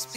Hallo, 0.00 0.14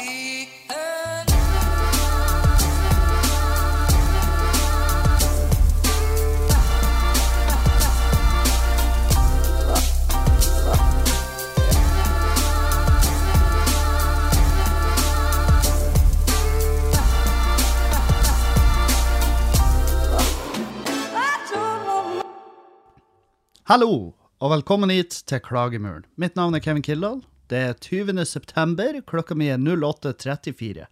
og 24.40 24.52
velkommen 24.52 24.90
hit 24.90 25.24
til 25.28 25.40
Klagemuren. 25.40 26.06
Mitt 26.16 26.36
navn 26.36 26.56
er 26.56 26.60
Kevin 26.60 26.82
Kildahl. 26.82 27.33
Det 27.54 27.62
er 27.62 27.76
20. 27.78 28.26
september, 28.26 28.98
klokka 29.06 29.38
mi 29.38 29.52
er 29.54 29.62
08.34. 29.62 30.88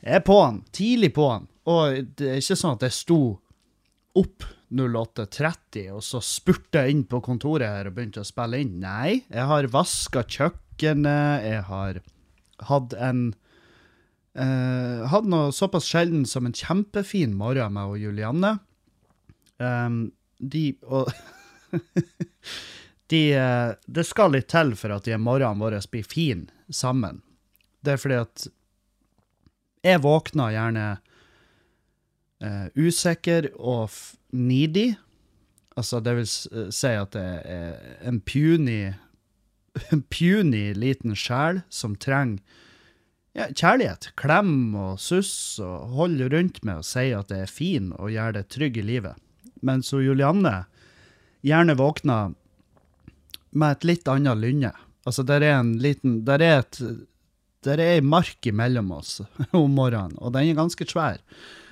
Jeg 0.00 0.16
er 0.16 0.24
på 0.24 0.36
han, 0.40 0.62
tidlig 0.72 1.14
på 1.16 1.28
han. 1.30 1.46
og 1.70 2.12
det 2.16 2.28
er 2.28 2.40
ikke 2.40 2.58
sånn 2.58 2.76
at 2.76 2.84
jeg 2.88 2.96
sto 2.96 3.20
opp 4.20 4.44
08.30 4.70 5.90
og 5.94 6.02
så 6.04 6.20
spurte 6.22 6.82
jeg 6.82 6.94
inn 6.94 7.04
på 7.10 7.20
kontoret 7.24 7.68
her 7.68 7.90
og 7.90 7.96
begynte 7.96 8.22
å 8.22 8.28
spille 8.28 8.60
inn. 8.62 8.78
Nei, 8.82 9.22
jeg 9.28 9.46
har 9.50 9.68
vaska 9.72 10.24
kjøkkenet, 10.28 11.46
jeg 11.46 11.64
har 11.68 12.00
hatt 12.70 12.96
en 13.00 13.22
eh, 14.36 15.06
Hatt 15.10 15.28
noe 15.30 15.50
såpass 15.56 15.88
sjelden 15.90 16.26
som 16.28 16.46
en 16.46 16.56
kjempefin 16.56 17.34
morgen 17.36 17.74
med 17.74 17.94
og 17.94 17.98
Julianne. 18.00 18.58
Um, 19.60 20.10
de 20.40 20.72
og 20.86 21.10
de, 23.10 23.32
eh, 23.34 23.72
det 23.86 24.06
skal 24.06 24.34
litt 24.36 24.50
til 24.52 24.74
for 24.78 24.94
at 24.94 25.06
de 25.08 25.18
morgenene 25.18 25.62
våre 25.62 25.82
blir 25.90 26.06
fine 26.06 26.46
sammen. 26.70 27.22
Det 27.82 27.94
er 27.94 28.02
fordi 28.02 28.18
at 28.22 28.46
jeg 29.86 30.02
våkner 30.04 30.54
gjerne 30.54 30.86
eh, 32.44 32.66
usikker 32.76 33.50
og 33.56 33.90
needy. 34.36 34.92
Altså, 35.78 36.02
det 36.04 36.16
vil 36.18 36.26
eh, 36.28 36.72
si 36.74 36.94
at 36.94 37.14
det 37.16 37.28
er 37.50 37.78
en 38.06 38.20
puny, 38.20 38.80
en 39.94 40.02
puny 40.12 40.64
liten 40.76 41.16
sjel 41.18 41.64
som 41.72 41.96
trenger 41.96 42.42
ja, 43.36 43.46
kjærlighet. 43.46 44.10
Klem 44.20 44.74
og 44.74 44.98
suss 45.02 45.58
og 45.62 45.94
holde 45.96 46.28
rundt 46.32 46.62
med 46.66 46.82
og 46.82 46.86
si 46.86 47.10
at 47.14 47.30
det 47.30 47.44
er 47.44 47.52
fin 47.52 47.92
og 47.96 48.12
gjør 48.14 48.36
det 48.38 48.48
trygg 48.52 48.80
i 48.82 48.86
livet. 48.86 49.18
Men 49.62 49.84
så 49.86 50.02
Julianne 50.02 50.64
gjerne 51.46 51.76
våkner 51.78 52.34
med 53.50 53.76
et 53.76 53.86
litt 53.88 54.08
annet 54.10 54.38
lynne. 54.38 54.72
Altså, 55.08 55.24
der 55.26 55.42
er 55.42 55.58
en 55.58 55.74
liten 55.80 56.20
Der 56.28 56.42
er 56.44 56.58
et 56.60 56.78
Der 57.64 57.80
er 57.80 57.96
ei 57.96 58.00
mark 58.00 58.46
imellom 58.46 58.92
oss 58.96 59.20
om 59.52 59.74
morgenen, 59.76 60.16
og 60.18 60.32
den 60.32 60.48
er 60.48 60.56
ganske 60.56 60.86
svær. 60.88 61.20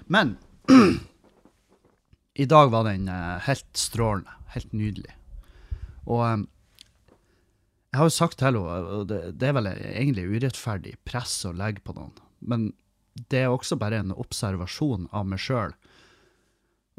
Men 0.06 0.36
i 2.42 2.44
dag 2.44 2.68
var 2.70 2.84
den 2.84 3.08
eh, 3.08 3.38
helt 3.46 3.70
strålende. 3.72 4.34
Helt 4.52 4.72
nydelig. 4.76 5.14
Og 6.04 6.20
eh, 6.26 6.44
jeg 7.88 8.00
har 8.02 8.10
jo 8.10 8.16
sagt 8.18 8.36
til 8.36 8.50
henne, 8.50 8.76
og 9.00 9.08
det, 9.08 9.48
er 9.48 9.54
vel 9.56 9.70
egentlig 9.72 10.26
urettferdig 10.28 10.98
press 11.08 11.40
å 11.48 11.54
legge 11.56 11.80
på 11.84 11.94
noen, 11.96 12.12
men 12.44 12.68
det 13.32 13.40
er 13.42 13.50
også 13.50 13.78
bare 13.80 14.02
en 14.02 14.12
observasjon 14.12 15.08
av 15.16 15.24
meg 15.26 15.40
sjøl. 15.40 15.72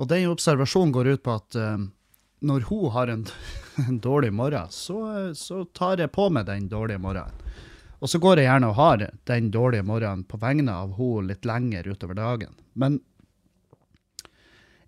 Og 0.01 0.09
den 0.09 0.31
observasjonen 0.31 0.93
går 0.95 1.13
ut 1.13 1.23
på 1.23 1.35
at 1.37 1.57
eh, 1.59 1.85
når 2.39 2.67
hun 2.69 2.89
har 2.95 3.11
en, 3.11 3.25
en 3.87 3.99
dårlig 3.99 4.31
morgen, 4.33 4.71
så, 4.71 4.99
så 5.35 5.63
tar 5.75 6.01
jeg 6.01 6.13
på 6.15 6.29
meg 6.33 6.47
den 6.49 6.69
dårlige 6.71 7.01
morgenen. 7.01 7.45
Og 7.99 8.07
så 8.07 8.19
går 8.23 8.39
jeg 8.39 8.47
gjerne 8.47 8.69
og 8.71 8.77
har 8.77 9.01
den 9.27 9.49
dårlige 9.51 9.83
morgenen 9.83 10.23
på 10.23 10.39
vegne 10.39 10.71
av 10.71 10.93
hun 10.95 11.27
litt 11.27 11.43
lenger 11.47 11.89
utover 11.91 12.15
dagen. 12.15 12.53
Men 12.79 13.01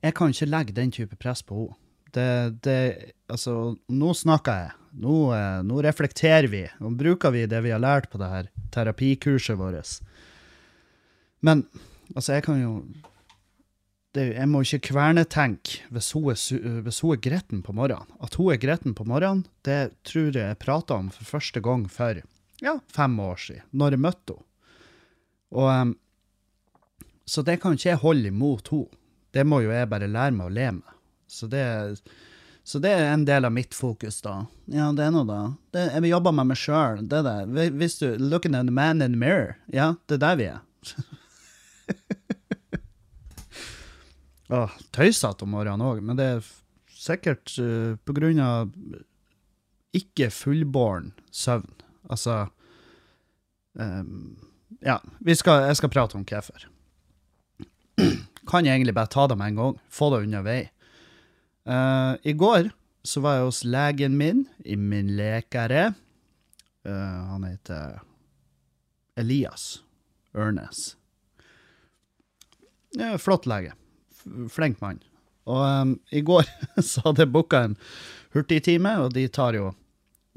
jeg 0.01 0.15
kan 0.17 0.31
ikke 0.31 0.49
legge 0.49 0.75
den 0.77 0.93
type 0.95 1.19
press 1.19 1.43
på 1.45 1.65
henne. 1.65 1.77
Det, 2.11 2.59
det, 2.67 2.79
altså, 3.31 3.77
nå 3.87 4.09
snakker 4.19 4.65
jeg. 4.65 4.71
Nå, 4.99 5.13
eh, 5.31 5.61
nå 5.63 5.77
reflekterer 5.85 6.49
vi. 6.51 6.65
Nå 6.83 6.89
bruker 6.99 7.31
vi 7.31 7.45
det 7.47 7.61
vi 7.63 7.71
har 7.71 7.79
lært 7.79 8.09
på 8.11 8.19
det 8.19 8.27
her 8.27 8.49
terapikurset 8.75 9.55
vårt. 9.55 9.93
Men 11.39 11.63
altså, 12.11 12.33
jeg 12.35 12.43
kan 12.49 12.59
jo 12.59 12.73
det, 14.15 14.25
Jeg 14.35 14.49
må 14.51 14.61
ikke 14.65 14.91
kvernetenke 14.91 15.85
hvis 15.93 16.11
hun 16.17 16.31
er, 16.33 16.81
hvis 16.85 17.01
hun 17.03 17.15
er 17.15 17.23
gretten 17.23 17.63
på 17.63 17.75
morgenen. 17.75 18.09
At 18.19 18.35
hun 18.39 18.51
er 18.53 18.61
gretten 18.61 18.95
på 18.97 19.05
morgenen, 19.07 19.45
det 19.67 19.93
tror 20.07 20.31
jeg 20.31 20.43
jeg 20.43 20.61
prata 20.61 20.99
om 20.99 21.11
for 21.13 21.27
første 21.37 21.63
gang 21.63 21.87
for 21.91 22.21
ja, 22.61 22.77
fem 22.91 23.19
år 23.19 23.39
siden, 23.41 23.67
når 23.71 23.95
jeg 23.95 24.05
møtte 24.07 24.37
henne. 24.37 24.47
Og, 25.51 25.95
så 27.27 27.43
det 27.43 27.57
kan 27.59 27.75
ikke 27.75 27.89
jeg 27.89 28.03
holde 28.03 28.31
imot 28.31 28.71
henne. 28.71 28.99
Det 29.31 29.45
må 29.47 29.61
jo 29.63 29.71
jeg 29.71 29.87
bare 29.87 30.11
lære 30.11 30.35
meg 30.35 30.49
å 30.49 30.51
le 30.51 30.67
med. 30.81 30.97
Så 31.31 31.47
det, 31.47 31.63
så 32.67 32.81
det 32.83 32.91
er 32.91 33.13
en 33.13 33.23
del 33.27 33.47
av 33.47 33.53
mitt 33.55 33.75
fokus, 33.75 34.19
da. 34.25 34.41
Ja, 34.67 34.89
det 34.95 35.05
er 35.05 35.13
noe, 35.15 35.23
da. 35.27 35.39
Det, 35.71 35.85
jeg 35.93 36.03
vil 36.03 36.11
jobbe 36.17 36.33
med 36.35 36.49
meg 36.51 36.59
sjøl. 36.59 37.05
Hvis 37.79 37.95
du 38.01 38.19
Looking 38.19 38.59
at 38.59 38.67
the 38.67 38.75
man 38.75 39.01
in 39.01 39.15
the 39.15 39.19
mirror. 39.19 39.55
Ja, 39.71 39.93
det 40.11 40.19
er 40.19 40.23
der 40.25 40.35
vi 40.41 40.49
er. 40.51 40.59
Åh, 44.51 44.73
tøysete 44.91 45.45
om 45.45 45.53
morgenen 45.55 45.83
òg, 45.85 46.01
men 46.03 46.17
det 46.19 46.27
er 46.27 46.51
sikkert 46.91 47.53
uh, 47.61 47.95
på 48.03 48.15
grunn 48.17 48.41
av 48.43 48.73
ikke 49.95 50.29
fullbåren 50.31 51.11
søvn. 51.31 51.71
Altså 52.11 52.45
um, 53.79 54.35
Ja, 54.83 54.97
skal, 55.37 55.67
jeg 55.69 55.79
skal 55.79 55.91
prate 55.93 56.17
om 56.19 56.25
hvorfor. 56.27 56.67
Kan 58.49 58.65
jeg 58.65 58.79
egentlig 58.79 58.95
bare 58.97 59.11
ta 59.11 59.27
det 59.29 59.37
med 59.39 59.53
en 59.53 59.59
gang, 59.59 59.81
få 59.91 60.11
det 60.13 60.23
unna 60.25 60.43
vei. 60.45 60.61
Uh, 61.67 62.17
I 62.25 62.33
går 62.35 62.71
så 63.07 63.21
var 63.23 63.37
jeg 63.37 63.49
hos 63.49 63.63
legen 63.65 64.17
min, 64.17 64.45
i 64.65 64.75
min 64.75 65.13
lekere. 65.17 65.91
Uh, 66.87 67.19
han 67.33 67.45
heter 67.47 68.01
Elias 69.19 69.83
Ørnes. 70.35 70.95
Flott 73.21 73.45
lege. 73.47 73.75
Flink 74.51 74.81
mann. 74.83 75.01
Og 75.49 75.61
um, 75.61 75.95
i 76.13 76.21
går 76.25 76.47
så 76.91 77.03
hadde 77.07 77.25
jeg 77.25 77.33
booka 77.33 77.65
en 77.67 77.75
hurtigtime, 78.35 78.95
og 79.03 79.13
de 79.17 79.27
tar 79.27 79.57
jo 79.57 79.73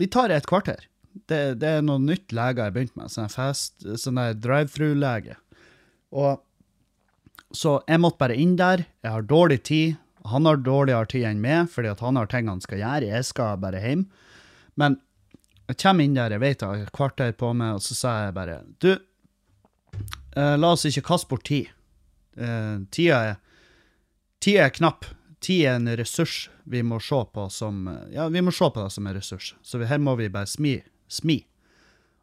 De 0.01 0.09
tar 0.11 0.33
et 0.35 0.47
kvarter. 0.51 0.89
Det, 1.31 1.61
det 1.63 1.69
er 1.77 1.85
noe 1.87 2.03
nytt 2.03 2.33
leger 2.35 2.67
jeg 2.67 2.75
begynte 2.75 2.99
med. 2.99 3.13
Sånn 3.13 3.31
fast, 3.31 3.85
sånn 4.03 4.19
der 4.19 4.35
drive-through-lege. 4.35 5.37
Og 6.11 6.43
så 7.55 7.77
jeg 7.87 8.03
måtte 8.03 8.19
bare 8.19 8.39
inn 8.39 8.57
der. 8.59 8.83
Jeg 9.05 9.15
har 9.15 9.29
dårlig 9.31 9.61
tid. 9.71 10.01
Han 10.33 10.49
har 10.49 10.59
dårligere 10.65 11.07
tid 11.13 11.29
enn 11.29 11.43
meg, 11.45 11.69
fordi 11.71 11.93
at 11.93 12.03
han 12.03 12.19
har 12.19 12.27
ting 12.33 12.51
han 12.51 12.63
skal 12.65 12.81
gjøre. 12.81 13.13
Jeg 13.13 13.29
skal 13.29 13.61
bare 13.63 13.83
hjem. 13.85 14.07
Men 14.81 14.99
jeg 15.69 15.79
kommer 15.81 16.05
inn 16.05 16.17
der, 16.17 16.35
jeg 16.35 16.43
vet 16.43 16.63
jeg 16.63 16.69
har 16.69 16.83
et 16.83 16.95
kvarter 16.97 17.33
på 17.39 17.53
meg, 17.57 17.79
og 17.79 17.85
så 17.85 17.97
sa 17.97 18.15
jeg 18.27 18.35
bare 18.37 18.59
Du, 18.83 18.91
eh, 20.37 20.57
la 20.59 20.73
oss 20.75 20.85
ikke 20.89 21.07
kaste 21.13 21.31
bort 21.31 21.47
tid. 21.49 21.71
Eh, 22.37 22.83
tida, 22.91 23.21
er, 23.31 23.39
tida 24.45 24.69
er 24.69 24.75
knapp. 24.75 25.09
Tid 25.45 25.65
er 25.67 25.79
en 25.79 25.91
ressurs 25.97 26.49
vi 26.69 26.83
må 26.85 27.01
se 27.05 27.21
på 27.33 27.49
som 27.53 27.85
Ja, 28.13 28.29
vi 28.33 28.43
må 28.45 28.53
se 28.53 28.69
på 28.69 28.83
det 28.83 28.93
som 28.93 29.07
en 29.07 29.17
ressurs. 29.17 29.55
Så 29.63 29.81
her 29.85 30.01
må 30.01 30.17
vi 30.21 30.31
bare 30.33 30.49
smi. 30.49 30.79
smi. 31.09 31.43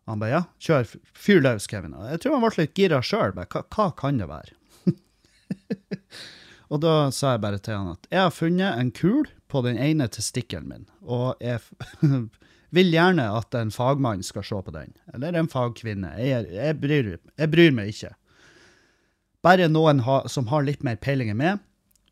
Han 0.10 0.22
bare 0.22 0.34
ja, 0.34 0.42
kjør, 0.60 0.90
fyr 1.14 1.42
løs, 1.44 1.68
Kevin. 1.70 1.94
Jeg 2.10 2.24
tror 2.24 2.38
han 2.38 2.44
ble 2.44 2.52
litt 2.58 2.78
gira 2.78 3.02
sjøl. 3.06 3.36
Hva, 3.38 3.64
hva 3.70 3.90
kan 3.98 4.18
det 4.22 4.28
være? 4.30 4.58
og 6.72 6.82
da 6.84 6.96
sa 7.14 7.36
jeg 7.36 7.44
bare 7.46 7.62
til 7.62 7.78
han 7.78 7.94
at 7.94 8.10
jeg 8.10 8.26
har 8.26 8.34
funnet 8.34 8.80
en 8.82 8.90
kul 8.98 9.30
på 9.52 9.62
den 9.66 9.78
ene 9.80 10.08
testikkelen 10.10 10.70
min, 10.72 10.86
og 11.04 11.36
jeg 11.44 11.60
vil 12.76 12.94
gjerne 12.94 13.28
at 13.38 13.56
en 13.60 13.74
fagmann 13.74 14.24
skal 14.26 14.46
se 14.48 14.62
på 14.66 14.74
den. 14.74 14.96
Eller 15.14 15.38
en 15.38 15.50
fagkvinne. 15.52 16.16
Jeg, 16.24 16.48
jeg, 16.56 16.78
bryr, 16.82 17.14
jeg 17.20 17.52
bryr 17.52 17.76
meg 17.76 17.92
ikke. 17.94 18.14
Bare 19.46 19.68
noen 19.70 20.02
ha, 20.06 20.22
som 20.30 20.48
har 20.52 20.66
litt 20.66 20.86
mer 20.86 21.00
peiling 21.02 21.32
enn 21.34 21.40
meg. 21.40 21.62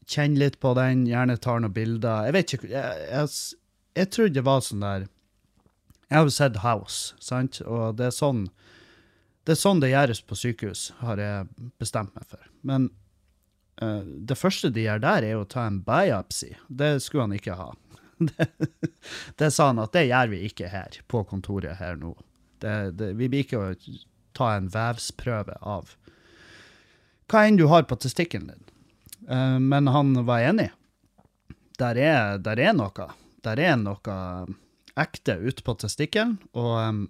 Kjenn 0.10 0.40
litt 0.42 0.58
på 0.62 0.74
den, 0.78 1.06
gjerne 1.10 1.38
tar 1.38 1.62
noen 1.62 1.76
bilder. 1.76 2.28
Jeg 2.30 2.36
vet 2.36 2.54
ikke, 2.56 2.70
jeg, 2.72 3.08
jeg, 3.12 3.66
jeg 4.00 4.12
trodde 4.16 4.38
det 4.40 4.46
var 4.48 4.64
sånn 4.66 4.86
der 4.86 5.06
Jeg 6.10 6.18
har 6.18 6.26
jo 6.26 6.34
sett 6.34 6.64
House, 6.64 7.14
sant? 7.22 7.60
Og 7.66 8.00
det 8.00 8.10
er 8.10 8.16
sånn 8.16 8.48
det 9.48 9.56
er 9.56 9.62
sånn 9.64 9.80
det 9.82 9.88
gjøres 9.90 10.20
på 10.30 10.36
sykehus, 10.38 10.82
har 11.02 11.18
jeg 11.18 11.70
bestemt 11.82 12.12
meg 12.14 12.26
for. 12.30 12.42
Men 12.62 12.84
uh, 13.82 14.04
det 14.06 14.38
første 14.38 14.70
de 14.76 14.84
gjør 14.84 15.02
der, 15.02 15.26
er 15.26 15.40
å 15.40 15.48
ta 15.50 15.64
en 15.66 15.80
biopsy. 15.86 16.52
Det 16.68 16.92
skulle 17.02 17.26
han 17.26 17.38
ikke 17.40 17.58
ha. 17.58 17.72
Det, 18.20 18.46
det 19.40 19.48
sa 19.56 19.70
han 19.70 19.80
at 19.80 19.94
det 19.96 20.10
gjør 20.10 20.30
vi 20.34 20.42
ikke 20.50 20.68
her, 20.70 20.98
på 21.08 21.22
kontoret 21.24 21.80
her 21.80 21.96
nå. 21.96 22.12
Det, 22.60 22.74
vi 23.16 23.30
blir 23.32 23.46
ikke 23.46 23.62
å 23.64 23.70
ta 24.36 24.52
en 24.58 24.68
vevsprøve 24.74 25.56
av 25.64 25.96
hva 27.32 27.46
enn 27.48 27.60
du 27.60 27.66
har 27.72 27.86
på 27.88 27.96
testikkelen 28.02 28.52
din. 28.52 28.66
Eh, 29.30 29.58
men 29.62 29.88
han 29.94 30.14
var 30.28 30.44
enig. 30.50 30.70
Der 31.80 32.00
er, 32.02 32.38
der 32.44 32.60
er 32.60 32.76
noe. 32.76 33.08
Der 33.46 33.62
er 33.64 33.78
noe 33.80 34.18
ekte 35.00 35.38
ute 35.40 35.64
på 35.64 35.78
testikkelen, 35.80 36.38
og, 36.52 37.06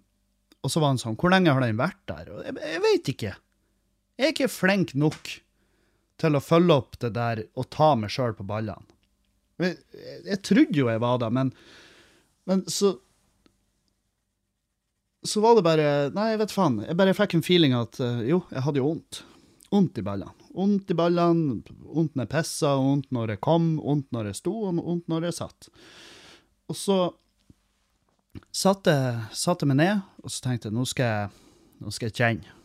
Og 0.60 0.69
så 0.71 0.81
var 0.83 0.92
han 0.92 1.00
sånn, 1.00 1.16
hvor 1.16 1.31
lenge 1.31 1.54
har 1.56 1.63
den 1.63 1.77
vært 1.80 2.01
der? 2.12 2.27
Jeg, 2.44 2.57
jeg 2.60 2.81
vet 2.83 3.10
ikke. 3.13 3.30
Jeg 4.19 4.25
er 4.27 4.33
ikke 4.33 4.50
flink 4.51 4.92
nok 5.00 5.30
til 6.19 6.36
å 6.36 6.42
følge 6.44 6.75
opp 6.75 6.98
det 7.00 7.13
der 7.16 7.45
og 7.56 7.69
ta 7.71 7.94
meg 7.95 8.12
sjøl 8.12 8.36
på 8.36 8.44
ballene. 8.44 8.83
Jeg, 9.63 9.77
jeg 10.27 10.42
trodde 10.44 10.75
jo 10.75 10.89
jeg 10.92 11.00
var 11.00 11.21
det, 11.24 11.30
men, 11.36 11.54
men 12.48 12.66
så 12.71 12.98
Så 15.27 15.42
var 15.44 15.56
det 15.57 15.66
bare 15.68 15.88
Nei, 16.16 16.30
jeg 16.33 16.39
vet 16.39 16.54
faen. 16.56 16.77
Jeg 16.88 16.95
bare 17.00 17.16
fikk 17.16 17.33
en 17.36 17.44
feeling 17.44 17.74
at 17.75 18.00
eh, 18.04 18.21
jo, 18.30 18.44
jeg 18.51 18.63
hadde 18.68 18.80
jo 18.80 18.86
vondt. 18.92 19.24
Vondt 19.69 20.00
i 20.01 20.04
ballene. 20.06 20.33
Vondt 20.57 20.89
i 20.89 20.98
ballene, 20.98 21.60
vondt 21.86 22.16
når 22.18 22.25
jeg 22.25 22.33
pissa, 22.33 22.74
vondt 22.81 23.12
når 23.13 23.36
jeg 23.36 23.42
kom, 23.45 23.75
vondt 23.83 24.10
når 24.16 24.31
jeg 24.31 24.39
sto, 24.39 24.54
og 24.66 24.80
vondt 24.81 25.12
når 25.12 25.30
jeg 25.30 25.38
satt. 25.38 25.69
Og 26.69 26.77
så 26.77 26.98
satte 28.54 28.94
jeg 28.94 29.69
meg 29.69 29.80
ned, 29.80 30.01
og 30.24 30.33
så 30.33 30.45
tenkte 30.45 30.69
jeg 30.69 30.77
nå 30.77 30.86
skal 30.89 31.13
jeg, 31.13 31.45
nå 31.83 31.94
skal 31.94 32.10
jeg 32.10 32.18
kjenne. 32.18 32.57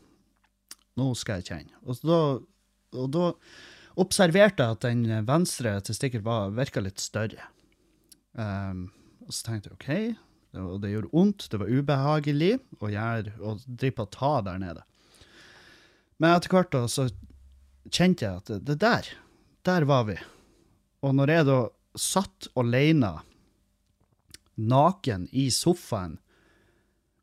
Nå 1.00 1.10
skal 1.18 1.40
jeg 1.40 1.48
kjenne. 1.50 1.78
Og 1.84 2.02
da, 2.06 2.20
og 2.94 3.08
da 3.12 3.30
observerte 4.00 4.64
jeg 4.64 4.76
at 4.78 4.86
den 4.86 5.26
venstre 5.28 5.76
testikkelen 5.84 6.56
virka 6.56 6.82
litt 6.82 7.02
større. 7.02 7.50
Um, 8.32 8.88
og 9.24 9.34
så 9.34 9.48
tenkte 9.48 9.70
jeg 9.70 9.76
OK, 9.78 10.18
og 10.62 10.80
det 10.82 10.92
gjorde 10.92 11.12
vondt, 11.12 11.46
det 11.50 11.60
var 11.60 11.70
ubehagelig 11.70 12.52
å 12.80 12.90
gjøre, 12.90 13.34
å 13.42 13.56
drive 13.66 13.96
på 13.98 14.10
ta 14.14 14.34
der 14.46 14.60
nede. 14.62 14.84
Men 16.19 16.37
etter 16.37 16.52
hvert 16.52 16.72
da, 16.72 16.84
så 16.90 17.08
kjente 17.90 18.26
jeg 18.26 18.43
at 18.43 18.52
det, 18.66 18.78
der, 18.82 19.08
der 19.66 19.87
var 19.88 20.06
vi. 20.08 20.19
Og 21.05 21.14
når 21.16 21.32
jeg 21.34 21.49
da 21.49 21.61
satt 21.99 22.49
alene 22.58 23.16
naken 24.55 25.26
i 25.32 25.49
sofaen, 25.52 26.19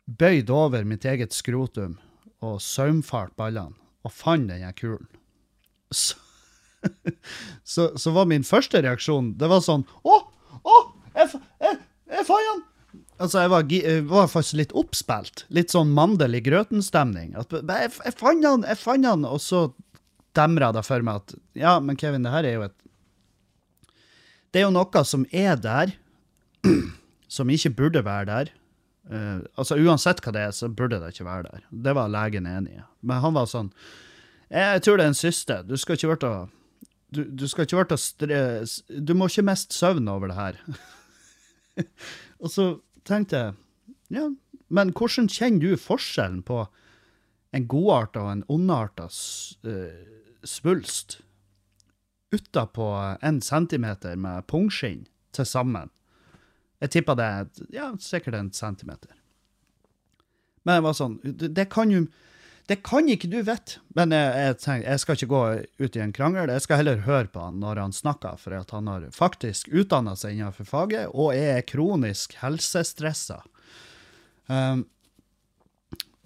bøyd 0.06 0.50
over 0.52 0.84
mitt 0.88 1.06
eget 1.08 1.36
skrotum 1.36 1.96
og 2.44 2.60
saumfart 2.64 3.36
ballene, 3.40 3.78
og 4.02 4.14
fant 4.16 4.50
den 4.50 4.66
kulen. 4.76 5.08
Så, 5.94 6.18
så, 7.64 7.92
så, 7.96 8.12
var 8.16 8.26
min 8.26 8.46
første 8.48 8.80
reaksjon 8.82 9.34
Det 9.36 9.50
var 9.52 9.60
sånn 9.62 9.84
Å! 10.08 10.16
Å! 10.64 10.78
Jeg, 11.18 11.42
jeg, 11.60 11.76
jeg 12.16 12.26
fant 12.30 12.48
den! 12.48 12.62
Altså, 13.22 13.44
jeg 13.44 13.52
var, 13.54 13.66
jeg 13.70 14.04
var, 14.10 14.30
faktisk 14.32 14.58
litt 14.58 14.72
oppspilt. 14.78 15.46
Litt 15.54 15.74
sånn 15.74 15.92
Mandel 15.94 16.38
i 16.38 16.42
grøten-stemning. 16.44 17.36
Jeg, 17.38 17.62
jeg 17.62 18.16
fant 18.18 18.46
han, 18.48 18.66
Jeg 18.66 18.80
fant 18.82 19.06
han, 19.06 19.28
Og 19.30 19.42
så 19.44 19.68
demra 20.38 20.72
det 20.74 20.84
for 20.88 21.04
meg 21.06 21.22
at 21.22 21.36
ja, 21.60 21.76
men 21.84 21.98
Kevin, 22.00 22.24
det 22.24 22.32
her 22.32 22.48
er 22.48 22.56
jo 22.56 22.64
et 22.70 22.78
Det 24.52 24.62
er 24.62 24.66
jo 24.66 24.74
noe 24.74 25.04
som 25.08 25.26
er 25.32 25.60
der 25.60 25.94
som 27.36 27.50
ikke 27.50 27.74
burde 27.78 28.04
være 28.06 28.28
der. 28.28 28.50
Uh, 29.12 29.42
altså 29.60 29.78
Uansett 29.80 30.22
hva 30.24 30.34
det 30.36 30.44
er, 30.46 30.56
så 30.56 30.70
burde 30.70 31.00
det 31.02 31.14
ikke 31.14 31.28
være 31.28 31.50
der. 31.50 31.68
Det 31.88 31.94
var 31.98 32.12
legen 32.12 32.48
enig 32.50 32.80
i. 32.80 32.84
Men 33.02 33.24
han 33.24 33.38
var 33.38 33.50
sånn 33.50 33.72
Jeg 34.52 34.84
tror 34.84 35.00
det 35.00 35.06
er 35.06 35.14
en 35.14 35.18
syste. 35.18 35.62
Du 35.68 35.78
skal 35.80 35.98
ikke 35.98 36.12
være 36.14 36.48
du, 37.12 37.26
du 37.28 37.48
skal 37.52 37.66
ikke 37.68 37.82
være 37.82 37.98
å 37.98 39.02
Du 39.04 39.14
må 39.18 39.28
ikke 39.28 39.48
miste 39.48 39.76
søvn 39.76 40.08
over 40.12 40.32
det 40.32 40.38
her. 40.38 40.60
og 42.44 42.52
så 42.52 42.68
tenkte 43.12 43.42
jeg 43.42 43.58
Ja, 44.12 44.30
men 44.72 44.92
hvordan 44.96 45.30
kjenner 45.32 45.72
du 45.72 45.80
forskjellen 45.80 46.42
på 46.48 46.66
en 47.56 47.68
godarta 47.68 48.26
og 48.26 48.32
en 48.32 48.44
ondarta 48.52 49.08
uh, 49.08 50.02
svulst 50.48 51.20
utapå 52.32 52.88
en 53.22 53.42
centimeter 53.44 54.16
med 54.20 54.48
pungskinn 54.52 55.06
til 55.36 55.48
sammen? 55.48 55.92
Jeg 56.82 56.96
tippa 56.96 57.16
det 57.16 57.30
ja, 57.76 57.92
sikkert 58.00 58.36
en 58.40 58.52
centimeter. 58.56 59.14
Men 60.64 60.80
jeg 60.80 60.86
var 60.88 60.98
sånn 60.98 61.18
det 61.24 61.68
kan 61.72 61.92
jo 61.94 62.06
det 62.70 62.78
kan 62.86 63.10
ikke 63.10 63.30
du 63.32 63.40
vite. 63.42 63.80
Men 63.98 64.14
jeg, 64.16 64.32
jeg, 64.38 64.58
tenker, 64.62 64.88
jeg, 64.88 65.02
skal 65.02 65.18
ikke 65.18 65.32
gå 65.32 65.42
ut 65.82 65.98
i 65.98 66.04
en 66.04 66.14
krangel. 66.16 66.52
Jeg 66.54 66.66
skal 66.66 66.82
heller 66.82 67.06
høre 67.08 67.30
på 67.32 67.44
han 67.44 67.60
når 67.62 67.82
han 67.82 67.96
snakker, 67.96 68.38
for 68.42 68.56
at 68.58 68.74
han 68.76 68.90
har 68.92 69.08
faktisk 69.16 69.72
utdanna 69.74 70.16
seg 70.20 70.38
innenfor 70.38 70.68
faget 70.70 71.12
og 71.12 71.34
er 71.36 71.64
kronisk 71.68 72.38
helsestressa. 72.42 73.42
Um, 74.52 74.86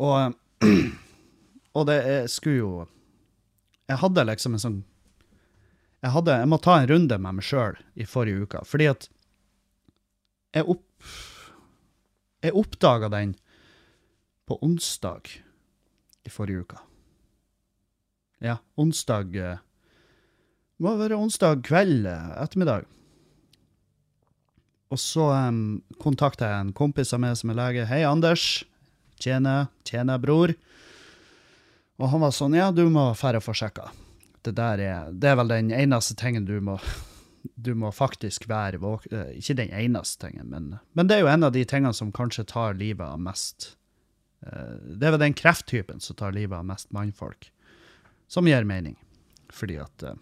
og, 0.02 0.36
og 1.78 1.88
det 1.88 1.98
jeg 2.02 2.30
skulle 2.32 2.58
jo 2.58 2.70
Jeg 3.86 4.00
hadde 4.02 4.24
liksom 4.26 4.56
en 4.56 4.62
sånn 4.64 4.78
Jeg 6.02 6.14
hadde, 6.16 6.38
jeg 6.42 6.50
må 6.50 6.58
ta 6.64 6.80
en 6.80 6.88
runde 6.90 7.18
med 7.22 7.38
meg 7.38 7.46
sjøl 7.46 7.78
i 7.94 8.08
forrige 8.10 8.48
uke. 8.48 8.64
Fordi 8.68 8.90
at 8.92 9.08
jeg, 10.56 10.66
opp, 10.72 10.86
jeg 12.46 12.56
oppdaga 12.56 13.10
den 13.12 13.36
på 14.48 14.58
onsdag 14.64 15.32
i 16.26 16.34
forrige 16.34 16.66
uke. 16.66 16.82
Ja, 18.44 18.58
onsdag 18.76 19.32
Det 19.32 19.46
eh, 19.54 19.64
må 20.84 20.98
være 21.00 21.16
onsdag 21.16 21.64
kveld, 21.64 22.06
eh, 22.10 22.32
ettermiddag. 22.44 22.86
Og 24.94 25.00
så 25.02 25.30
um, 25.50 25.82
kontakta 26.00 26.50
jeg 26.50 26.66
en 26.66 26.76
kompis 26.76 27.14
av 27.16 27.24
meg 27.24 27.38
som 27.40 27.52
er 27.52 27.58
lege. 27.58 27.86
'Hei, 27.90 28.04
Anders. 28.06 28.66
Tjene, 29.20 29.68
tjene, 29.88 30.20
bror.' 30.22 30.56
Og 31.96 32.10
han 32.12 32.22
var 32.22 32.36
sånn 32.36 32.56
'Ja, 32.56 32.72
du 32.72 32.86
må 32.90 33.14
dra 33.16 33.38
og 33.40 33.44
få 33.44 33.56
sjekka'. 33.56 33.90
Det 34.44 34.54
der 34.56 34.80
er, 34.80 35.12
det 35.12 35.32
er 35.32 35.36
vel 35.40 35.48
den 35.48 35.72
eneste 35.72 36.16
tingen 36.16 36.46
du 36.46 36.60
må 36.62 36.80
du 37.56 37.76
må 37.78 37.92
faktisk 37.92 38.48
være 38.50 38.80
våken 38.82 39.14
eh, 39.14 39.38
Ikke 39.38 39.58
den 39.58 39.72
eneste 39.74 40.28
tingen, 40.28 40.50
men, 40.50 40.76
men, 40.94 41.08
det 41.08 41.18
er 41.18 41.26
jo 41.26 41.32
en 41.32 41.44
av 41.44 41.54
de 41.54 41.66
tingene 41.66 41.94
som 41.94 42.12
kanskje 42.12 42.46
tar 42.50 42.78
livet 42.78 43.06
av 43.06 43.22
mest 43.22 43.76
Det 44.46 45.08
er 45.08 45.16
vel 45.16 45.24
den 45.24 45.38
krefttypen 45.38 46.04
som 46.04 46.18
tar 46.20 46.36
livet 46.36 46.58
av 46.60 46.68
mest 46.68 46.92
mannfolk, 46.94 47.50
som 48.28 48.48
gir 48.48 48.68
mening. 48.68 48.96
Fordi 49.54 49.80
at 49.82 50.04
eh, 50.04 50.22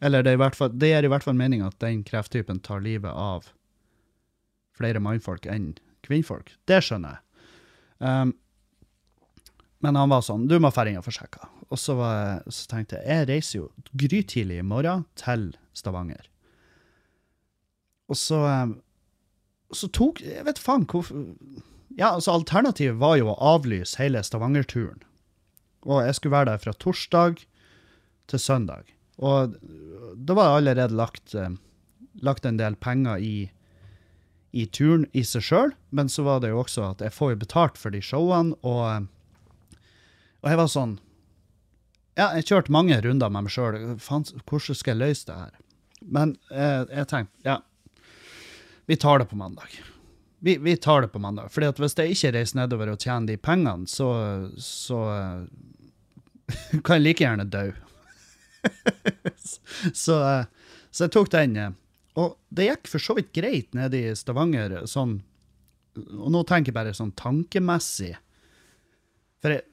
Eller 0.00 0.22
det, 0.22 0.36
er 0.36 0.54
fall, 0.54 0.70
det 0.78 0.92
gir 0.92 1.04
i 1.04 1.10
hvert 1.10 1.24
fall 1.26 1.34
mening 1.34 1.62
at 1.66 1.78
den 1.82 2.04
krefttypen 2.06 2.60
tar 2.62 2.80
livet 2.80 3.10
av 3.10 3.50
flere 4.78 5.00
mannfolk 5.02 5.48
enn 5.50 5.72
kvinnfolk. 6.06 6.52
Det 6.70 6.78
skjønner 6.86 7.16
jeg. 7.16 7.24
Um, 7.98 8.36
men 9.82 9.96
han 9.98 10.10
var 10.12 10.22
sånn 10.22 10.44
Du 10.46 10.54
må 10.62 10.70
dra 10.70 10.84
inn 10.86 11.00
og 11.00 11.06
få 11.06 11.16
sjekka. 11.16 11.48
Og 11.68 11.80
så, 11.82 11.96
var, 11.98 12.44
så, 12.46 12.68
tenkte 12.70 13.00
jeg 13.00 13.10
jeg 13.10 13.28
reiser 13.28 13.58
jo 13.58 13.64
grytidlig 13.98 14.60
i 14.62 14.66
morgen 14.66 15.02
til 15.18 15.50
Stavanger. 15.76 16.30
Og 18.08 18.16
så, 18.16 18.38
eh, 18.46 18.70
så 19.74 19.90
tok 19.92 20.22
Jeg 20.24 20.46
vet 20.46 20.62
faen 20.62 20.86
hvorfor 20.88 21.26
Ja, 21.96 22.12
altså, 22.14 22.34
alternativet 22.36 22.98
var 23.00 23.16
jo 23.18 23.32
å 23.32 23.38
avlyse 23.56 23.98
hele 24.00 24.22
Stavanger-turen. 24.22 25.00
Og 25.88 26.02
jeg 26.04 26.16
skulle 26.18 26.36
være 26.36 26.52
der 26.52 26.62
fra 26.62 26.74
torsdag 26.76 27.44
til 28.28 28.42
søndag. 28.42 28.90
Og 29.18 29.56
da 30.14 30.36
var 30.36 30.50
det 30.50 30.56
allerede 30.58 30.98
lagt, 30.98 31.34
eh, 31.34 31.54
lagt 32.22 32.46
en 32.46 32.58
del 32.58 32.76
penger 32.76 33.18
i, 33.18 33.50
i 34.52 34.66
turen 34.66 35.06
i 35.12 35.24
seg 35.26 35.42
sjøl, 35.42 35.74
men 35.90 36.10
så 36.12 36.24
var 36.26 36.42
det 36.42 36.52
jo 36.52 36.62
også 36.62 36.90
at 36.92 37.04
jeg 37.04 37.14
får 37.14 37.34
jo 37.34 37.42
betalt 37.44 37.78
for 37.80 37.94
de 37.94 38.02
showene, 38.04 38.54
og, 38.62 38.84
eh, 38.92 39.78
og 40.42 40.50
jeg 40.52 40.62
var 40.64 40.72
sånn 40.72 40.98
Ja, 42.18 42.32
jeg 42.34 42.48
kjørte 42.48 42.72
mange 42.74 42.96
runder 42.98 43.30
med 43.30 43.46
meg 43.46 43.52
sjøl. 43.54 43.76
Hvordan 44.02 44.74
skal 44.74 44.96
jeg 44.96 44.98
løse 44.98 45.26
det 45.28 45.36
her? 45.38 45.52
Men 46.02 46.32
jeg, 46.50 46.88
jeg 46.90 47.06
tenkte 47.12 47.46
ja, 47.46 47.60
vi 48.90 48.96
tar 48.98 49.20
det 49.22 49.28
på 49.30 49.38
mandag. 49.38 49.70
Vi, 50.38 50.56
vi 50.58 50.76
tar 50.76 51.02
det 51.02 51.08
på 51.08 51.18
mandag. 51.18 51.50
Fordi 51.52 51.66
at 51.72 51.80
hvis 51.82 51.96
jeg 51.98 52.14
ikke 52.14 52.32
reiser 52.36 52.60
nedover 52.60 52.92
og 52.92 53.02
tjener 53.02 53.32
de 53.32 53.36
pengene, 53.42 53.88
så, 53.90 54.10
så 54.62 55.00
kan 56.84 56.98
jeg 56.98 57.04
like 57.04 57.24
gjerne 57.24 57.48
dø. 57.50 57.66
så, 59.94 60.18
så, 60.90 61.04
jeg 61.04 61.14
tok 61.14 61.32
den. 61.34 61.58
Og 62.18 62.36
det 62.54 62.70
gikk 62.70 62.92
for 62.92 63.02
så 63.02 63.18
vidt 63.18 63.32
greit 63.34 63.74
nede 63.78 64.00
i 64.00 64.14
Stavanger, 64.18 64.80
sånn 64.90 65.20
Og 65.98 66.30
nå 66.30 66.44
tenker 66.46 66.70
jeg 66.70 66.76
bare 66.76 66.94
sånn 66.94 67.14
tankemessig. 67.18 68.12
For 69.42 69.54
jeg, 69.54 69.64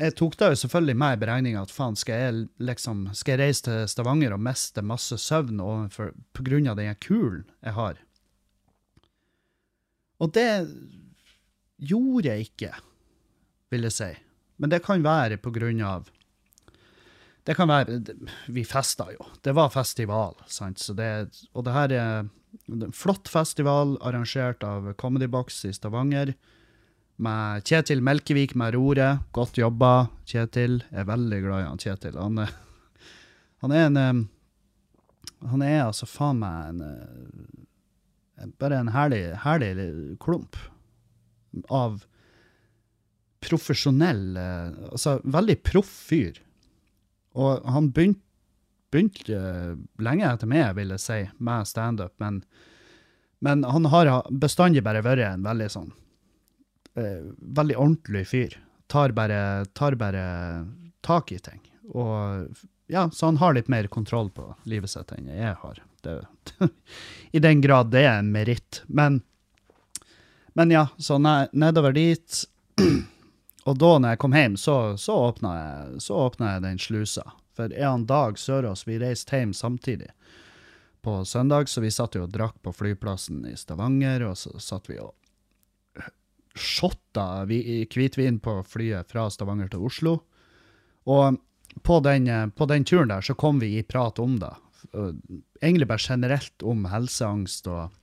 jeg 0.00 0.14
tok 0.18 0.36
da 0.40 0.50
jo 0.52 0.58
selvfølgelig 0.60 0.96
med 1.00 1.16
i 1.16 1.20
beregninga 1.22 1.62
at 1.64 1.72
faen, 1.72 1.96
skal 1.96 2.20
jeg 2.20 2.46
liksom 2.60 3.06
skal 3.16 3.34
jeg 3.34 3.40
reise 3.40 3.64
til 3.68 3.84
Stavanger 3.88 4.36
og 4.36 4.44
miste 4.44 4.84
masse 4.84 5.16
søvn 5.20 5.60
overfor, 5.64 6.12
på 6.36 6.44
grunn 6.44 6.68
av 6.68 6.80
den 6.80 6.92
kulen 7.00 7.46
jeg 7.64 7.76
har? 7.78 8.00
Og 10.22 10.30
det 10.36 10.48
gjorde 11.82 12.30
jeg 12.30 12.48
ikke, 12.50 12.72
vil 13.72 13.88
jeg 13.88 13.96
si. 13.96 14.10
Men 14.62 14.70
det 14.70 14.82
kan 14.84 15.02
være 15.02 15.40
på 15.42 15.50
grunn 15.54 15.80
av 15.82 16.10
Det 17.42 17.56
kan 17.58 17.66
være 17.66 17.98
Vi 18.54 18.62
festa 18.62 19.08
jo. 19.10 19.24
Det 19.42 19.54
var 19.56 19.72
festival, 19.74 20.36
sant. 20.46 20.78
Så 20.78 20.94
det, 20.94 21.08
og 21.52 21.64
det 21.66 21.74
her 21.74 21.94
er 21.96 22.28
en 22.70 22.92
flott 22.94 23.26
festival 23.28 23.96
arrangert 24.00 24.62
av 24.62 24.92
Comedy 25.00 25.26
Box 25.26 25.64
i 25.66 25.72
Stavanger. 25.74 26.34
Med 27.22 27.66
Kjetil 27.66 28.02
Melkevik 28.02 28.54
med 28.54 28.76
roret. 28.76 29.24
Godt 29.34 29.58
jobba, 29.58 30.06
Kjetil. 30.24 30.84
Jeg 30.92 31.02
er 31.02 31.10
veldig 31.10 31.40
glad 31.42 31.64
i 31.64 31.66
han 31.66 31.82
Kjetil. 31.82 32.20
Han 32.20 32.38
er, 32.44 32.54
han 33.64 33.74
er 33.74 33.90
en 33.90 34.28
Han 35.50 35.62
er 35.66 35.88
altså 35.88 36.06
faen 36.06 36.38
meg 36.38 36.68
en 36.70 37.61
bare 38.60 38.80
en 38.80 38.92
herlig, 38.94 39.24
herlig 39.44 40.16
klump 40.22 40.56
av 41.68 42.02
profesjonell 43.42 44.36
eh, 44.38 44.68
Altså 44.88 45.18
veldig 45.24 45.58
proff 45.66 45.90
fyr. 46.08 46.38
Og 47.38 47.64
han 47.68 47.90
begynte 47.92 48.22
begynt, 48.92 49.28
eh, 49.28 49.72
lenge 50.02 50.28
etter 50.28 50.48
meg, 50.50 50.74
vil 50.76 50.92
jeg 50.94 51.02
si, 51.02 51.18
med 51.38 51.68
standup, 51.68 52.12
men, 52.20 52.42
men 53.40 53.64
han 53.64 53.88
har 53.92 54.12
bestandig 54.30 54.84
bare 54.84 55.04
vært 55.04 55.24
en 55.30 55.46
veldig 55.46 55.68
sånn 55.72 55.92
eh, 57.00 57.24
Veldig 57.60 57.78
ordentlig 57.78 58.26
fyr. 58.28 58.58
Tar 58.92 59.14
bare, 59.16 59.64
tar 59.72 59.96
bare 59.96 60.24
tak 61.00 61.32
i 61.32 61.38
ting. 61.40 61.62
Og 61.96 62.52
ja, 62.92 63.08
så 63.10 63.30
han 63.30 63.40
har 63.40 63.56
litt 63.56 63.70
mer 63.72 63.88
kontroll 63.88 64.28
på 64.30 64.50
livet 64.68 64.92
sitt 64.92 65.14
enn 65.16 65.30
jeg 65.32 65.56
har. 65.62 65.80
Det, 66.02 66.26
I 67.32 67.42
den 67.42 67.60
grad 67.60 67.92
det 67.94 68.04
er 68.06 68.18
en 68.18 68.32
meritt. 68.32 68.82
Men, 68.86 69.20
men 70.54 70.74
ja, 70.74 70.88
så 70.98 71.18
nedover 71.52 71.92
dit 71.92 72.44
Og 73.62 73.76
da 73.78 73.92
når 73.98 74.14
jeg 74.14 74.18
kom 74.18 74.32
hjem, 74.34 74.56
så, 74.58 74.96
så 74.98 75.14
åpna 75.28 75.50
jeg, 75.54 76.00
så 76.02 76.16
åpna 76.24 76.48
jeg 76.54 76.62
den 76.64 76.80
slusa. 76.82 77.22
For 77.54 77.70
en 77.70 78.06
dag 78.10 78.38
Sørås, 78.40 78.82
vi 78.88 78.96
reiste 78.98 79.38
hjem 79.38 79.52
samtidig 79.54 80.08
på 81.02 81.20
søndag, 81.24 81.68
så 81.68 81.82
vi 81.84 81.90
satt 81.94 82.16
jo 82.18 82.24
og 82.26 82.32
drakk 82.34 82.56
på 82.62 82.72
flyplassen 82.74 83.44
i 83.46 83.54
Stavanger, 83.58 84.24
og 84.26 84.34
så 84.38 84.56
satt 84.62 84.90
vi 84.90 84.98
og 85.02 85.14
shotta 86.54 87.44
hvitvin 87.46 88.40
på 88.42 88.58
flyet 88.66 89.10
fra 89.10 89.28
Stavanger 89.30 89.70
til 89.72 89.86
Oslo. 89.86 90.18
Og 91.10 91.38
på 91.82 92.00
den, 92.04 92.28
på 92.50 92.66
den, 92.66 92.84
turen 92.84 93.08
der 93.08 93.24
så 93.24 93.34
kom 93.34 93.60
vi 93.62 93.78
i 93.78 93.82
prat 93.82 94.18
om 94.18 94.38
det. 94.42 94.52
Egentlig 95.62 95.88
bare 95.88 96.02
generelt 96.02 96.62
om 96.62 96.86
helseangst 96.90 97.68
og 97.70 97.98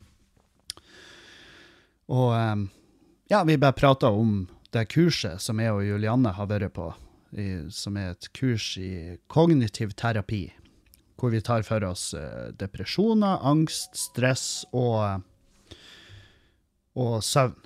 Og 2.09 2.33
ja, 3.29 3.43
vi 3.45 3.57
bare 3.61 3.77
prata 3.77 4.09
om 4.09 4.47
det 4.73 4.87
kurset 4.89 5.41
som 5.41 5.59
jeg 5.61 5.73
og 5.73 5.85
Julianne 5.85 6.31
har 6.33 6.47
vært 6.49 6.73
på, 6.73 6.87
i, 7.37 7.69
som 7.69 7.97
er 7.97 8.15
et 8.15 8.29
kurs 8.33 8.71
i 8.81 9.17
kognitiv 9.29 9.93
terapi, 9.97 10.47
hvor 11.19 11.33
vi 11.33 11.41
tar 11.45 11.65
for 11.67 11.85
oss 11.85 12.11
eh, 12.17 12.49
depresjoner, 12.57 13.41
angst, 13.45 13.97
stress 13.97 14.65
og, 14.73 15.21
og 16.97 17.19
søvn. 17.25 17.57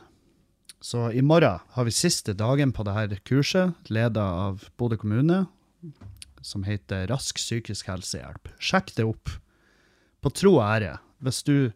Så 0.84 1.06
i 1.16 1.24
morgen 1.24 1.64
har 1.78 1.88
vi 1.88 1.96
siste 1.96 2.36
dagen 2.36 2.74
på 2.76 2.84
dette 2.84 3.22
kurset, 3.24 3.72
leda 3.88 4.26
av 4.50 4.66
Bodø 4.76 4.98
kommune, 5.00 5.46
som 6.44 6.66
heter 6.68 7.08
Rask 7.12 7.40
psykisk 7.40 7.90
helsehjelp. 7.92 8.52
Sjekk 8.60 8.94
det 8.98 9.08
opp. 9.08 9.32
På 10.24 10.32
tro 10.32 10.58
og 10.60 10.66
ære. 10.68 10.98
Hvis 11.24 11.42
du 11.48 11.72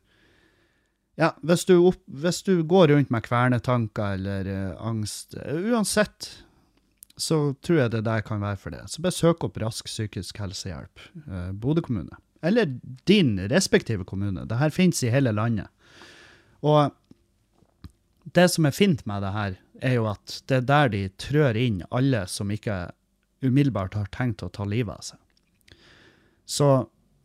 ja, 1.17 1.31
hvis 1.41 1.65
du, 1.65 1.79
opp, 1.89 2.03
hvis 2.05 2.43
du, 2.45 2.59
går 2.69 2.91
rundt 2.91 3.09
med 3.09 3.25
kvernetanker 3.25 4.19
eller 4.19 4.50
uh, 4.51 4.75
angst, 4.86 5.33
uh, 5.33 5.63
uansett, 5.71 6.27
så 7.17 7.55
tror 7.65 7.79
jeg 7.79 7.93
det 7.95 8.03
der 8.05 8.21
kan 8.21 8.43
være 8.43 8.59
for 8.62 8.75
det. 8.75 8.83
Så 8.93 9.01
bare 9.01 9.17
søk 9.17 9.47
opp 9.47 9.57
Rask 9.63 9.89
psykisk 9.89 10.38
helsehjelp, 10.43 11.01
uh, 11.25 11.50
Bodø 11.57 11.81
kommune. 11.81 12.21
Eller 12.45 12.69
din 13.09 13.33
respektive 13.50 14.05
kommune. 14.05 14.45
Det 14.45 14.59
her 14.62 14.69
finnes 14.69 15.01
i 15.01 15.09
hele 15.09 15.33
landet. 15.33 15.74
Og 16.62 16.93
det 18.38 18.45
som 18.53 18.69
er 18.69 18.77
fint 18.77 19.01
med 19.09 19.25
det 19.25 19.33
her, 19.33 19.57
er 19.81 19.97
jo 19.97 20.05
at 20.09 20.38
det 20.50 20.62
er 20.62 20.69
der 20.69 20.93
de 20.93 21.01
trør 21.21 21.57
inn 21.57 21.81
alle 21.93 22.24
som 22.29 22.53
ikke 22.53 22.77
umiddelbart 23.46 23.98
har 23.98 24.10
tenkt 24.13 24.44
å 24.44 24.51
ta 24.53 24.65
livet 24.65 24.96
av 24.96 25.06
seg. 25.12 25.79
Så 26.48 26.70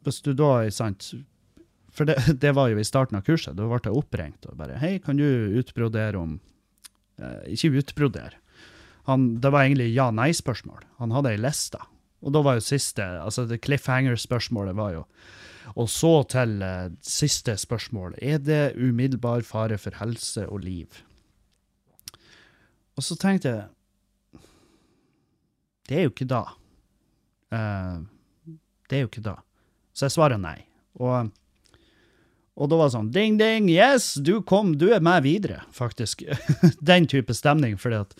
hvis 0.02 0.20
du 0.24 0.32
da, 0.34 0.54
sant, 0.74 1.12
for 1.92 2.08
det, 2.08 2.16
det, 2.42 2.54
var 2.56 2.72
jo 2.72 2.80
i 2.80 2.86
starten 2.86 3.18
av 3.18 3.26
kurset. 3.26 3.56
Da 3.56 3.68
ble 3.68 3.80
jeg 3.84 3.98
oppringt 3.98 4.48
og 4.48 4.58
bare 4.60 4.80
Hei, 4.82 4.96
kan 5.02 5.20
du 5.20 5.26
utbrodere 5.60 6.18
om 6.18 6.38
eh, 7.20 7.52
Ikke 7.54 7.72
utbrodere. 7.82 8.38
Han, 9.10 9.32
det 9.42 9.50
var 9.50 9.66
egentlig 9.66 9.90
ja-nei-spørsmål. 9.96 10.84
Han 11.02 11.14
hadde 11.14 11.32
ei 11.34 11.40
liste. 11.40 11.80
Og 12.22 12.34
da 12.34 12.42
var 12.44 12.58
jo 12.58 12.64
siste 12.64 13.02
altså 13.02 13.48
det 13.50 13.64
Cliffhanger-spørsmålet 13.64 14.76
var 14.78 14.92
jo 14.94 15.00
Og 15.74 15.88
så 15.90 16.12
til 16.30 16.62
eh, 16.62 16.90
siste 17.06 17.56
spørsmål. 17.58 18.16
Er 18.22 18.42
det 18.42 18.74
umiddelbar 18.76 19.44
fare 19.46 19.78
for 19.78 19.98
helse 19.98 20.46
og 20.48 20.62
liv? 20.66 21.02
Og 22.96 23.06
så 23.06 23.16
tenkte 23.16 23.48
jeg 23.48 23.68
Det 25.88 25.98
er 25.98 26.06
jo 26.06 26.12
ikke 26.14 26.28
da. 26.30 26.42
Uh, 27.52 28.02
det 28.88 28.98
er 28.98 29.06
jo 29.06 29.10
ikke 29.10 29.24
da. 29.24 29.38
Så 29.92 30.06
jeg 30.08 30.16
svarer 30.16 30.40
nei. 30.40 30.58
Og 31.00 31.32
og 32.52 32.68
da 32.68 32.76
var 32.76 32.90
det 32.90 32.96
sånn 32.96 33.12
ding, 33.14 33.38
ding, 33.40 33.68
yes, 33.72 34.12
du 34.20 34.34
kom, 34.44 34.74
du 34.76 34.90
er 34.92 35.00
med 35.04 35.24
videre, 35.24 35.62
faktisk. 35.72 36.24
Den 36.90 37.08
type 37.08 37.32
stemning. 37.34 37.78
fordi 37.80 38.02
at 38.02 38.12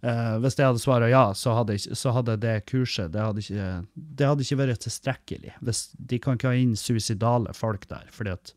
uh, 0.00 0.36
hvis 0.40 0.56
jeg 0.56 0.70
hadde 0.70 0.80
svart 0.80 1.10
ja, 1.12 1.26
så 1.36 1.58
hadde, 1.58 1.76
så 1.78 2.14
hadde, 2.16 2.38
det 2.40 2.54
kurset 2.70 3.12
det 3.12 3.20
hadde, 3.20 3.44
ikke, 3.44 3.68
det 3.94 4.30
hadde 4.30 4.46
ikke 4.46 4.60
vært 4.62 4.82
tilstrekkelig. 4.86 5.52
Hvis, 5.60 5.82
de 5.98 6.20
kan 6.22 6.40
ikke 6.40 6.54
ha 6.54 6.62
inn 6.62 6.72
suicidale 6.80 7.52
folk 7.56 7.84
der, 7.92 8.08
fordi 8.16 8.32
at 8.38 8.56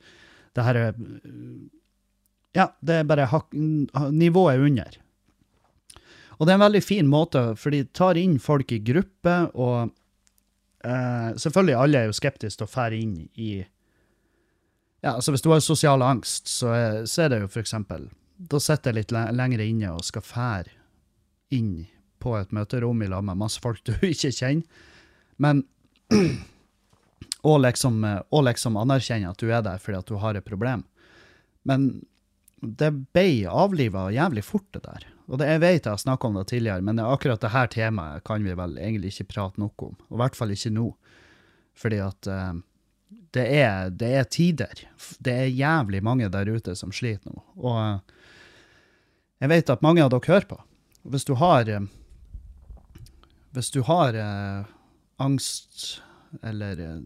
det 0.55 0.65
her 0.65 0.81
er 0.85 1.03
Ja, 2.55 2.71
det 2.81 3.01
er 3.01 3.05
bare 3.05 3.27
nivået 4.09 4.63
under. 4.65 4.95
Og 6.39 6.47
det 6.47 6.53
er 6.53 6.59
en 6.59 6.67
veldig 6.67 6.83
fin 6.83 7.09
måte, 7.11 7.41
for 7.59 7.75
de 7.75 7.83
tar 7.95 8.17
inn 8.19 8.37
folk 8.39 8.71
i 8.71 8.79
gruppe, 8.83 9.35
og 9.59 9.91
uh, 10.85 11.35
selvfølgelig 11.35 11.75
alle 11.75 11.99
er 11.99 12.07
jo 12.07 12.15
skeptiske 12.15 12.61
til 12.61 12.69
å 12.69 12.71
fære 12.71 12.99
inn 12.99 13.17
i 13.35 13.51
ja, 14.99 15.13
altså 15.13 15.31
Hvis 15.31 15.43
du 15.45 15.51
har 15.53 15.61
sosial 15.63 16.01
angst, 16.03 16.49
så 16.51 16.73
er, 16.75 17.05
så 17.07 17.23
er 17.23 17.29
det 17.31 17.37
jo 17.39 17.47
for 17.47 17.63
eksempel 17.63 18.09
Da 18.51 18.59
sitter 18.59 18.91
jeg 18.91 18.97
litt 18.97 19.13
lenger 19.15 19.61
inne 19.63 19.93
og 19.95 20.03
skal 20.03 20.25
fære 20.25 20.75
inn 21.55 21.85
på 22.19 22.33
et 22.35 22.51
møterom 22.51 22.99
i 23.03 23.07
lag 23.07 23.23
med 23.23 23.39
masse 23.39 23.61
folk 23.63 23.79
du 23.87 23.93
ikke 24.11 24.33
kjenner. 24.35 24.65
Men 25.39 25.63
og 27.49 27.61
liksom, 27.63 28.03
og 28.03 28.43
liksom 28.43 28.75
anerkjenne 28.79 29.31
at 29.31 29.39
du 29.39 29.47
er 29.47 29.63
der 29.63 29.79
fordi 29.79 30.01
at 30.01 30.11
du 30.11 30.19
har 30.19 30.35
et 30.35 30.47
problem. 30.47 30.83
Men 31.63 31.87
det 32.59 32.91
ble 33.15 33.47
avliva 33.47 34.09
jævlig 34.11 34.43
fort, 34.43 34.67
det 34.75 34.83
der. 34.83 35.07
Og 35.29 35.37
det, 35.37 35.47
jeg 35.51 35.61
vet 35.61 35.85
jeg 35.85 35.93
har 35.93 36.01
snakka 36.01 36.27
om 36.27 36.39
det 36.39 36.47
tidligere, 36.49 36.81
men 36.85 37.01
akkurat 37.03 37.41
det 37.43 37.53
her 37.53 37.69
temaet 37.69 38.25
kan 38.25 38.43
vi 38.43 38.55
vel 38.57 38.79
egentlig 38.81 39.13
ikke 39.13 39.29
prate 39.35 39.61
noe 39.61 39.85
om. 39.85 39.93
Og 40.09 40.17
i 40.17 40.21
hvert 40.23 40.37
fall 40.39 40.55
ikke 40.55 40.73
nå. 40.73 40.87
Fordi 41.77 41.99
at 42.01 42.29
uh, 42.33 42.57
det 43.33 43.45
er, 43.59 43.89
det 43.89 44.09
er, 44.19 44.25
tider. 44.29 44.81
Det 45.19 45.33
er 45.33 45.53
jævlig 45.53 46.01
mange 46.05 46.29
der 46.33 46.49
ute 46.49 46.75
som 46.77 46.93
sliter 46.93 47.29
nå. 47.29 47.43
Og 47.57 47.77
eh, 47.81 48.25
jeg 49.39 49.51
vet 49.53 49.71
at 49.73 49.85
mange 49.85 50.03
av 50.03 50.11
dere 50.13 50.33
hører 50.33 50.49
på. 50.49 50.59
Hvis 51.09 51.25
du 51.25 51.35
har 51.39 51.69
eh, 51.69 51.87
Hvis 53.55 53.71
du 53.73 53.81
har 53.87 54.13
eh, 54.13 54.65
angst 55.17 56.01
eller 56.45 56.81
eh, 56.83 56.99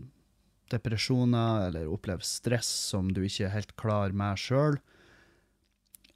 depresjoner 0.74 1.70
eller 1.70 1.92
opplever 1.92 2.25
stress 2.25 2.68
som 2.68 3.13
du 3.13 3.24
ikke 3.24 3.48
er 3.48 3.56
helt 3.56 3.75
klar 3.80 4.12
med 4.12 4.39
sjøl, 4.42 4.80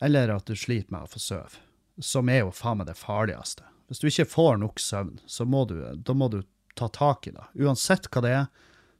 eller 0.03 0.33
at 0.33 0.49
du 0.49 0.55
sliter 0.55 0.91
med 0.91 1.05
å 1.05 1.11
få 1.11 1.21
sove, 1.21 1.61
som 2.03 2.29
er 2.29 2.43
jo 2.43 2.53
faen 2.55 2.81
meg 2.81 2.89
det 2.89 2.97
farligste. 2.99 3.65
Hvis 3.87 4.01
du 4.01 4.07
ikke 4.09 4.27
får 4.29 4.57
nok 4.61 4.81
søvn, 4.83 5.15
så 5.25 5.45
må 5.47 5.63
du, 5.69 5.77
da 5.95 6.15
må 6.17 6.27
du 6.31 6.41
ta 6.77 6.89
tak 6.93 7.29
i 7.29 7.33
det. 7.33 7.45
Uansett 7.63 8.09
hva 8.11 8.23
det 8.25 8.33
er 8.35 8.47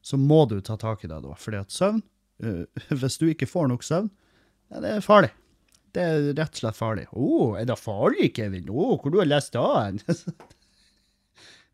så 0.07 0.15
må 0.17 0.45
du 0.47 0.61
ta 0.61 0.77
tak 0.79 1.03
i 1.03 1.07
det, 1.11 1.19
da. 1.25 1.35
Fordi 1.35 1.57
at 1.59 1.71
søvn, 1.73 2.01
uh, 2.43 2.63
hvis 3.01 3.17
du 3.19 3.27
ikke 3.27 3.47
får 3.49 3.67
nok 3.73 3.83
søvn, 3.83 4.09
ja, 4.71 4.79
det 4.83 4.89
er 4.95 5.01
farlig. 5.03 5.31
Det 5.95 6.01
er 6.03 6.33
rett 6.37 6.53
og 6.53 6.57
slett 6.61 6.77
farlig. 6.77 7.05
Å, 7.11 7.13
oh, 7.23 7.59
er 7.59 7.65
det 7.67 7.75
farlig, 7.79 8.35
Kevin? 8.37 8.69
Å, 8.71 8.75
oh, 8.75 8.97
hvor 9.01 9.11
du 9.11 9.17
har 9.19 9.29
lest 9.29 9.53
det? 9.55 9.61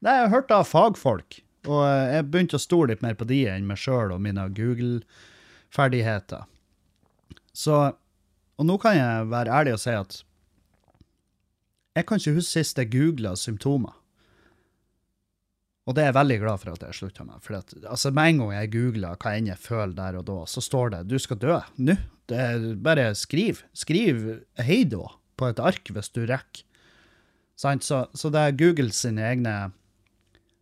Nei, 0.04 0.14
jeg 0.18 0.26
har 0.26 0.34
hørt 0.34 0.50
det 0.50 0.58
av 0.58 0.70
fagfolk. 0.70 1.30
Og 1.70 1.82
jeg 1.86 2.28
begynte 2.32 2.58
å 2.60 2.62
stole 2.62 2.90
litt 2.92 3.04
mer 3.06 3.16
på 3.16 3.26
de 3.30 3.40
enn 3.48 3.70
meg 3.70 3.80
sjøl 3.80 4.12
og 4.12 4.24
mine 4.24 4.44
Google-ferdigheter. 4.58 6.44
Så 7.54 7.74
Og 8.58 8.66
nå 8.68 8.76
kan 8.82 8.94
jeg 8.98 9.30
være 9.32 9.54
ærlig 9.54 9.74
og 9.78 9.82
si 9.82 9.94
at 9.94 10.24
jeg 11.94 12.08
kan 12.08 12.22
ikke 12.22 12.38
huske 12.40 12.60
sist 12.60 12.82
jeg 12.82 12.92
googla 12.94 13.36
symptomer. 13.38 14.00
Og 15.84 15.96
det 15.96 16.04
er 16.04 16.12
jeg 16.12 16.16
veldig 16.16 16.38
glad 16.40 16.62
for 16.62 16.72
at 16.72 16.84
jeg 16.86 16.96
slutta 16.96 17.26
med. 17.28 17.42
For 17.44 17.58
at, 17.58 17.74
altså, 17.84 18.12
med 18.16 18.32
en 18.32 18.44
gang 18.44 18.54
jeg 18.56 18.72
googler 18.78 19.18
hva 19.20 19.34
enn 19.36 19.50
jeg 19.52 19.60
føler 19.60 19.96
der 19.98 20.20
og 20.22 20.28
da, 20.30 20.38
så 20.48 20.64
står 20.64 20.94
det 20.94 21.02
'du 21.10 21.18
skal 21.20 21.42
dø 21.42 21.58
nå'. 21.78 21.98
Bare 22.80 23.16
skriv. 23.16 23.64
Skriv 23.74 24.46
'hei 24.56 24.86
da' 24.88 25.18
på 25.36 25.50
et 25.50 25.60
ark 25.60 25.92
hvis 25.92 26.10
du 26.16 26.26
rekker. 26.26 26.64
Så, 27.56 28.08
så, 28.14 28.30
det 28.34 28.40
er 28.40 28.58
Google 28.58 28.92
sine 28.92 29.22
egne 29.22 29.72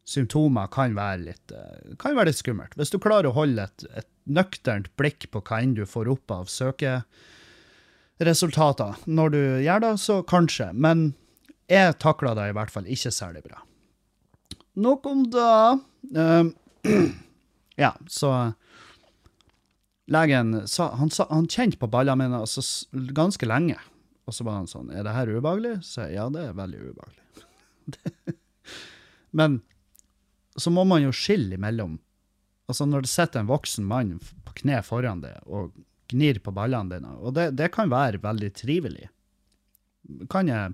symptomer 0.03 0.67
kan 0.67 0.95
være 0.95 1.17
litt, 1.23 1.51
eh, 1.55 1.95
kan 1.97 2.15
være 2.17 2.25
litt 2.29 2.37
skummelt. 2.41 2.75
Hvis 2.75 2.89
du 2.91 2.99
klarer 2.99 3.27
å 3.29 3.37
holde 3.37 3.63
et, 3.63 3.83
et 3.95 4.07
nøkternt 4.25 4.97
blikk 4.99 5.31
på 5.31 5.41
hva 5.41 5.61
enn 5.61 5.73
du 5.77 5.85
får 5.87 6.07
opp 6.11 6.31
av 6.35 6.45
søkeresultater 6.51 8.93
når 9.07 9.29
du 9.29 9.63
gjør 9.63 9.79
det, 9.85 9.97
så 10.03 10.23
kanskje. 10.27 10.73
Men 10.73 11.13
jeg 11.69 11.97
takla 12.01 12.33
det 12.37 12.49
i 12.49 12.55
hvert 12.55 12.71
fall 12.73 12.87
ikke 12.89 13.11
særlig 13.13 13.43
bra. 13.45 13.61
Nok 14.81 15.05
om 15.11 15.25
det. 15.31 15.53
Uh, 16.11 16.49
ja, 17.77 17.91
så 18.09 18.53
Legen 20.09 20.67
sa 20.67 20.87
han, 20.97 21.11
sa, 21.13 21.27
han 21.29 21.45
kjente 21.45 21.77
på 21.77 21.87
ballene 21.93 22.23
mine 22.23 22.39
altså, 22.41 22.63
ganske 23.13 23.45
lenge. 23.45 23.77
Og 24.25 24.33
så 24.33 24.45
var 24.47 24.57
han 24.57 24.69
sånn 24.69 24.89
Er 24.89 25.05
det 25.05 25.13
her 25.13 25.29
ubehagelig? 25.29 25.75
Så 25.85 26.07
jeg 26.07 26.17
ja, 26.17 26.25
det 26.33 26.47
er 26.47 26.57
veldig 26.57 26.81
ubehagelig. 26.89 28.33
Men 29.37 29.59
så 30.57 30.73
må 30.73 30.87
man 30.89 31.05
jo 31.05 31.13
skille 31.13 31.55
imellom 31.59 31.99
Altså, 32.65 32.89
når 32.89 33.05
det 33.05 33.11
sitter 33.11 33.43
en 33.43 33.49
voksen 33.51 33.85
mann 33.85 34.17
på 34.47 34.57
kne 34.63 34.81
foran 34.87 35.21
deg 35.21 35.37
og 35.45 35.73
gnir 36.09 36.41
på 36.41 36.53
ballene 36.55 36.95
dine, 36.95 37.13
og 37.19 37.33
det, 37.35 37.49
det 37.59 37.67
kan 37.75 37.91
være 37.91 38.21
veldig 38.23 38.49
trivelig 38.55 39.09
kan 40.31 40.49
jeg, 40.49 40.73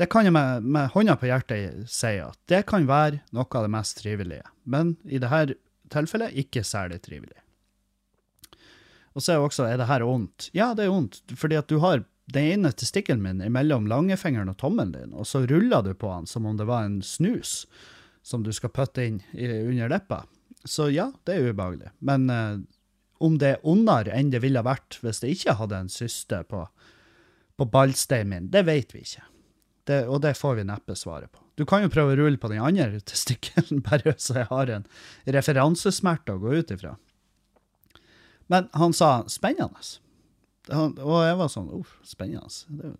Det 0.00 0.06
kan 0.08 0.24
jeg 0.24 0.32
med, 0.32 0.64
med 0.64 0.88
hånda 0.94 1.18
på 1.20 1.28
hjertet 1.28 1.90
si 1.92 2.14
at 2.22 2.38
det 2.48 2.62
kan 2.70 2.86
være 2.88 3.18
noe 3.36 3.44
av 3.58 3.66
det 3.66 3.72
mest 3.74 3.98
trivelige, 4.00 4.46
men 4.64 4.94
i 5.04 5.20
dette 5.20 5.58
tilfellet 5.92 6.38
ikke 6.40 6.62
særlig 6.64 7.02
trivelig. 7.04 7.36
Og 9.12 9.20
så 9.20 9.34
er 9.34 9.44
også, 9.44 9.66
er 9.68 9.76
det 9.76 9.90
her 9.90 10.06
vondt? 10.06 10.48
Ja, 10.56 10.70
det 10.72 10.86
er 10.86 10.94
vondt, 10.94 11.20
fordi 11.36 11.58
at 11.58 11.68
du 11.68 11.82
har 11.84 12.04
den 12.32 12.48
ene 12.54 12.72
testikkelen 12.72 13.20
min 13.20 13.42
mellom 13.52 13.88
langfingeren 13.90 14.48
og 14.48 14.56
tommelen 14.62 14.94
din, 14.94 15.12
og 15.12 15.26
så 15.28 15.42
ruller 15.50 15.84
du 15.84 15.92
på 15.92 16.08
den 16.14 16.30
som 16.30 16.46
om 16.48 16.56
det 16.56 16.68
var 16.70 16.86
en 16.86 17.00
snus 17.04 17.66
som 18.22 18.44
du 18.46 18.52
skal 18.56 18.72
putte 18.72 19.04
inn 19.04 19.18
i, 19.32 19.48
under 19.50 19.90
leppa. 19.90 20.22
Så 20.64 20.88
ja, 20.94 21.10
det 21.26 21.36
er 21.36 21.50
ubehagelig. 21.50 21.90
Men 21.98 22.30
eh, 22.30 22.60
om 23.20 23.36
det 23.40 23.56
er 23.56 23.66
ondere 23.68 24.14
enn 24.16 24.32
det 24.32 24.40
ville 24.44 24.62
vært 24.64 25.00
hvis 25.02 25.20
det 25.20 25.34
ikke 25.34 25.58
hadde 25.60 25.82
en 25.84 25.92
syste 25.92 26.40
på, 26.48 26.64
på 27.60 27.68
ballsteinen 27.68 28.32
min, 28.32 28.48
det 28.52 28.64
vet 28.68 28.94
vi 28.94 29.04
ikke. 29.04 29.26
Det, 29.90 30.04
og 30.06 30.20
det 30.22 30.36
får 30.38 30.60
vi 30.60 30.64
neppe 30.68 30.94
svaret 30.94 31.32
på. 31.32 31.42
Du 31.58 31.64
kan 31.68 31.82
jo 31.82 31.90
prøve 31.92 32.14
å 32.14 32.18
rulle 32.20 32.38
på 32.40 32.48
den 32.52 32.62
andre 32.62 33.00
testikkelen, 33.02 33.82
bare 33.88 34.14
så 34.16 34.40
jeg 34.40 34.50
har 34.52 34.70
en 34.76 34.86
referansesmerte 35.26 36.36
å 36.36 36.42
gå 36.42 36.60
ut 36.60 36.70
ifra. 36.76 36.94
Men 38.50 38.70
han 38.74 38.94
sa 38.96 39.20
spennende. 39.30 39.82
Han, 40.70 40.94
og 40.98 41.20
jeg 41.26 41.36
var 41.40 41.50
sånn 41.50 41.68
uff, 41.74 41.98
spennende. 42.06 42.48
Det, 42.78 42.94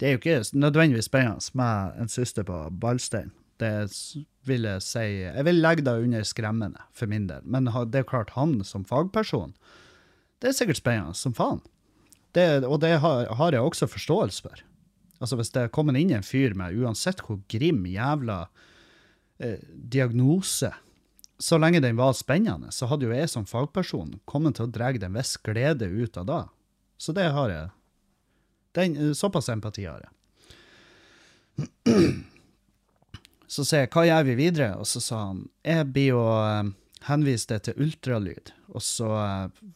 det, 0.00 0.06
er 0.06 0.14
jo 0.14 0.20
ikke 0.20 0.58
nødvendigvis 0.58 1.08
spennende 1.10 1.58
med 1.58 2.02
en 2.02 2.12
søster 2.12 2.46
på 2.46 2.58
ballstein. 2.82 3.32
Det 3.62 3.72
vil 4.48 4.66
jeg 4.66 4.82
si 4.82 5.02
Jeg 5.22 5.46
vil 5.46 5.60
legge 5.62 5.84
det 5.86 5.94
under 6.02 6.26
skremmende, 6.26 6.82
for 6.92 7.10
min 7.10 7.28
del. 7.30 7.42
Men 7.46 7.70
det 7.70 8.02
er 8.02 8.10
klart, 8.10 8.34
han 8.34 8.58
som 8.66 8.86
fagperson, 8.86 9.54
det 10.42 10.50
er 10.50 10.58
sikkert 10.58 10.82
spennende 10.82 11.14
som 11.18 11.34
faen. 11.34 11.62
Det, 12.34 12.64
og 12.66 12.80
det 12.82 12.96
har, 12.98 13.30
har, 13.30 13.54
jeg 13.54 13.62
også 13.62 13.86
forståelse 13.90 14.42
for. 14.42 14.64
Altså 15.20 15.38
Hvis 15.38 15.52
det 15.54 15.62
er 15.62 15.72
kommet 15.74 15.98
inn 16.00 16.12
en 16.14 16.26
fyr 16.26 16.56
med 16.58 16.76
uansett 16.80 17.22
hvor 17.24 17.38
grim 17.50 17.84
jævla 17.86 18.48
eh, 19.38 19.60
diagnose 19.70 20.72
Så 21.38 21.58
lenge 21.58 21.80
den 21.82 21.96
var 21.98 22.12
spennende, 22.18 22.72
så 22.72 22.86
hadde 22.90 23.08
jo 23.08 23.14
jeg 23.14 23.30
som 23.30 23.46
fagperson 23.46 24.18
kommet 24.24 24.58
til 24.58 24.68
å 24.68 24.74
dra 24.74 24.92
en 24.94 25.16
viss 25.18 25.36
glede 25.36 25.86
ut 25.90 26.16
av 26.16 26.26
det. 26.28 26.44
Så 26.96 27.12
det 27.12 27.26
har 27.34 27.50
jeg. 27.50 27.70
Den, 28.74 29.14
såpass 29.14 29.48
empati 29.50 29.84
har 29.84 30.06
jeg. 30.06 30.12
Så 33.54 33.62
sier 33.66 33.84
jeg, 33.84 33.92
hva 33.94 34.02
gjør 34.06 34.24
vi 34.26 34.34
videre? 34.38 34.70
Og 34.80 34.88
så 34.88 35.02
sa 35.02 35.20
han, 35.28 35.44
jeg 35.62 35.86
blir 35.94 36.16
å 36.18 36.26
eh, 36.42 36.70
henvise 37.06 37.50
det 37.52 37.60
til 37.66 37.84
ultralyd, 37.84 38.50
og 38.72 38.82
så 38.82 39.10
eh, 39.20 39.68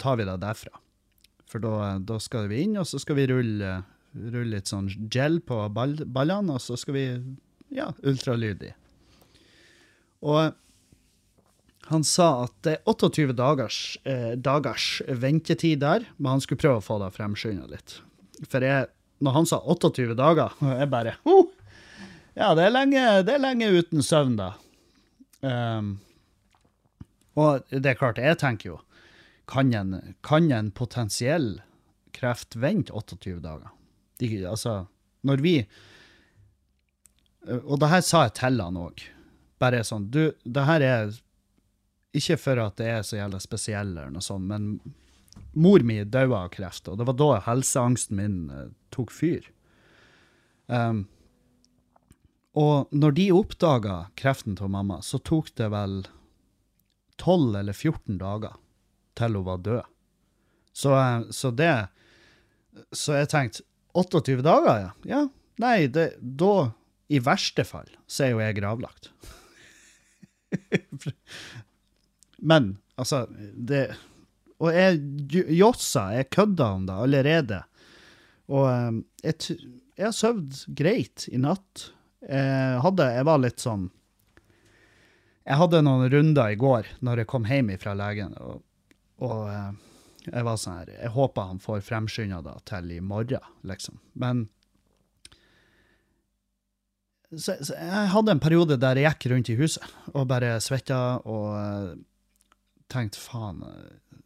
tar 0.00 0.16
vi 0.20 0.28
det 0.28 0.38
derfra. 0.40 0.72
For 1.50 1.62
da, 1.62 1.96
da, 2.02 2.16
skal 2.22 2.48
vi 2.50 2.62
inn, 2.64 2.78
og 2.80 2.88
så 2.88 3.00
skal 3.02 3.18
vi 3.18 3.26
rulle, 3.30 3.74
rulle 4.16 4.56
litt 4.56 4.70
sånn 4.72 4.88
gel 5.12 5.40
på 5.44 5.60
ball, 5.74 5.96
ballene, 6.06 6.56
og 6.56 6.62
så 6.62 6.78
skal 6.80 6.96
vi 6.96 7.06
ja, 7.74 7.90
ultralyd 8.06 8.64
i. 8.66 8.72
Og 10.26 10.56
han 11.86 12.02
sa 12.06 12.28
at 12.46 12.54
det 12.66 12.78
er 12.78 12.90
28 12.90 13.36
dagers, 13.38 13.80
eh, 14.08 14.32
dagers 14.34 15.02
ventetid 15.06 15.84
der, 15.84 16.08
men 16.16 16.36
han 16.36 16.42
skulle 16.42 16.62
prøve 16.62 16.80
å 16.80 16.86
få 16.86 16.98
det 17.02 17.12
fremskynda 17.14 17.68
litt. 17.70 18.00
For 18.50 18.64
jeg, 18.64 18.88
når 19.22 19.36
han 19.36 19.46
sa 19.48 19.60
28 19.62 20.16
dager, 20.18 20.56
og 20.58 20.72
jeg 20.80 20.90
bare 20.92 21.14
oh, 21.28 21.46
ja, 22.36 22.50
det 22.58 22.66
er 22.66 22.74
lenge, 22.74 23.04
det 23.24 23.36
er 23.36 23.44
lenge 23.44 23.70
uten 23.72 24.02
søvn, 24.04 24.34
da. 24.40 24.50
Um, 25.46 25.96
og 27.36 27.64
det 27.70 27.92
er 27.92 27.98
klart, 28.00 28.18
jeg 28.18 28.38
tenker 28.40 28.70
jo 28.70 28.76
Kan 29.46 29.68
en, 29.76 30.14
kan 30.24 30.48
en 30.50 30.70
potensiell 30.74 31.60
kreft 32.16 32.56
vente 32.56 32.90
28 32.90 33.36
dager? 33.44 33.75
De, 34.20 34.28
altså, 34.48 34.86
når 35.26 35.42
vi 35.44 35.54
Og 37.46 37.76
det 37.78 37.90
her 37.92 38.00
sa 38.02 38.24
jeg 38.26 38.36
til 38.40 38.62
han 38.62 38.78
òg. 38.80 39.02
Bare 39.62 39.84
sånn 39.86 40.10
Du, 40.10 40.32
det 40.44 40.64
her 40.66 40.84
er 40.84 41.18
ikke 42.16 42.38
for 42.40 42.60
at 42.62 42.78
det 42.80 42.86
er 42.88 43.02
så 43.04 43.18
jævla 43.18 43.38
spesiell, 43.42 43.90
eller 43.92 44.14
noe 44.14 44.24
sånt, 44.24 44.48
men 44.48 44.78
mor 45.52 45.82
mi 45.84 45.98
daua 46.04 46.46
av 46.46 46.54
kreft, 46.54 46.88
og 46.88 46.96
det 46.96 47.06
var 47.08 47.16
da 47.20 47.28
helseangsten 47.44 48.16
min 48.16 48.38
uh, 48.48 48.70
tok 48.94 49.12
fyr. 49.12 49.50
Um, 50.72 51.04
og 52.56 52.92
når 52.96 53.16
de 53.18 53.26
oppdaga 53.36 53.96
kreften 54.16 54.56
til 54.56 54.72
mamma, 54.72 55.02
så 55.04 55.20
tok 55.20 55.52
det 55.60 55.68
vel 55.74 56.06
12 57.20 57.58
eller 57.60 57.76
14 57.76 58.16
dager 58.20 58.56
til 59.16 59.36
hun 59.36 59.46
var 59.46 59.60
død. 59.64 59.92
Så, 60.76 60.92
eh, 60.96 61.20
så 61.30 61.50
det 61.50 61.88
Så 62.92 63.14
jeg 63.16 63.28
tenkte 63.28 63.62
28 63.96 64.42
dager, 64.44 64.80
ja. 64.86 64.90
ja. 65.08 65.22
Nei, 65.62 65.86
det, 65.88 66.10
da 66.20 66.70
I 67.08 67.20
verste 67.24 67.64
fall 67.64 67.88
så 68.06 68.26
er 68.26 68.34
jo 68.34 68.42
jeg 68.42 68.58
gravlagt. 68.58 69.10
Men 72.50 72.76
altså 73.00 73.24
det, 73.30 73.88
Og 74.60 74.72
jeg 74.72 75.00
jossa, 75.56 76.10
jeg 76.16 76.30
kødda 76.34 76.68
om 76.76 76.86
det 76.88 76.98
allerede. 77.06 77.62
Og 78.52 78.68
eh, 78.70 79.00
jeg, 79.24 79.58
jeg 79.96 80.08
har 80.08 80.16
sovet 80.16 80.64
greit 80.78 81.26
i 81.32 81.40
natt. 81.40 81.90
Jeg, 82.26 82.80
hadde, 82.82 83.06
jeg 83.12 83.26
var 83.28 83.38
litt 83.38 83.60
sånn 83.62 83.84
Jeg 85.46 85.58
hadde 85.60 85.82
noen 85.84 86.08
runder 86.10 86.50
i 86.50 86.56
går 86.58 86.88
når 87.06 87.20
jeg 87.22 87.28
kom 87.30 87.44
hjem 87.46 87.68
fra 87.78 87.92
legen, 87.94 88.32
og, 88.42 88.64
og 89.22 89.42
eh, 89.52 89.68
jeg 90.26 90.46
var 90.46 90.58
sånn 90.58 90.80
her 90.80 90.92
Jeg 90.92 91.14
håper 91.14 91.50
han 91.52 91.62
får 91.62 91.84
fremskynda 91.86 92.42
det 92.42 92.56
til 92.68 92.92
i 92.96 93.00
morgen, 93.00 93.50
liksom. 93.66 94.00
Men 94.14 94.46
så, 97.30 97.56
så, 97.60 97.74
jeg 97.74 98.10
hadde 98.12 98.36
en 98.36 98.42
periode 98.42 98.78
der 98.80 99.00
jeg 99.00 99.10
gikk 99.16 99.30
rundt 99.32 99.50
i 99.50 99.56
huset 99.58 99.96
og 100.14 100.28
bare 100.30 100.56
svetta 100.62 101.00
og 101.26 101.48
uh, 101.58 101.96
tenkte 102.92 103.18
faen, 103.18 103.64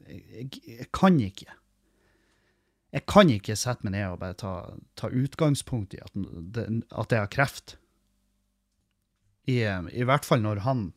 jeg, 0.05 0.21
jeg, 0.29 0.61
jeg, 0.67 0.89
kan 0.97 1.17
ikke. 1.25 1.49
Jeg 2.93 3.07
kan 3.09 3.31
ikke 3.33 3.57
sette 3.57 3.87
meg 3.87 3.95
ned 3.97 4.07
og 4.13 4.21
bare 4.21 4.37
ta, 4.37 4.55
ta 5.01 5.09
utgangspunkt 5.09 5.97
i 5.97 6.03
at, 6.05 6.17
at 6.19 7.15
jeg 7.15 7.25
har 7.25 7.33
kreft. 7.33 7.77
I, 9.49 9.63
I, 9.65 10.05
hvert 10.05 10.27
fall 10.29 10.43
når 10.45 10.61
han 10.63 10.91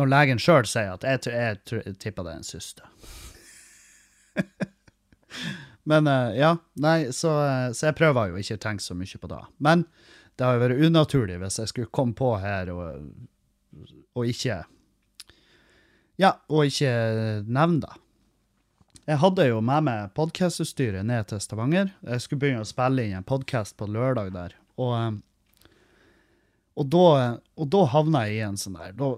Når 0.00 0.08
legen 0.08 0.40
sjøl 0.40 0.64
sier 0.66 0.96
at 0.96 1.04
jeg, 1.04 1.20
jeg, 1.28 1.60
jeg 1.84 1.98
tipper 2.00 2.24
det 2.24 2.32
er 2.32 2.40
en 2.40 2.48
syste. 2.48 2.88
Men 5.90 6.08
uh, 6.10 6.32
ja, 6.34 6.56
nei, 6.82 7.12
så, 7.14 7.32
uh, 7.38 7.68
så, 7.70 7.88
jeg 7.88 7.98
prøver 7.98 8.32
jo 8.32 8.40
ikke 8.42 8.58
å 8.58 8.62
tenke 8.64 8.84
så 8.84 8.96
mye 8.98 9.20
på 9.22 9.30
det. 9.30 9.42
Men 9.62 9.84
det 10.36 10.46
hadde 10.46 10.64
vært 10.64 10.82
unaturlig 10.88 11.38
hvis 11.42 11.60
jeg 11.62 11.72
skulle 11.72 11.94
komme 11.94 12.16
på 12.18 12.32
her 12.42 12.72
og, 12.74 13.06
og 14.16 14.32
ikke 14.32 14.64
Ja, 16.20 16.32
og 16.48 16.66
ikke 16.66 16.90
nevne 17.44 17.84
det. 17.84 17.94
Jeg 19.06 19.20
hadde 19.22 19.46
jo 19.46 19.60
med 19.62 19.86
meg 19.86 20.10
podkastutstyret 20.16 21.06
ned 21.06 21.28
til 21.30 21.38
Stavanger. 21.44 21.92
Jeg 22.02 22.24
skulle 22.24 22.42
begynne 22.42 22.64
å 22.64 22.68
spille 22.68 23.04
inn 23.06 23.20
en 23.20 23.28
podkast 23.28 23.76
på 23.78 23.86
lørdag 23.86 24.32
der. 24.34 24.56
Og 24.82 24.94
um, 24.96 25.20
og 26.76 26.90
da, 26.92 27.06
og 27.56 27.70
da 27.72 27.86
havna 27.88 28.26
jeg 28.28 28.36
i 28.36 28.44
en 28.44 28.60
sånn 28.60 28.76
der 28.76 28.92
da, 28.98 29.14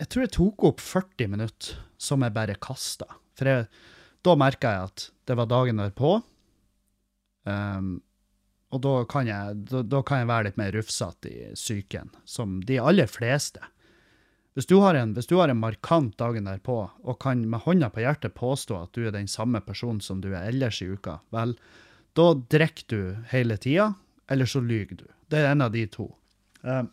Jeg 0.00 0.10
tror 0.12 0.24
jeg 0.24 0.34
tok 0.38 0.66
opp 0.70 0.82
40 0.82 1.32
minutter 1.34 1.80
som 2.00 2.22
jeg 2.22 2.34
bare 2.36 2.54
kasta. 2.62 3.08
For 3.36 3.50
jeg, 3.50 3.66
da 4.26 4.34
merka 4.38 4.74
jeg 4.74 4.90
at 4.90 5.06
det 5.28 5.36
var 5.38 5.48
dagen 5.50 5.80
derpå. 5.80 6.18
Um, 7.48 7.98
og 8.74 8.82
da 8.84 8.94
kan, 9.08 9.28
jeg, 9.28 9.56
da, 9.70 9.82
da 9.86 10.02
kan, 10.04 10.22
jeg, 10.22 10.28
være 10.28 10.48
litt 10.48 10.58
mer 10.60 10.74
rufsete 10.76 11.30
i 11.30 11.50
psyken, 11.56 12.10
som 12.28 12.58
de 12.68 12.76
aller 12.82 13.08
fleste. 13.08 13.62
Hvis 14.58 14.66
du, 14.68 14.76
en, 14.82 15.14
hvis 15.14 15.28
du, 15.30 15.36
har 15.38 15.48
en, 15.48 15.60
markant 15.60 16.16
dagen 16.18 16.48
derpå, 16.48 16.80
og 17.00 17.20
kan 17.22 17.46
med 17.48 17.62
hånda 17.64 17.88
på 17.94 18.02
hjertet 18.02 18.36
påstå 18.36 18.82
at 18.82 18.92
du 18.96 19.06
er 19.06 19.14
den 19.14 19.30
samme 19.30 19.62
personen 19.64 20.02
som 20.04 20.20
du 20.20 20.32
er 20.32 20.50
ellers 20.50 20.82
i 20.82 20.90
uka, 20.90 21.20
vel, 21.32 21.54
da 22.18 22.32
drikker 22.50 22.88
du 22.90 23.00
hele 23.30 23.56
tida, 23.56 23.92
eller 24.28 24.50
så 24.50 24.60
lyver 24.60 24.98
du. 25.00 25.06
Det 25.30 25.40
er 25.40 25.52
en 25.52 25.64
av 25.64 25.72
de 25.72 25.86
to. 25.92 26.10
Uh, 26.66 26.84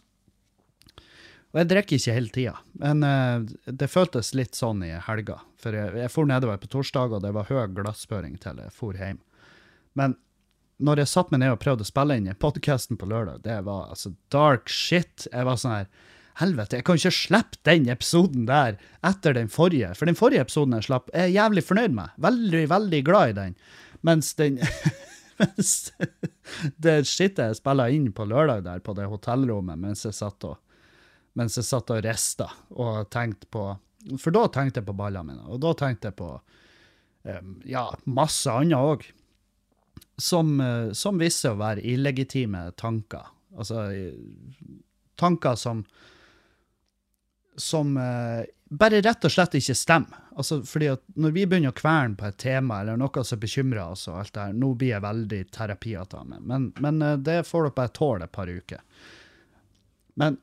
og 1.55 1.61
jeg 1.61 1.69
drikker 1.71 1.95
ikke 1.95 2.13
hele 2.17 2.31
tida, 2.35 2.53
men 2.81 3.03
uh, 3.07 3.45
det 3.63 3.87
føltes 3.87 4.33
litt 4.35 4.57
sånn 4.59 4.81
i 4.83 4.89
helga. 5.05 5.37
For 5.63 5.71
jeg, 5.71 5.93
jeg 6.01 6.11
for 6.11 6.27
nedover 6.27 6.59
på 6.59 6.67
torsdag, 6.73 7.15
og 7.15 7.23
det 7.23 7.31
var 7.31 7.47
høy 7.47 7.69
glassføring 7.77 8.33
til 8.43 8.59
jeg 8.59 8.73
for 8.75 8.99
hjem. 8.99 9.21
Men 9.95 10.17
når 10.83 11.05
jeg 11.05 11.11
satte 11.13 11.31
meg 11.31 11.45
ned 11.45 11.53
og 11.55 11.61
prøvde 11.63 11.85
å 11.85 11.87
spille 11.87 12.17
inn 12.19 12.27
podkasten 12.43 12.99
på 12.99 13.07
lørdag, 13.07 13.39
det 13.45 13.61
var 13.63 13.87
altså 13.93 14.11
dark 14.35 14.67
shit. 14.67 15.29
Jeg 15.31 15.47
var 15.47 15.61
sånn 15.61 15.77
her 15.77 16.11
Helvete, 16.35 16.81
jeg 16.81 16.83
kan 16.83 16.97
ikke 16.99 17.15
slippe 17.15 17.61
den 17.63 17.85
episoden 17.87 18.43
der 18.49 18.75
etter 19.07 19.31
den 19.37 19.47
forrige. 19.47 19.93
For 19.95 20.09
den 20.09 20.17
forrige 20.19 20.43
episoden 20.43 20.75
jeg 20.75 20.89
slapp, 20.89 21.07
er 21.15 21.29
jeg 21.29 21.37
jævlig 21.37 21.63
fornøyd 21.63 21.95
med. 21.95 22.17
Veldig, 22.19 22.63
veldig 22.73 22.99
glad 23.07 23.31
i 23.31 23.37
den. 23.37 23.55
Mens 24.03 24.33
den 24.35 24.59
Mens 25.39 25.71
det 26.79 26.97
skittet 27.07 27.41
jeg 27.41 27.59
spilla 27.61 27.87
inn 27.91 28.11
på 28.15 28.27
lørdag 28.27 28.65
der 28.67 28.83
på 28.83 28.93
det 28.95 29.07
hotellrommet 29.11 29.79
mens 29.79 30.05
jeg 30.07 30.15
satt 30.15 30.43
og 30.47 30.59
mens 31.35 31.57
jeg 31.59 31.67
satt 31.67 31.91
og 31.93 32.01
rista 32.05 32.47
og 32.75 33.09
tenkte 33.13 33.49
på 33.51 33.67
For 34.21 34.31
da 34.31 34.45
tenkte 34.53 34.81
jeg 34.81 34.87
på 34.87 34.97
ballene 34.97 35.33
mine, 35.33 35.45
og 35.49 35.61
da 35.63 35.73
tenkte 35.77 36.11
jeg 36.11 36.17
på 36.19 36.31
um, 36.35 37.53
ja, 37.65 37.87
masse 38.05 38.51
annet 38.51 38.77
òg. 38.77 39.05
Som, 40.21 40.59
uh, 40.61 40.93
som 40.95 41.17
viste 41.19 41.51
å 41.51 41.57
være 41.59 41.83
illegitime 41.83 42.67
tanker. 42.77 43.25
Altså 43.57 43.87
tanker 45.19 45.57
som 45.59 45.81
som 47.55 47.97
eh, 47.97 48.45
bare 48.69 49.01
rett 49.01 49.25
og 49.25 49.31
slett 49.31 49.55
ikke 49.55 49.75
stemmer. 49.77 50.23
Altså, 50.35 50.59
fordi 50.67 50.89
at 50.91 51.03
når 51.15 51.35
vi 51.35 51.45
begynner 51.47 51.71
å 51.71 51.77
kverne 51.77 52.17
på 52.19 52.27
et 52.27 52.39
tema 52.41 52.81
eller 52.81 52.99
noe 52.99 53.23
som 53.23 53.39
bekymrer 53.39 53.83
oss, 53.85 54.07
og 54.11 54.19
alt 54.19 54.33
det 54.35 54.47
her, 54.47 54.57
nå 54.59 54.73
blir 54.75 54.91
jeg 54.91 55.05
veldig 55.05 55.41
terapiete 55.55 56.19
av 56.19 56.27
meg, 56.31 56.41
men, 56.43 56.65
men 56.83 56.99
uh, 57.03 57.13
det 57.15 57.43
får 57.47 57.69
dere 57.69 57.77
bare 57.77 57.95
tåle 57.95 58.27
et 58.27 58.35
par 58.35 58.51
uker. 58.51 58.83
Men 60.19 60.39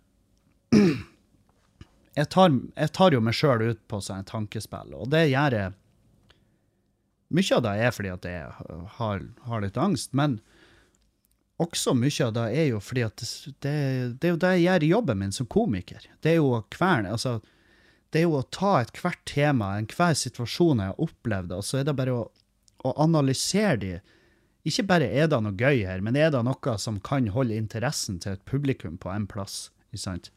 jeg 2.19 2.29
tar, 2.33 2.57
jeg 2.77 2.93
tar, 2.97 3.15
jo 3.15 3.23
meg 3.25 3.37
sjøl 3.37 3.69
ut 3.73 3.81
på 3.89 4.01
sånne 4.05 4.29
tankespill, 4.29 4.95
og 4.97 5.13
det 5.13 5.29
gjør 5.33 5.59
jeg 5.61 5.79
Mye 7.33 7.57
av 7.57 7.63
det 7.65 7.71
er 7.81 7.95
fordi 7.97 8.11
at 8.13 8.27
jeg 8.29 8.49
har, 8.99 9.23
har 9.49 9.63
litt 9.65 9.79
angst, 9.81 10.11
men 10.13 10.35
også 11.63 11.95
mye 11.97 12.27
av 12.27 12.35
det 12.37 12.45
er 12.61 12.67
jo 12.69 12.81
fordi 12.85 13.05
at 13.07 13.23
det, 13.65 13.73
det, 14.21 14.27
er 14.27 14.35
jo 14.35 14.41
det 14.43 14.51
jeg 14.53 14.65
gjør 14.67 14.85
i 14.85 14.91
jobben 14.91 15.21
min 15.23 15.33
som 15.33 15.49
komiker. 15.49 16.05
Det 16.21 16.35
er 16.35 16.43
jo 16.43 16.51
å 16.59 16.61
kverne. 16.75 17.15
altså 17.15 17.39
det 18.13 18.21
er 18.21 18.27
jo 18.27 18.41
å 18.43 18.49
ta 18.53 18.75
ethvert 18.83 19.23
tema, 19.29 19.71
enhver 19.81 20.17
situasjon 20.19 20.83
jeg 20.83 20.93
har 20.93 21.01
opplevd, 21.01 21.55
og 21.57 21.65
så 21.65 21.81
er 21.81 21.87
det 21.89 21.97
bare 21.97 22.17
å, 22.19 22.27
å, 22.85 22.91
analysere 23.01 23.79
de. 23.81 23.93
Ikke 24.69 24.85
bare 24.91 25.09
er 25.09 25.31
det 25.33 25.39
noe 25.41 25.57
gøy 25.57 25.87
her, 25.89 26.03
men 26.05 26.19
er 26.21 26.29
det 26.35 26.43
noe 26.45 26.75
som 26.79 27.01
kan 27.01 27.31
holde 27.33 27.57
interessen 27.57 28.21
til 28.21 28.37
et 28.37 28.45
publikum 28.49 28.99
på 29.01 29.09
en 29.15 29.25
plass. 29.31 29.71
ikke 29.91 30.03
sant? 30.05 30.29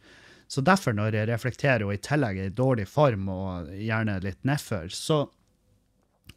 Så 0.47 0.61
derfor, 0.61 0.93
når 0.93 1.15
jeg 1.17 1.29
reflekterer 1.29 1.85
og 1.87 1.95
i 1.95 2.01
tillegg 2.05 2.39
er 2.39 2.49
i 2.51 2.55
dårlig 2.55 2.85
form 2.89 3.29
og 3.33 3.71
gjerne 3.81 4.19
litt 4.23 4.41
nedfor, 4.45 4.91
så, 4.93 5.23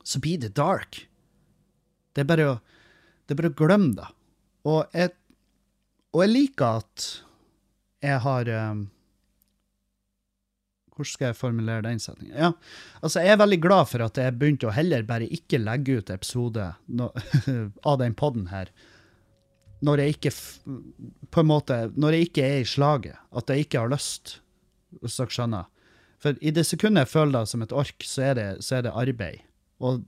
så 0.02 0.20
blir 0.24 0.40
det 0.42 0.54
dark. 0.56 1.02
Det 2.16 2.24
er 2.24 2.28
bare 2.28 2.50
å, 2.54 2.58
det 3.26 3.34
er 3.34 3.40
bare 3.42 3.52
å 3.52 3.58
glemme 3.58 3.94
det. 3.98 4.08
Og 4.68 4.96
jeg, 4.96 5.12
og 6.14 6.22
jeg 6.24 6.32
liker 6.32 6.80
at 6.82 7.08
jeg 8.04 8.22
har 8.22 8.48
um, 8.70 8.86
Hvordan 10.94 11.10
skal 11.12 11.28
jeg 11.28 11.38
formulere 11.38 11.84
den 11.86 12.00
setningen? 12.02 12.34
Ja, 12.34 12.52
altså 13.02 13.22
Jeg 13.22 13.34
er 13.34 13.40
veldig 13.42 13.58
glad 13.62 13.90
for 13.90 14.02
at 14.06 14.18
jeg 14.18 14.34
begynte 14.38 14.66
å 14.70 14.74
heller 14.74 15.06
bare 15.06 15.28
ikke 15.34 15.60
legge 15.62 16.00
ut 16.00 16.10
episode 16.10 16.72
no, 16.86 17.10
av 17.90 17.98
den 18.02 18.16
poden 18.18 18.48
her 18.50 18.72
når 19.84 20.02
jeg 20.02 20.16
ikke 20.16 20.32
på 21.30 21.42
en 21.42 21.50
måte, 21.50 21.80
når 21.94 22.16
jeg 22.16 22.28
ikke 22.28 22.44
er 22.44 22.60
i 22.62 22.68
slaget, 22.68 23.18
at 23.36 23.50
jeg 23.50 23.66
ikke 23.66 23.82
har 23.82 23.92
lyst, 23.92 24.38
hvis 25.02 25.18
dere 25.20 25.34
skjønner. 25.34 25.68
For 26.18 26.38
i 26.42 26.50
det 26.50 26.64
sekundet 26.66 27.06
jeg 27.06 27.12
føler 27.12 27.36
det 27.36 27.50
som 27.52 27.62
et 27.62 27.74
ork, 27.74 28.06
så 28.06 28.30
er 28.30 28.38
det, 28.38 28.48
så 28.66 28.78
er 28.78 28.88
det 28.88 28.94
arbeid. 28.96 29.44
Og 29.78 30.02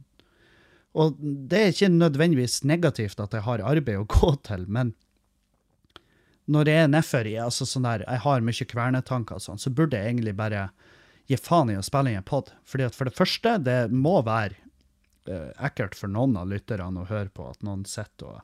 og 0.98 1.18
det 1.20 1.58
er 1.58 1.68
ikke 1.70 1.88
nødvendigvis 1.92 2.64
negativt 2.66 3.20
at 3.22 3.34
jeg 3.36 3.46
har 3.46 3.62
arbeid 3.62 4.00
å 4.00 4.08
gå 4.10 4.32
til, 4.46 4.66
men 4.66 4.94
når 6.50 6.66
jeg 6.66 6.82
er 6.82 6.90
nedfor 6.90 7.28
altså 7.44 7.66
sånn 7.68 7.86
der, 7.86 8.02
jeg 8.08 8.22
har 8.24 8.42
mye 8.42 8.66
kvernetanker 8.72 9.38
og 9.38 9.44
sånn, 9.44 9.60
så 9.62 9.70
burde 9.70 9.98
jeg 9.98 10.10
egentlig 10.10 10.34
bare 10.38 10.64
gi 11.30 11.38
faen 11.38 11.70
i 11.70 11.78
å 11.78 11.84
spille 11.86 12.10
inn 12.10 12.18
en 12.18 12.26
pod. 12.26 12.50
Fordi 12.66 12.88
at 12.88 12.96
for 12.96 13.06
det 13.06 13.14
første, 13.14 13.52
det 13.62 13.78
må 13.94 14.16
være 14.26 14.56
uh, 15.30 15.52
ekkelt 15.62 15.94
for 15.94 16.10
noen 16.10 16.34
av 16.40 16.50
lytterne 16.50 17.04
å 17.04 17.06
høre 17.06 17.30
på 17.30 17.46
at 17.52 17.62
noen 17.62 17.84
sitter 17.86 18.32
og 18.32 18.40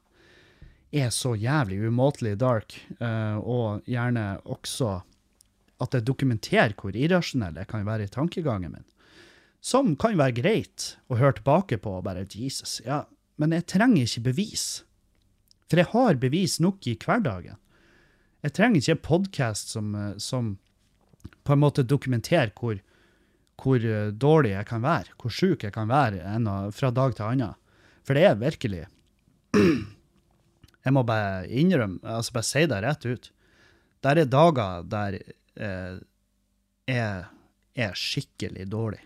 er 0.97 1.13
så 1.15 1.35
jævlig 1.37 1.83
umåtelig 1.87 2.37
dark, 2.41 2.77
uh, 3.01 3.37
og 3.39 3.87
gjerne 3.87 4.37
også 4.45 5.01
at 5.83 5.95
jeg 5.95 6.07
dokumenterer 6.09 6.73
hvor 6.79 6.97
irrasjonell 6.97 7.59
jeg 7.61 7.69
kan 7.69 7.85
være 7.85 8.07
i 8.07 8.13
tankegangen 8.13 8.73
min 8.73 8.87
som 9.67 9.95
kan 9.99 10.17
være 10.19 10.37
greit 10.37 10.93
å 11.11 11.19
høre 11.19 11.41
tilbake 11.41 11.79
på 11.83 11.99
og 11.99 12.05
bare 12.07 12.27
Jesus, 12.31 12.79
ja, 12.87 13.05
men 13.41 13.55
jeg 13.57 13.67
trenger 13.73 14.05
ikke 14.05 14.29
bevis. 14.29 14.67
For 15.67 15.83
jeg 15.83 15.91
har 15.91 16.21
bevis 16.23 16.61
nok 16.63 16.87
i 16.87 16.95
hverdagen. 17.03 17.59
Jeg 18.47 18.55
trenger 18.55 18.79
ikke 18.79 18.95
en 18.95 19.07
podkast 19.09 19.73
som, 19.75 19.95
eh, 19.99 20.13
som, 20.23 20.55
på 21.43 21.57
en 21.57 21.65
måte 21.65 21.83
dokumenterer 21.83 22.53
hvor, 22.55 22.79
hvor 23.59 23.83
eh, 23.83 24.13
dårlig 24.15 24.55
jeg 24.55 24.71
kan 24.71 24.87
være, 24.87 25.17
hvor 25.19 25.35
sjuk 25.35 25.67
jeg 25.67 25.75
kan 25.75 25.91
være 25.91 26.71
fra 26.71 26.93
dag 26.95 27.17
til 27.17 27.27
annen. 27.27 27.59
For 28.07 28.15
det 28.15 28.29
er 28.29 28.39
virkelig 28.39 28.87
Jeg 30.87 30.95
må 30.95 31.03
bare 31.03 31.49
innrømme, 31.51 31.99
altså 32.07 32.37
bare 32.37 32.47
si 32.47 32.63
det 32.71 32.79
rett 32.85 33.07
ut. 33.11 33.31
Der 34.07 34.21
er 34.23 34.29
dager 34.31 34.85
der 34.87 35.17
eh, 35.19 35.99
jeg 36.87 37.25
er 37.75 37.99
skikkelig 37.99 38.69
dårlig. 38.71 39.03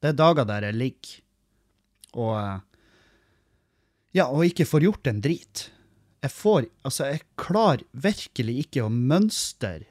Det 0.00 0.12
er 0.12 0.18
dager 0.18 0.48
der 0.48 0.70
jeg 0.70 0.78
ligger 0.80 1.18
og 2.22 2.60
Ja, 4.12 4.26
og 4.28 4.44
ikke 4.44 4.68
får 4.68 4.84
gjort 4.84 5.08
en 5.08 5.22
drit. 5.24 5.68
Jeg 6.20 6.32
får 6.32 6.66
Altså, 6.84 7.06
jeg 7.08 7.22
klarer 7.40 7.84
virkelig 7.92 8.58
ikke 8.66 8.84
å 8.84 8.92
mønstre 8.92 9.86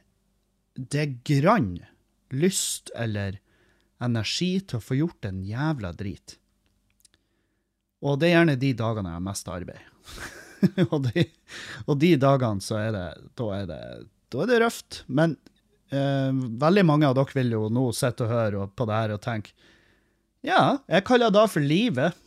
det 0.76 1.08
grann 1.28 1.80
lyst 2.32 2.92
eller 2.96 3.40
energi 4.02 4.60
til 4.62 4.80
å 4.80 4.86
få 4.86 4.98
gjort 4.98 5.26
en 5.28 5.42
jævla 5.46 5.92
drit. 5.94 6.38
Og 8.02 8.18
det 8.22 8.30
er 8.30 8.40
gjerne 8.40 8.62
de 8.62 8.72
dagene 8.78 9.12
jeg 9.12 9.20
har 9.20 9.26
mest 9.26 9.52
arbeid. 9.52 9.90
og, 10.92 11.00
de, 11.10 11.26
og, 11.86 11.96
de, 12.02 12.16
dagene 12.22 12.64
så 12.64 12.80
er 12.82 12.96
det 12.96 13.08
Da 13.40 13.50
er 13.58 13.68
det, 13.70 13.82
da 14.32 14.44
er 14.44 14.52
det 14.52 14.62
røft. 14.64 15.04
Men 15.08 15.36
eh, 15.90 16.32
veldig 16.62 16.86
mange 16.88 17.10
av 17.10 17.18
dere 17.18 17.38
vil 17.38 17.58
jo 17.58 17.68
nå 17.74 17.90
sitte 17.96 18.28
og 18.28 18.34
høre 18.34 18.70
på 18.76 18.90
det 18.90 19.04
her 19.04 19.18
og 19.18 19.26
tenke 19.26 19.58
ja, 20.42 20.80
jeg 20.90 21.06
kaller 21.06 21.30
det 21.30 21.44
for 21.54 21.62
livet. 21.62 22.18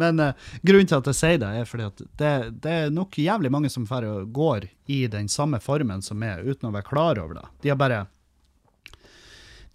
Men 0.00 0.18
eh, 0.18 0.48
grunnen 0.66 0.88
til 0.90 0.98
at 0.98 1.10
jeg 1.12 1.18
sier 1.20 1.38
det, 1.38 1.50
er 1.60 1.68
fordi 1.70 1.84
at 1.86 2.02
det, 2.18 2.32
det 2.64 2.72
er 2.72 2.94
nok 2.94 3.14
jævlig 3.20 3.52
mange 3.54 3.70
som 3.70 3.86
går 3.86 4.66
i 4.90 5.04
den 5.06 5.30
samme 5.30 5.60
formen 5.62 6.02
som 6.02 6.18
meg, 6.18 6.42
uten 6.42 6.66
å 6.66 6.74
være 6.74 6.88
klar 6.88 7.22
over 7.22 7.38
det. 7.38 7.46
De 7.62 7.70
har 7.70 7.78
bare 7.78 8.00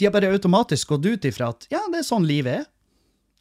de 0.02 0.06
har 0.06 0.14
bare 0.16 0.32
automatisk 0.34 0.96
gått 0.96 1.06
ut 1.06 1.26
ifra 1.30 1.52
at 1.54 1.68
ja, 1.70 1.84
det 1.94 2.00
er 2.02 2.06
sånn 2.08 2.24
livet 2.26 2.64
er. 2.64 2.70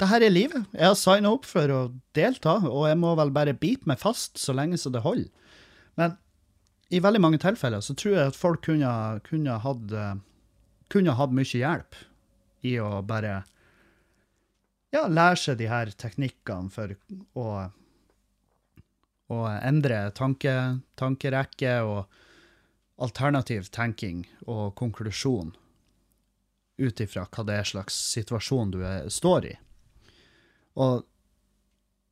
Det 0.01 0.09
her 0.09 0.25
er 0.25 0.33
livet. 0.33 0.65
Jeg 0.73 0.89
har 0.89 0.97
signa 0.97 1.35
opp 1.35 1.45
for 1.45 1.73
å 1.75 1.81
delta, 2.17 2.57
og 2.65 2.87
jeg 2.89 2.97
må 2.97 3.13
vel 3.19 3.33
bare 3.37 3.53
bite 3.53 3.89
meg 3.91 4.01
fast 4.01 4.41
så 4.41 4.55
lenge 4.57 4.79
så 4.81 4.93
det 4.93 5.05
holder. 5.05 5.29
Men 6.01 6.17
i 6.89 7.03
veldig 7.05 7.21
mange 7.21 7.41
tilfeller 7.43 7.85
så 7.85 7.95
tror 7.95 8.17
jeg 8.17 8.33
at 8.33 8.39
folk 8.39 8.65
kunne, 8.65 8.93
kunne 9.27 9.59
hatt 9.61 9.93
eh, 9.93 10.15
kunne 10.91 11.15
hatt 11.15 11.35
mye 11.35 11.47
hjelp 11.47 11.99
i 12.67 12.75
å 12.83 13.01
bare 13.07 13.43
ja, 14.91 15.05
lære 15.07 15.39
seg 15.39 15.61
de 15.61 15.69
her 15.71 15.93
teknikkene 15.95 16.73
for 16.75 16.97
å, 17.39 17.47
å 19.31 19.39
endre 19.61 20.03
tanke, 20.19 20.57
tankerekke 20.99 21.77
og 21.87 22.21
alternativ 23.01 23.71
tenking 23.73 24.25
og 24.51 24.75
konklusjon 24.77 25.55
ut 26.81 27.01
ifra 27.05 27.27
hva 27.29 27.45
det 27.47 27.61
er 27.61 27.69
slags 27.71 27.97
situasjon 28.17 28.75
du 28.75 28.81
er, 28.83 29.07
står 29.13 29.53
i. 29.53 29.57
Og 30.81 31.07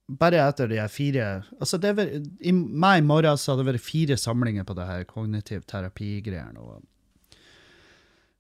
bare 0.09 0.41
etter 0.41 0.71
de 0.71 0.79
fire 0.89 1.25
altså 1.59 1.77
det 1.81 1.91
var, 1.99 2.09
I 2.09 2.53
meg 2.55 3.03
i 3.03 3.05
morgen 3.05 3.37
så 3.37 3.53
hadde 3.53 3.67
det 3.67 3.75
vært 3.75 3.85
fire 3.85 4.17
samlinger 4.21 4.65
på 4.69 4.77
det 4.79 4.87
her 4.89 5.05
kognitiv 5.09 5.67
terapi-greiene. 5.69 6.61
og 6.61 6.87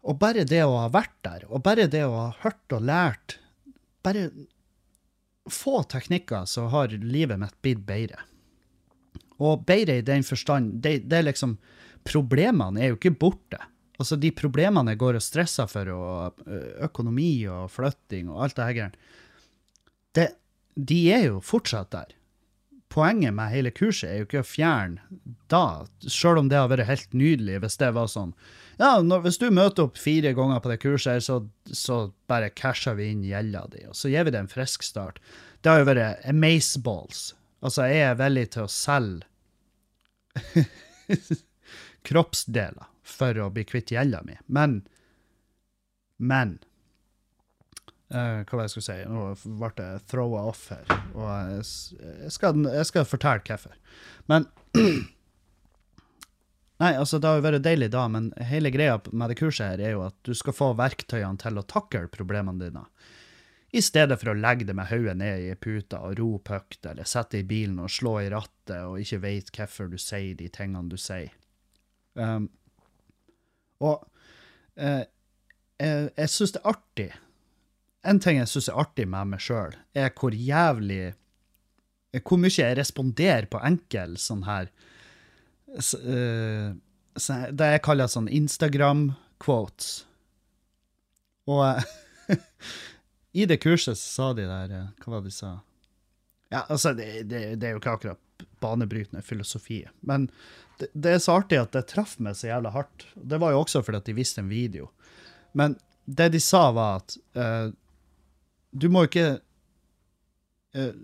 og 0.09 0.17
bare 0.21 0.47
det 0.49 0.62
å 0.64 0.77
ha 0.79 0.87
vært 0.93 1.17
der, 1.27 1.45
og 1.51 1.62
bare 1.67 1.88
det 1.91 2.05
å 2.07 2.14
ha 2.14 2.31
hørt 2.45 2.75
og 2.77 2.87
lært 2.87 3.38
Bare 4.07 4.29
få 5.51 5.81
teknikker, 5.91 6.45
så 6.47 6.69
har 6.71 6.93
livet 7.03 7.41
mitt 7.41 7.57
blitt 7.64 7.81
bedre. 7.85 8.21
Og 9.43 9.64
bedre 9.67 9.97
i 9.99 10.05
den 10.07 10.23
forstand 10.25 10.79
det, 10.85 11.09
det, 11.11 11.19
er 11.19 11.27
liksom 11.27 11.57
Problemene 12.07 12.85
er 12.85 12.93
jo 12.93 12.99
ikke 12.99 13.17
borte. 13.19 13.59
Altså, 13.99 14.17
de 14.17 14.31
problemene 14.33 14.95
jeg 14.95 15.01
går 15.03 15.19
og 15.19 15.25
stresser 15.25 15.69
for, 15.69 15.91
og 15.91 16.38
økonomi 16.87 17.33
og 17.51 17.73
flytting 17.75 18.31
og 18.31 18.45
alt 18.47 18.57
det 18.57 18.69
her, 18.69 18.95
det, 20.16 20.31
de 20.75 21.01
er 21.12 21.27
jo 21.27 21.42
fortsatt 21.44 21.90
der. 21.94 22.14
Poenget 22.88 23.35
med 23.37 23.53
hele 23.53 23.71
kurset 23.75 24.09
er 24.09 24.21
jo 24.21 24.29
ikke 24.29 24.40
å 24.40 24.49
fjerne 24.49 25.21
da, 25.53 25.85
sjøl 26.09 26.40
om 26.40 26.49
det 26.49 26.57
har 26.57 26.71
vært 26.73 26.88
helt 26.88 27.12
nydelig 27.12 27.59
hvis 27.61 27.77
det 27.81 27.90
var 27.97 28.09
sånn 28.09 28.33
ja, 28.79 29.01
når, 29.03 29.25
hvis 29.27 29.40
du 29.42 29.49
møter 29.51 29.88
opp 29.88 29.99
fire 29.99 30.31
ganger 30.38 30.61
på 30.62 30.71
det 30.71 30.79
kurset, 30.85 31.25
så, 31.27 31.40
så 31.66 32.12
bare 32.31 32.53
casher 32.55 32.94
vi 32.94 33.09
inn 33.11 33.25
gjelda 33.27 33.64
di, 33.73 33.83
og 33.90 33.97
så 33.99 34.11
gir 34.12 34.29
vi 34.29 34.31
det 34.31 34.38
en 34.44 34.51
frisk 34.51 34.87
start. 34.87 35.18
Det 35.61 35.73
har 35.73 35.83
jo 35.83 35.88
vært 35.88 36.23
amazeballs. 36.31 37.33
Altså, 37.59 37.88
jeg 37.90 38.05
er 38.07 38.21
villig 38.21 38.44
til 38.55 38.68
å 38.68 38.71
selge 38.71 39.27
kroppsdeler 42.09 42.87
for 43.03 43.42
å 43.42 43.51
bli 43.51 43.66
kvitt 43.66 43.90
gjelda 43.97 44.23
mi, 44.27 44.38
men 44.47 44.85
Men 46.18 46.59
eh, 48.12 48.40
Hva 48.42 48.57
var 48.57 48.62
det 48.62 48.68
jeg 48.68 48.75
skulle 48.77 48.88
si? 48.88 48.99
Nå 49.11 49.59
ble 49.61 49.71
det 49.79 49.90
throwa 50.11 50.47
off 50.51 50.68
her. 50.73 50.88
Og 51.14 51.29
jeg, 51.29 51.68
jeg, 52.25 52.33
skal, 52.35 52.66
jeg 52.79 52.90
skal 52.90 53.09
fortelle 53.09 53.44
hvorfor. 53.47 53.79
Men 54.31 54.49
Nei, 56.79 56.92
altså, 56.94 57.18
det 57.18 57.27
har 57.27 57.40
jo 57.40 57.42
vært 57.42 57.64
deilig 57.64 57.88
da, 57.90 58.05
men 58.07 58.29
hele 58.53 58.71
greia 58.71 59.01
med 59.11 59.33
det 59.33 59.37
kurset 59.40 59.73
her 59.73 59.81
er 59.83 59.97
jo 59.97 60.05
at 60.05 60.14
du 60.23 60.31
skal 60.38 60.55
få 60.55 60.68
verktøyene 60.79 61.40
til 61.42 61.59
å 61.59 61.64
takle 61.66 62.05
problemene 62.14 62.68
dine. 62.68 62.85
I 63.75 63.83
stedet 63.85 64.16
for 64.21 64.31
å 64.31 64.38
legge 64.38 64.64
det 64.68 64.77
med 64.79 64.87
hodet 64.88 65.16
ned 65.18 65.42
i 65.44 65.57
puta 65.59 65.99
og 66.07 66.14
rope 66.21 66.55
høyt, 66.55 66.79
eller 66.87 67.09
sette 67.09 67.42
i 67.42 67.49
bilen 67.49 67.81
og 67.83 67.90
slå 67.92 68.14
i 68.23 68.31
rattet 68.33 68.79
og 68.79 69.03
ikke 69.03 69.21
veit 69.27 69.51
hvorfor 69.53 69.90
du 69.90 69.99
sier 70.01 70.38
de 70.38 70.47
tingene 70.55 70.88
du 70.88 70.97
sier. 71.01 71.35
Um, 72.14 72.47
og 73.83 74.07
uh, 74.79 75.03
jeg, 75.83 76.09
jeg 76.14 76.33
syns 76.33 76.55
det 76.55 76.62
er 76.62 76.71
artig. 76.73 77.11
En 78.07 78.21
ting 78.23 78.39
jeg 78.39 78.49
syns 78.51 78.69
er 78.71 78.79
artig 78.79 79.09
med 79.11 79.33
meg 79.33 79.41
sjøl, 79.43 79.75
er 79.95 80.13
hvor 80.15 80.31
jævlig 80.37 81.15
Hvor 82.23 82.39
mye 82.41 82.55
jeg 82.55 82.77
responderer 82.79 83.49
på 83.51 83.61
enkel 83.67 84.17
sånn 84.21 84.45
her 84.47 84.71
så, 85.85 85.99
uh, 86.01 86.71
så- 87.19 87.51
Det 87.53 87.67
jeg 87.75 87.83
kaller 87.85 88.07
sånn 88.09 88.29
Instagram-quotes. 88.33 90.05
Og 91.49 91.61
eh, 91.67 92.39
i 93.43 93.45
det 93.45 93.59
kurset 93.61 93.99
så 93.99 94.09
sa 94.15 94.29
de 94.37 94.47
der 94.49 94.73
eh, 94.73 94.87
Hva 95.03 95.13
var 95.13 95.21
det 95.21 95.29
de 95.29 95.35
sa? 95.37 95.51
Ja, 96.53 96.63
altså, 96.73 96.95
det, 96.97 97.29
det, 97.29 97.43
det 97.61 97.69
er 97.69 97.75
jo 97.77 97.81
ikke 97.83 97.93
akkurat 97.99 98.47
banebrytende 98.63 99.21
filosofi, 99.23 99.83
men 100.01 100.31
det, 100.81 100.89
det 100.95 101.13
er 101.13 101.21
så 101.21 101.35
artig 101.43 101.59
at 101.61 101.75
det 101.77 101.85
traff 101.91 102.15
meg 102.23 102.37
så 102.39 102.49
jævla 102.49 102.71
hardt. 102.73 103.05
Det 103.15 103.37
var 103.43 103.53
jo 103.53 103.61
også 103.67 103.83
fordi 103.85 104.01
at 104.01 104.09
de 104.09 104.15
viste 104.17 104.41
en 104.41 104.49
video. 104.49 104.89
Men 105.53 105.77
det 106.07 106.31
de 106.33 106.41
sa, 106.41 106.71
var 106.73 107.03
at 107.03 107.17
eh, 107.37 107.69
du 108.79 108.88
må 108.93 109.05
ikke 109.09 109.27
uh, 110.77 110.95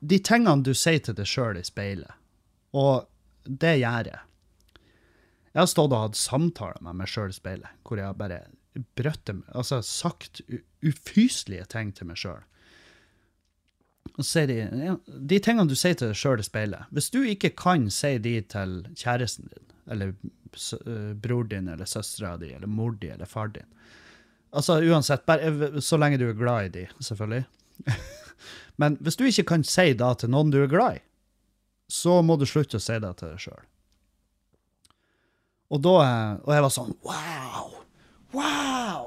De 0.00 0.18
tingene 0.18 0.66
du 0.66 0.72
sier 0.74 1.02
til 1.04 1.16
deg 1.18 1.28
sjøl 1.28 1.60
i 1.60 1.64
speilet, 1.66 2.10
og 2.74 3.06
det 3.44 3.76
gjør 3.78 4.08
jeg. 4.10 4.22
Jeg 5.52 5.60
har 5.60 5.68
stått 5.70 5.92
og 5.92 6.06
hatt 6.06 6.18
samtaler 6.18 6.82
med 6.82 6.98
meg 7.02 7.10
sjøl 7.10 7.30
i 7.30 7.36
speilet, 7.36 7.82
hvor 7.84 8.00
jeg 8.00 8.08
har 8.08 8.18
bare 8.18 8.40
brøtte, 8.96 9.36
altså 9.52 9.82
sagt 9.84 10.40
ufyselige 10.82 11.66
ting 11.70 11.92
til 11.94 12.08
meg 12.08 12.18
sjøl. 12.18 12.40
Og 14.16 14.24
så 14.24 14.42
sier 14.42 14.50
de 14.50 14.96
De 15.06 15.38
tingene 15.38 15.68
du 15.70 15.76
sier 15.78 15.94
til 15.98 16.10
deg 16.10 16.18
sjøl 16.18 16.42
i 16.42 16.46
speilet, 16.46 16.88
hvis 16.90 17.10
du 17.12 17.20
ikke 17.22 17.52
kan 17.58 17.86
si 17.92 18.16
de 18.22 18.38
til 18.54 18.80
kjæresten 18.98 19.52
din, 19.52 19.68
eller 19.92 20.14
øh, 20.14 21.12
bror 21.20 21.44
din, 21.50 21.68
eller 21.68 21.88
søstera 21.88 22.36
di, 22.40 22.52
eller 22.56 22.66
mor 22.70 22.96
di, 22.98 23.12
eller 23.12 23.28
far 23.28 23.52
din 23.54 23.68
Altså 24.52 24.76
uansett, 24.84 25.22
bare 25.26 25.80
så 25.80 25.96
lenge 26.00 26.18
du 26.20 26.26
er 26.28 26.36
glad 26.36 26.66
i 26.66 26.72
de, 26.74 26.86
selvfølgelig. 27.00 27.44
Men 28.80 28.96
hvis 29.00 29.16
du 29.16 29.24
ikke 29.28 29.46
kan 29.54 29.64
si 29.64 29.92
det 29.96 30.10
til 30.20 30.32
noen 30.32 30.50
du 30.52 30.58
er 30.62 30.68
glad 30.72 30.98
i, 30.98 31.02
så 31.92 32.18
må 32.24 32.36
du 32.40 32.44
slutte 32.48 32.76
å 32.80 32.82
si 32.82 32.96
det 33.00 33.10
til 33.20 33.32
deg 33.32 33.40
sjøl. 33.46 33.62
Og 35.72 35.80
da 35.84 35.92
eh, 36.04 36.32
Og 36.44 36.50
jeg 36.52 36.64
var 36.66 36.72
sånn 36.74 36.90
Wow! 37.08 37.68
Wow! 38.36 39.06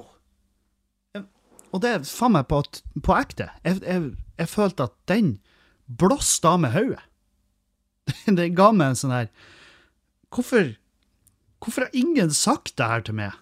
Jeg- 1.13 1.27
Og 1.73 1.81
det 1.83 1.91
faen 2.09 2.33
meg 2.37 2.47
på, 2.49 2.63
på 3.05 3.17
ekte. 3.19 3.51
Jeg, 3.65 3.81
jeg, 3.85 4.07
jeg 4.41 4.49
følte 4.49 4.87
at 4.89 4.95
den 5.11 5.35
blåste 5.85 6.49
av 6.49 6.61
med 6.63 6.73
hodet. 6.73 7.03
Den 8.25 8.53
ga 8.57 8.71
meg 8.73 8.91
en 8.93 8.97
sånn 8.99 9.13
her 9.13 9.29
Hvorfor 10.33 10.73
Hvorfor 11.61 11.85
har 11.87 11.95
ingen 11.97 12.29
sagt 12.33 12.75
det 12.77 12.85
her 12.89 13.01
til 13.05 13.15
meg? 13.17 13.33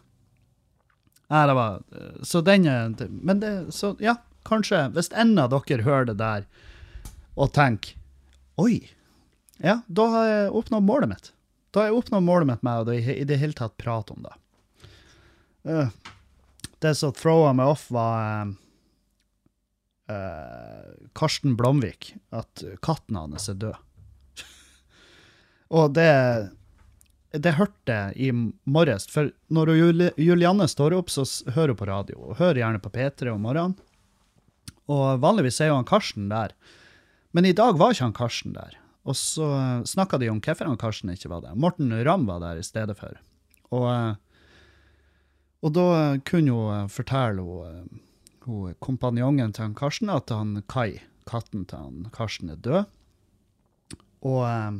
Nei, 1.33 1.43
det 1.49 1.55
var 1.57 1.79
Så 2.21 2.43
den 2.45 2.67
er 2.69 2.91
Men 3.09 3.39
det 3.41 3.53
Så 3.73 3.95
ja, 4.03 4.17
kanskje 4.45 4.85
Hvis 4.93 5.09
en 5.17 5.33
av 5.41 5.49
dere 5.53 5.85
hører 5.85 6.11
det 6.11 6.19
der 6.21 6.45
og 7.33 7.49
tenker 7.55 7.97
Oi. 8.61 8.83
Ja, 9.57 9.79
da 9.87 10.03
har 10.13 10.27
jeg 10.27 10.49
oppnådd 10.59 10.85
målet 10.85 11.09
mitt. 11.09 11.29
Da 11.73 11.81
har 11.81 11.87
jeg 11.89 11.95
oppnådd 11.97 12.21
målet 12.21 12.45
mitt 12.51 12.65
med 12.65 12.85
å 12.85 12.93
i 12.93 13.23
det 13.25 13.39
hele 13.41 13.57
tatt 13.57 13.73
prate 13.81 14.13
om 14.13 14.21
det. 14.27 14.33
Eh, 15.63 15.89
det 16.85 16.91
som 16.99 17.15
throwa 17.17 17.55
meg 17.57 17.71
off, 17.73 17.87
var 17.89 18.19
eh, 18.21 18.51
eh, 20.13 20.91
Karsten 21.17 21.57
Blomvik. 21.57 22.11
At 22.29 22.61
katten 22.85 23.17
hans 23.17 23.49
er 23.49 23.57
død. 23.63 23.81
Og 25.79 25.97
det 25.97 26.11
det 27.33 27.55
hørte 27.57 27.95
jeg 27.95 28.29
i 28.29 28.29
morges. 28.69 29.07
For 29.09 29.31
når 29.53 29.73
Juli, 29.77 30.09
Julianne 30.21 30.67
står 30.69 30.93
opp, 30.99 31.09
så 31.09 31.25
hører 31.55 31.73
hun 31.73 31.79
på 31.79 31.89
radio. 31.89 32.19
Og 32.29 32.37
hører 32.37 32.61
gjerne 32.61 32.81
på 32.83 32.91
P3 32.93 33.33
om 33.33 33.41
morgenen. 33.41 33.75
Og 34.91 35.21
vanligvis 35.23 35.61
er 35.63 35.71
jo 35.71 35.79
han 35.79 35.89
Karsten 35.89 36.29
der. 36.29 36.53
Men 37.33 37.47
i 37.49 37.55
dag 37.57 37.79
var 37.79 37.95
ikke 37.95 38.05
han 38.05 38.17
Karsten 38.17 38.53
der. 38.53 38.77
Og 39.03 39.17
så 39.17 39.47
snakka 39.89 40.19
de 40.21 40.29
om 40.31 40.41
hvorfor 40.43 40.69
han 40.69 40.79
Karsten 40.79 41.11
ikke 41.13 41.31
var 41.31 41.41
der. 41.43 41.57
Morten 41.59 41.91
Ramm 42.05 42.27
var 42.29 42.43
der 42.43 42.61
i 42.61 42.67
stedet 42.67 42.95
for. 42.99 43.17
Og, 43.73 43.87
eh, 43.89 44.15
og 45.63 45.73
da 45.73 45.87
kunne 46.27 46.53
hun 46.53 46.89
fortelle 46.93 47.41
hun, 47.41 47.65
eh, 47.65 48.01
hun 48.45 48.77
kompanjongen 48.83 49.53
til 49.55 49.69
han 49.71 49.75
Karsten 49.75 50.11
at 50.13 50.29
han 50.29 50.61
Kai, 50.69 51.01
katten 51.25 51.65
til 51.65 51.79
han 51.79 52.09
Karsten, 52.13 52.51
er 52.53 52.61
død. 52.61 52.85
Og, 54.21 54.43
eh, 54.45 54.71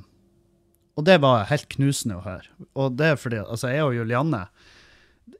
og 0.94 1.06
det 1.08 1.18
var 1.24 1.48
helt 1.50 1.68
knusende 1.74 2.20
å 2.20 2.26
høre. 2.26 2.50
Og 2.78 2.98
det 3.00 3.14
er 3.14 3.20
fordi 3.20 3.42
altså, 3.42 3.72
jeg 3.74 3.86
og 3.86 3.96
Julianne 3.98 4.46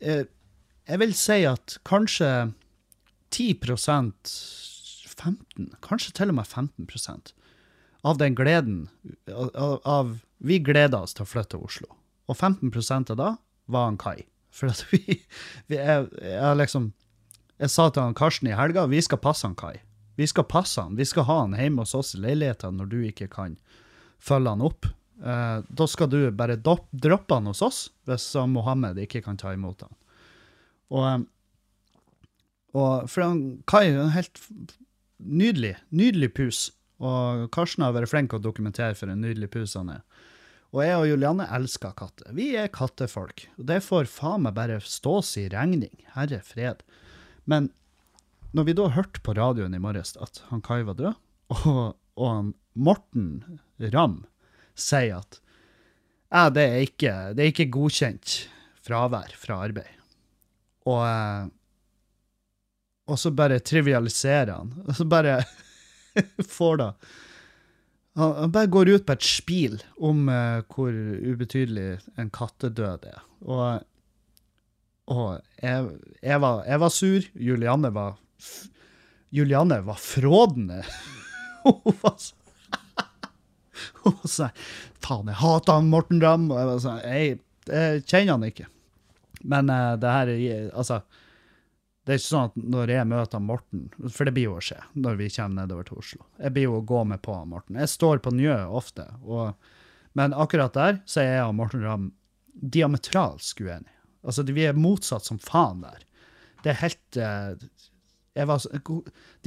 jeg, 0.02 0.28
Jeg 0.88 1.00
vil 1.00 1.14
si 1.16 1.44
at 1.48 1.78
kanskje 1.88 2.52
10% 3.32 4.34
15 5.14 5.76
kanskje 5.86 6.14
til 6.18 6.34
og 6.34 6.40
med 6.40 6.50
15% 6.50 7.34
av 8.04 8.18
den 8.20 8.36
gleden 8.36 8.90
av, 9.30 9.80
av 9.86 10.18
Vi 10.44 10.60
gleda 10.60 11.00
oss 11.06 11.14
til 11.16 11.24
å 11.24 11.30
flytte 11.30 11.54
til 11.54 11.64
Oslo. 11.64 11.88
Og 12.28 12.36
15 12.36 13.12
av 13.14 13.18
da 13.18 13.30
var 13.72 13.86
han 13.86 13.98
Kai. 13.98 14.26
For 14.52 14.68
at 14.68 14.84
vi, 14.92 15.22
vi 15.68 15.78
jeg, 15.78 16.10
jeg 16.20 16.58
liksom 16.60 16.92
Jeg 17.62 17.70
sa 17.70 17.90
til 17.90 18.04
han 18.04 18.18
Karsten 18.18 18.50
i 18.50 18.58
helga 18.58 18.88
vi 18.92 19.00
skal 19.02 19.22
passe 19.24 19.48
han 19.48 19.56
Kai. 19.56 19.80
Vi 20.18 20.28
skal 20.28 20.44
passe 20.44 20.82
han. 20.82 20.98
Vi 20.98 21.06
skal 21.06 21.24
ha 21.30 21.40
han 21.42 21.56
hjemme 21.56 21.86
hos 21.86 21.96
oss 21.96 22.14
i 22.16 22.20
leiligheten 22.20 22.78
når 22.78 22.92
du 22.92 23.00
ikke 23.08 23.30
kan 23.32 23.56
følge 24.20 24.50
han 24.50 24.62
opp. 24.62 24.90
Eh, 25.24 25.60
da 25.68 25.88
skal 25.88 26.10
du 26.12 26.20
bare 26.36 26.58
droppe 26.60 27.38
han 27.38 27.48
hos 27.48 27.62
oss 27.64 27.84
hvis 28.10 28.26
Mohammed 28.52 29.00
ikke 29.06 29.24
kan 29.24 29.40
ta 29.40 29.54
imot 29.56 29.86
han. 29.86 29.94
Og, 30.92 31.06
eh, 31.08 32.00
og 32.74 33.10
for 33.12 33.24
han 33.24 33.44
Kai 33.70 33.86
er 33.88 34.02
en 34.02 34.16
helt 34.16 34.42
nydelig, 35.24 35.78
nydelig 35.96 36.34
pus. 36.36 36.66
Og 37.04 37.48
Karsten 37.56 37.86
har 37.86 37.96
vært 37.96 38.12
flink 38.12 38.36
å 38.36 38.42
dokumentere 38.42 38.98
for 39.00 39.12
en 39.12 39.24
nydelig 39.24 39.52
pus 39.54 39.78
han 39.80 39.94
er. 39.96 40.04
Og 40.74 40.82
jeg 40.82 40.98
og 40.98 41.06
Julianne 41.06 41.46
elsker 41.54 41.94
katter. 41.96 42.34
Vi 42.34 42.56
er 42.58 42.72
kattefolk. 42.74 43.46
Og 43.62 43.68
det 43.70 43.84
får 43.86 44.10
faen 44.10 44.44
meg 44.44 44.58
bare 44.58 44.80
stå 44.82 45.20
si 45.24 45.46
regning. 45.54 45.94
Herre 46.16 46.42
fred. 46.44 46.82
Men 47.46 47.70
når 48.58 48.68
vi 48.68 48.76
da 48.78 48.90
hørte 48.96 49.22
på 49.24 49.36
radioen 49.38 49.78
i 49.78 49.82
morges 49.82 50.18
at 50.22 50.42
han 50.50 50.64
Kai 50.66 50.82
var 50.88 50.98
død, 50.98 51.20
og, 51.54 51.94
og 52.18 52.28
han 52.28 52.54
Morten 52.74 53.60
Ramm 53.94 54.24
sier 54.76 55.20
at 55.22 55.40
ja, 56.34 56.48
det, 56.50 56.64
er 56.64 56.86
ikke, 56.88 57.12
det 57.38 57.44
er 57.44 57.52
ikke 57.52 57.72
godkjent 57.74 58.38
fravær 58.84 59.36
fra 59.38 59.60
arbeid. 59.68 60.00
Og, 60.90 61.04
eh, 61.06 61.52
og 63.14 63.20
så 63.22 63.32
bare 63.36 63.62
trivialiserer 63.62 64.56
han. 64.56 64.74
Og 64.88 64.98
så 64.98 65.06
bare 65.08 65.38
får 66.58 66.82
da 66.82 66.90
han, 68.18 68.52
bare 68.54 68.70
går 68.70 68.92
ut 68.94 69.06
på 69.08 69.16
et 69.16 69.26
spil 69.26 69.80
om 69.98 70.28
eh, 70.30 70.60
hvor 70.70 70.94
ubetydelig 70.94 71.98
en 72.22 72.30
kattedød 72.34 73.08
er. 73.10 73.24
Og, 73.42 73.86
og 75.10 75.40
jeg, 75.62 75.88
jeg, 76.22 76.42
var, 76.44 76.62
jeg 76.68 76.84
var 76.84 76.94
sur. 76.94 77.32
Julianne 77.34 77.94
var 77.94 78.20
Julianne 79.34 79.82
var 79.82 79.98
frådende. 79.98 80.84
Hun 81.64 81.98
var 82.04 82.16
så 82.22 82.36
Var 84.06 84.30
sånn 84.30 84.64
Faen, 85.04 85.32
jeg 85.32 85.40
hater 85.42 85.80
han 85.80 85.92
Morten 85.92 86.22
Ramm. 86.24 86.48
Og 86.52 86.60
jeg 86.60 86.70
var 86.70 86.80
sånn 86.84 87.04
Jeg, 87.04 87.36
jeg 87.70 88.06
kjenner 88.06 88.38
han 88.38 88.48
ikke. 88.48 88.70
Men 89.44 89.72
uh, 89.72 89.94
det 90.00 90.16
her 90.18 90.34
er 90.34 90.72
Altså 90.72 91.04
det 92.04 92.12
er 92.12 92.20
ikke 92.20 92.28
sånn 92.28 92.50
at 92.50 92.56
når 92.76 92.92
jeg 92.92 93.08
møter 93.08 93.40
Morten, 93.40 93.84
for 94.12 94.28
det 94.28 94.34
blir 94.36 94.50
jo 94.50 94.58
å 94.58 94.64
skje 94.64 94.82
når 95.00 95.22
vi 95.22 95.30
kommer 95.32 95.62
nedover 95.62 95.86
til 95.88 96.02
Oslo. 96.02 96.26
Jeg 96.36 96.52
blir 96.56 96.66
jo 96.68 96.82
å 96.82 96.88
gå 96.90 97.04
med 97.08 97.22
på 97.24 97.36
Morten. 97.48 97.78
Jeg 97.80 97.92
står 97.94 98.20
på 98.26 98.34
Njø 98.36 98.58
ofte, 98.76 99.06
og, 99.24 99.54
men 100.20 100.36
akkurat 100.36 100.76
der 100.76 101.00
så 101.08 101.22
er 101.24 101.30
jeg 101.30 101.46
og 101.46 101.56
Morten 101.62 101.86
Ramm 101.86 102.10
diametralsk 102.54 103.64
uenige. 103.64 103.96
Altså, 104.24 104.44
vi 104.52 104.68
er 104.68 104.76
motsatt 104.76 105.24
som 105.28 105.40
faen 105.40 105.80
der. 105.84 106.04
Det 106.64 106.74
er 106.74 106.82
helt 106.82 107.20
uh, 107.20 107.56
jeg 108.36 108.50
var, 108.50 108.68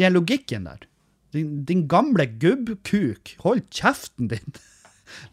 Den 0.00 0.16
logikken 0.16 0.68
der. 0.68 0.88
Din, 1.36 1.52
din 1.68 1.84
gamle 1.90 2.24
gubbkuk, 2.40 3.36
hold 3.44 3.66
kjeften 3.74 4.32
din! 4.32 4.56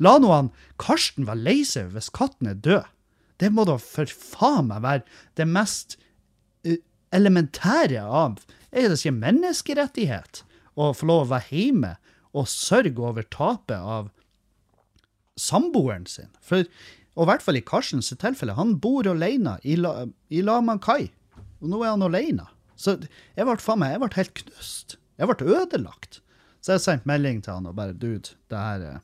La 0.04 0.18
nå 0.22 0.30
han 0.30 0.52
Karsten 0.82 1.28
være 1.28 1.46
lei 1.48 1.60
seg 1.68 1.94
hvis 1.94 2.12
katten 2.14 2.50
er 2.52 2.60
død. 2.60 2.90
Det 3.42 3.50
må 3.52 3.66
da 3.68 3.80
for 3.82 4.10
faen 4.10 4.70
meg 4.70 4.84
være 4.86 5.06
det 5.40 5.48
mest 5.50 5.98
elementære 7.14 8.02
av 8.04 8.42
Er 8.74 8.90
det 8.90 9.00
ikke 9.00 9.14
menneskerettighet 9.20 10.44
å 10.74 10.92
få 10.98 11.06
lov 11.10 11.26
å 11.26 11.32
være 11.36 11.54
hjemme 11.54 11.92
og 12.34 12.50
sørge 12.50 12.98
over 13.06 13.26
tapet 13.30 13.78
av 13.78 14.10
samboeren 15.38 16.08
sin? 16.10 16.32
For, 16.42 16.66
og 17.14 17.26
i 17.26 17.30
hvert 17.30 17.46
fall 17.46 17.60
i 17.60 17.66
Karstens 17.66 18.10
tilfelle, 18.10 18.56
han 18.58 18.80
bor 18.82 19.06
alene 19.10 19.60
i, 19.62 19.78
la, 19.78 20.08
i 20.34 20.42
Laman 20.42 20.82
Kai, 20.82 21.12
og 21.62 21.70
nå 21.70 21.84
er 21.84 21.94
han 21.94 22.08
alene. 22.08 22.48
Så 22.74 22.98
jeg 23.38 23.46
ble 23.46 23.60
faen 23.62 23.84
meg, 23.84 23.94
jeg 23.94 24.02
ble 24.02 24.18
helt 24.18 24.36
knust. 24.42 24.98
Jeg 25.18 25.30
ble 25.30 25.56
ødelagt. 25.62 26.22
Så 26.64 26.78
jeg 26.78 26.84
sendte 26.84 27.10
melding 27.10 27.42
til 27.44 27.58
han 27.58 27.68
og 27.68 27.76
bare 27.76 27.94
Dude, 27.94 28.38
det 28.52 28.60
her 28.60 28.86
er 28.88 29.02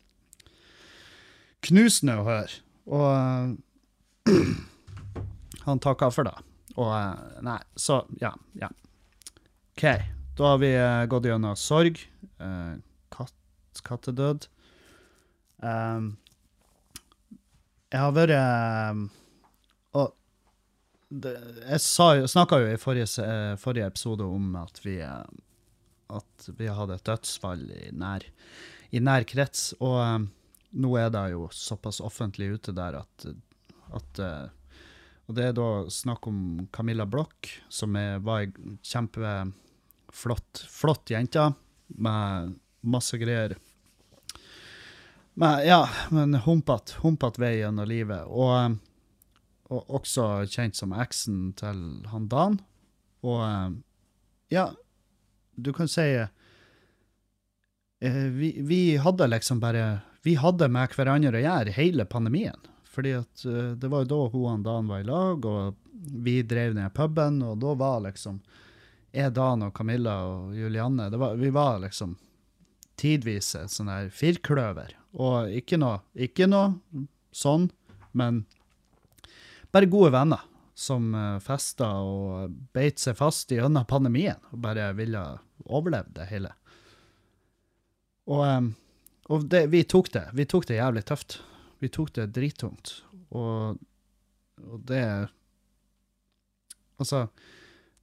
knusende 1.68 2.16
å 2.22 2.28
høre. 2.28 2.62
Og 2.88 3.58
han 5.68 5.82
takka 5.84 6.08
for 6.14 6.30
det. 6.30 6.38
Og 6.78 6.88
uh, 6.88 7.42
nei, 7.44 7.60
så 7.76 8.02
ja. 8.22 8.32
ja. 8.60 8.70
OK. 9.76 9.84
Da 10.40 10.54
har 10.54 10.62
vi 10.62 10.72
uh, 10.78 11.04
gått 11.12 11.28
gjennom 11.28 11.58
sorg, 11.60 12.00
katt, 13.12 13.82
kattedød. 13.84 14.48
Um, 15.60 16.14
jeg 17.92 18.00
har 18.00 18.14
vært 18.16 18.32
Og 19.98 20.14
det, 21.10 21.34
jeg 21.66 22.30
snakka 22.32 22.62
jo 22.62 22.70
i 22.72 22.80
forrige, 22.80 23.26
forrige 23.60 23.90
episode 23.92 24.24
om 24.24 24.54
at 24.62 24.80
vi 24.86 25.02
at 26.10 26.50
vi 26.58 26.70
hadde 26.74 26.98
et 26.98 27.06
dødsfall 27.06 27.66
i 27.74 27.90
nær, 27.96 28.26
i 28.92 29.02
nær 29.04 29.26
krets. 29.30 29.72
Og 29.80 29.98
um, 30.02 30.28
nå 30.82 30.94
er 31.02 31.12
det 31.14 31.26
jo 31.34 31.48
såpass 31.54 32.02
offentlig 32.06 32.52
ute 32.58 32.74
der 32.78 33.02
at, 33.02 33.28
at 33.98 34.24
uh, 34.24 34.48
Og 35.30 35.36
det 35.38 35.44
er 35.46 35.54
da 35.54 35.70
snakk 35.94 36.26
om 36.26 36.68
Camilla 36.74 37.06
Bloch, 37.06 37.52
som 37.70 37.94
er, 37.96 38.18
var 38.26 38.42
ei 38.42 38.50
kjempeflott 38.82 40.64
flott 40.74 41.12
jente 41.14 41.52
med 42.02 42.56
masse 42.82 43.18
greier. 43.22 43.54
Men, 45.38 45.68
ja, 45.68 45.84
men 46.10 46.34
humpete 46.34 46.98
humpet 47.04 47.38
vei 47.40 47.60
gjennom 47.60 47.86
livet. 47.88 48.26
Og, 48.26 48.56
eh, 48.58 48.74
og 49.70 49.94
også 50.00 50.26
kjent 50.50 50.76
som 50.76 50.98
eksen 50.98 51.54
til 51.62 51.84
han 52.10 52.26
Dan. 52.32 52.58
Og 53.22 53.78
ja, 54.50 54.66
du 55.64 55.72
kan 55.76 55.88
si 55.92 56.08
eh, 56.16 56.30
vi, 58.40 58.54
vi 58.62 58.98
hadde 58.98 59.28
liksom 59.28 59.60
bare 59.60 60.00
Vi 60.24 60.36
hadde 60.36 60.68
med 60.68 60.92
hverandre 60.96 61.40
å 61.40 61.44
gjøre 61.44 61.76
hele 61.78 62.06
pandemien. 62.06 62.60
Fordi 62.90 63.14
at 63.22 63.46
eh, 63.48 63.76
det 63.80 63.88
var 63.92 64.04
jo 64.04 64.10
da 64.12 64.24
hun 64.34 64.50
og 64.52 64.66
Dan 64.66 64.90
var 64.92 65.00
i 65.04 65.08
lag, 65.08 65.46
og 65.46 65.76
vi 66.26 66.42
drev 66.44 66.74
ned 66.76 66.94
puben, 66.96 67.42
og 67.44 67.60
da 67.62 67.76
var 67.80 68.02
liksom 68.08 68.42
jeg, 69.12 69.32
Dan 69.34 69.64
og 69.66 69.74
Camilla 69.78 70.18
og 70.28 70.58
Julianne 70.58 71.10
var, 71.16 71.36
Vi 71.40 71.50
var 71.56 71.80
liksom 71.86 72.18
tidvis 73.00 73.56
et 73.56 73.72
sånn 73.72 73.90
der 73.90 74.10
firkløver. 74.12 74.94
Og 75.16 75.50
ikke 75.56 75.80
noe, 75.80 76.02
ikke 76.14 76.50
noe 76.52 77.06
sånn, 77.32 77.70
men 78.12 78.44
bare 79.72 79.90
gode 79.90 80.12
venner 80.14 80.44
som 80.80 81.12
uh, 81.16 81.40
festa 81.44 81.90
og 82.06 82.54
beit 82.76 83.02
seg 83.02 83.18
fast 83.20 83.52
gjennom 83.52 83.88
pandemien 83.90 84.40
og 84.54 84.62
bare 84.64 84.92
ville 84.98 85.24
overleve 85.68 86.16
det 86.16 86.30
hele. 86.32 86.54
Og, 88.30 88.46
um, 88.46 88.72
og 89.30 89.50
det, 89.52 89.66
vi 89.74 89.84
tok 89.84 90.12
det. 90.14 90.28
Vi 90.38 90.48
tok 90.50 90.70
det 90.70 90.80
jævlig 90.80 91.04
tøft. 91.10 91.40
Vi 91.84 91.90
tok 91.92 92.14
det 92.16 92.30
drittungt. 92.36 93.00
Og, 93.36 93.78
og 94.64 94.88
det 94.88 95.04
Altså, 97.00 97.30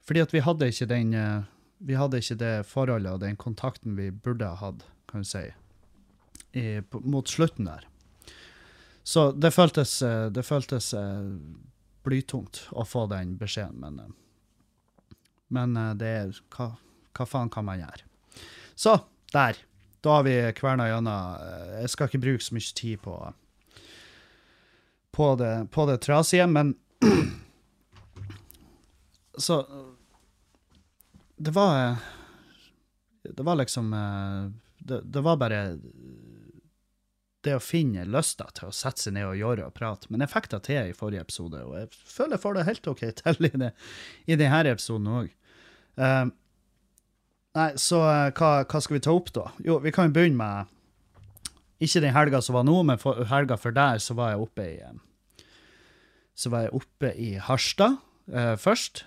fordi 0.01 0.23
at 0.23 0.33
vi 0.33 0.41
hadde 0.41 0.69
ikke 0.71 0.87
den 0.89 1.13
eh, 1.13 1.45
Vi 1.85 1.93
hadde 1.93 2.17
ikke 2.17 2.39
det 2.41 2.53
forholdet 2.65 3.11
og 3.11 3.21
den 3.21 3.35
kontakten 3.37 3.93
vi 3.97 4.09
burde 4.09 4.47
ha 4.49 4.57
hatt, 4.57 4.87
kan 5.05 5.21
du 5.21 5.27
si, 5.29 5.43
i, 6.57 6.81
mot 7.05 7.29
slutten 7.29 7.67
der. 7.69 7.83
Så 9.05 9.29
det 9.37 9.53
føltes, 9.53 10.01
eh, 10.01 10.31
det 10.33 10.41
føltes 10.45 10.89
eh, 10.97 11.27
blytungt 12.07 12.63
å 12.71 12.85
få 12.87 13.05
den 13.11 13.35
beskjeden, 13.39 13.77
men, 13.83 13.99
eh, 13.99 15.13
men 15.53 15.77
eh, 15.77 15.93
det 15.99 16.11
er 16.23 16.31
hva, 16.55 16.71
hva 17.17 17.27
faen 17.29 17.51
kan 17.53 17.67
man 17.67 17.83
gjøre? 17.83 18.07
Så, 18.77 18.97
der. 19.33 19.59
Da 20.05 20.19
har 20.19 20.23
vi 20.27 20.35
kverna 20.55 20.85
gjennom. 20.87 21.37
eh, 21.41 21.79
Jeg 21.83 21.89
skal 21.93 22.07
ikke 22.11 22.23
bruke 22.23 22.43
så 22.45 22.55
mye 22.55 22.73
tid 22.77 23.01
på, 23.03 23.15
på, 25.17 25.29
det, 25.41 25.53
på 25.73 25.85
det 25.89 25.97
trasige, 26.05 26.45
men 26.47 26.75
Så 29.37 29.59
Det 31.37 31.51
var 31.53 31.97
Det 33.23 33.43
var 33.45 33.55
liksom 33.59 33.91
det, 34.77 35.01
det 35.03 35.21
var 35.21 35.37
bare 35.37 35.77
det 37.47 37.55
å 37.57 37.63
finne 37.63 38.05
lysta 38.07 38.49
til 38.55 38.69
å 38.69 38.75
sette 38.75 39.07
seg 39.07 39.15
ned 39.15 39.29
og 39.29 39.39
gjøre 39.39 39.67
og 39.69 39.75
prate. 39.75 40.09
Men 40.11 40.23
jeg 40.23 40.33
fikk 40.33 40.49
det 40.53 40.61
til 40.67 40.91
i 40.91 40.95
forrige 40.95 41.23
episode, 41.25 41.63
og 41.63 41.77
jeg 41.79 41.89
føler 41.95 42.37
jeg 42.37 42.43
får 42.43 42.57
det 42.57 42.65
helt 42.67 42.89
OK 42.91 43.03
til 43.21 43.49
i, 43.49 43.53
det, 43.63 43.71
i 44.27 44.39
denne 44.39 44.61
episoden 44.73 45.09
òg. 45.21 45.31
nei, 47.57 47.69
så 47.81 48.01
eh, 48.05 48.31
hva, 48.37 48.51
hva 48.69 48.81
skal 48.83 48.99
vi 48.99 49.03
ta 49.07 49.15
opp, 49.15 49.31
da? 49.33 49.47
Jo, 49.65 49.79
vi 49.81 49.93
kan 49.95 50.13
begynne 50.13 50.37
med 50.37 50.73
Ikke 51.81 52.01
den 52.01 52.13
helga 52.13 52.41
som 52.41 52.57
var 52.57 52.65
nå, 52.67 52.75
men 52.85 53.01
for, 53.01 53.23
helga 53.29 53.57
før 53.57 53.73
der 53.73 54.01
så 54.01 54.13
var 54.17 54.33
jeg 54.33 54.43
oppe 54.45 54.65
i 54.65 54.77
eh, 54.85 55.45
Så 56.37 56.53
var 56.53 56.67
jeg 56.67 56.75
oppe 56.77 57.13
i 57.17 57.31
Harstad 57.41 57.97
eh, 58.29 58.55
først. 58.61 59.05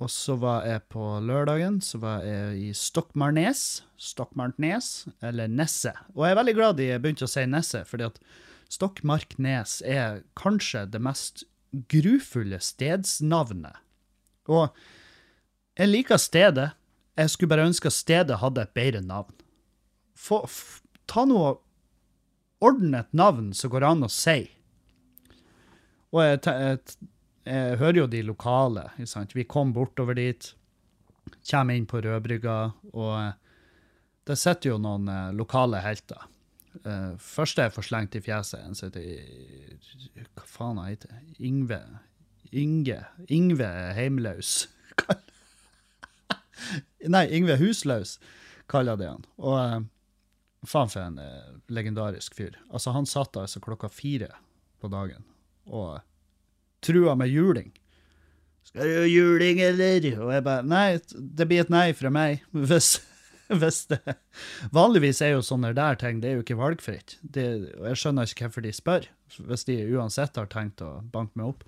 Og 0.00 0.10
så 0.10 0.34
var 0.40 0.64
jeg 0.66 0.82
på 0.90 1.04
lørdagen 1.22 1.80
så 1.84 2.00
var 2.02 2.24
jeg 2.26 2.58
i 2.58 2.70
Stokmarknes. 2.76 3.82
Stokmarknes, 4.00 5.06
eller 5.22 5.50
Nesset. 5.50 5.98
Og 6.16 6.24
jeg 6.26 6.34
er 6.34 6.40
veldig 6.40 6.54
glad 6.56 6.78
de 6.80 6.88
begynte 6.98 7.28
å 7.28 7.30
si 7.30 7.44
Nesset, 7.46 7.86
fordi 7.90 8.08
at 8.08 8.18
Stokmarknes 8.72 9.80
er 9.84 10.22
kanskje 10.38 10.86
det 10.90 11.02
mest 11.04 11.44
grufulle 11.92 12.58
stedsnavnet. 12.60 13.76
Og 14.50 14.72
jeg 15.78 15.92
liker 15.92 16.20
stedet. 16.20 16.72
Jeg 17.16 17.30
skulle 17.30 17.52
bare 17.52 17.68
ønske 17.68 17.92
stedet 17.92 18.40
hadde 18.40 18.64
et 18.64 18.74
bedre 18.76 19.04
navn. 19.04 19.36
Få, 20.16 20.42
ta 21.06 21.22
ta 21.22 21.28
noe 21.28 21.58
Ordne 22.62 23.00
et 23.02 23.16
navn 23.18 23.48
som 23.58 23.72
går 23.72 23.82
an 23.88 24.06
å 24.06 24.08
si. 24.12 24.44
Og 26.14 26.20
jeg, 26.22 26.38
jeg, 26.46 27.08
jeg 27.44 27.78
hører 27.80 28.02
jo 28.02 28.08
de 28.10 28.22
lokale. 28.26 28.88
Vi 29.34 29.44
kom 29.44 29.72
bortover 29.74 30.18
dit, 30.18 30.52
kommer 31.50 31.74
inn 31.74 31.88
på 31.90 32.02
Rødbrygga, 32.04 32.58
og 32.92 33.14
eh, 33.18 33.32
det 34.28 34.38
sitter 34.38 34.72
jo 34.72 34.78
noen 34.82 35.08
eh, 35.10 35.32
lokale 35.34 35.82
helter. 35.82 36.28
Uh, 36.86 37.18
første 37.20 37.66
jeg 37.66 37.72
får 37.74 37.84
slengt 37.84 38.14
i 38.16 38.22
fjeset, 38.24 38.62
en 38.64 38.72
som 38.72 38.88
heter 38.88 40.24
Hva 40.32 40.44
faen 40.48 40.78
han 40.80 40.86
heter 40.88 41.18
Ingve 41.44 41.82
Inge 42.48 42.96
Ingve 43.28 43.68
Heimlaus. 43.92 44.70
Nei, 47.12 47.26
Ingve 47.28 47.58
Huslaus 47.60 48.16
kaller 48.72 48.96
de 48.96 49.08
han. 49.10 49.24
Og 49.40 49.58
eh, 49.58 49.78
faen 50.68 50.92
for 50.92 51.02
en 51.04 51.18
eh, 51.20 51.52
legendarisk 51.72 52.36
fyr. 52.38 52.56
Altså, 52.70 52.92
han 52.96 53.08
satt 53.08 53.36
altså 53.40 53.60
klokka 53.64 53.90
fire 53.92 54.30
på 54.82 54.90
dagen 54.92 55.24
og 55.66 56.00
trua 56.84 57.14
med 57.18 57.30
juling. 57.32 57.70
Skal 58.72 58.88
du 58.88 59.06
juling, 59.10 59.60
eller? 59.60 60.04
Og 60.22 60.30
jeg 60.32 60.44
bare 60.46 60.66
Nei, 60.66 60.86
det 61.12 61.48
blir 61.48 61.64
et 61.64 61.72
nei 61.72 61.88
fra 61.96 62.12
meg. 62.14 62.44
Hvis, 62.70 62.94
hvis 63.52 63.82
det 63.90 64.00
Vanligvis 64.72 65.20
er 65.20 65.34
jo 65.34 65.42
sånne 65.44 65.74
der 65.76 65.98
ting, 66.00 66.22
det 66.22 66.30
er 66.30 66.38
jo 66.38 66.44
ikke 66.44 66.60
valgfritt. 66.60 67.18
Det, 67.20 67.48
og 67.76 67.90
jeg 67.90 68.00
skjønner 68.00 68.30
ikke 68.30 68.46
hvorfor 68.48 68.64
de 68.64 68.72
spør, 68.72 69.08
hvis 69.44 69.66
de 69.68 69.76
uansett 69.92 70.38
har 70.40 70.48
tenkt 70.48 70.80
å 70.84 70.94
banke 71.12 71.36
meg 71.36 71.50
opp. 71.50 71.66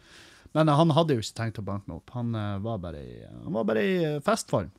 Men 0.56 0.70
han 0.70 0.94
hadde 0.94 1.16
jo 1.16 1.24
ikke 1.24 1.36
tenkt 1.42 1.60
å 1.60 1.66
banke 1.66 1.90
meg 1.90 1.98
opp. 1.98 2.14
Han 2.14 2.32
eh, 2.38 2.56
var 2.64 2.80
bare 2.80 3.02
i, 3.02 3.14
var 3.52 3.68
bare 3.68 3.84
i 3.84 3.94
eh, 4.00 4.20
festform. 4.24 4.70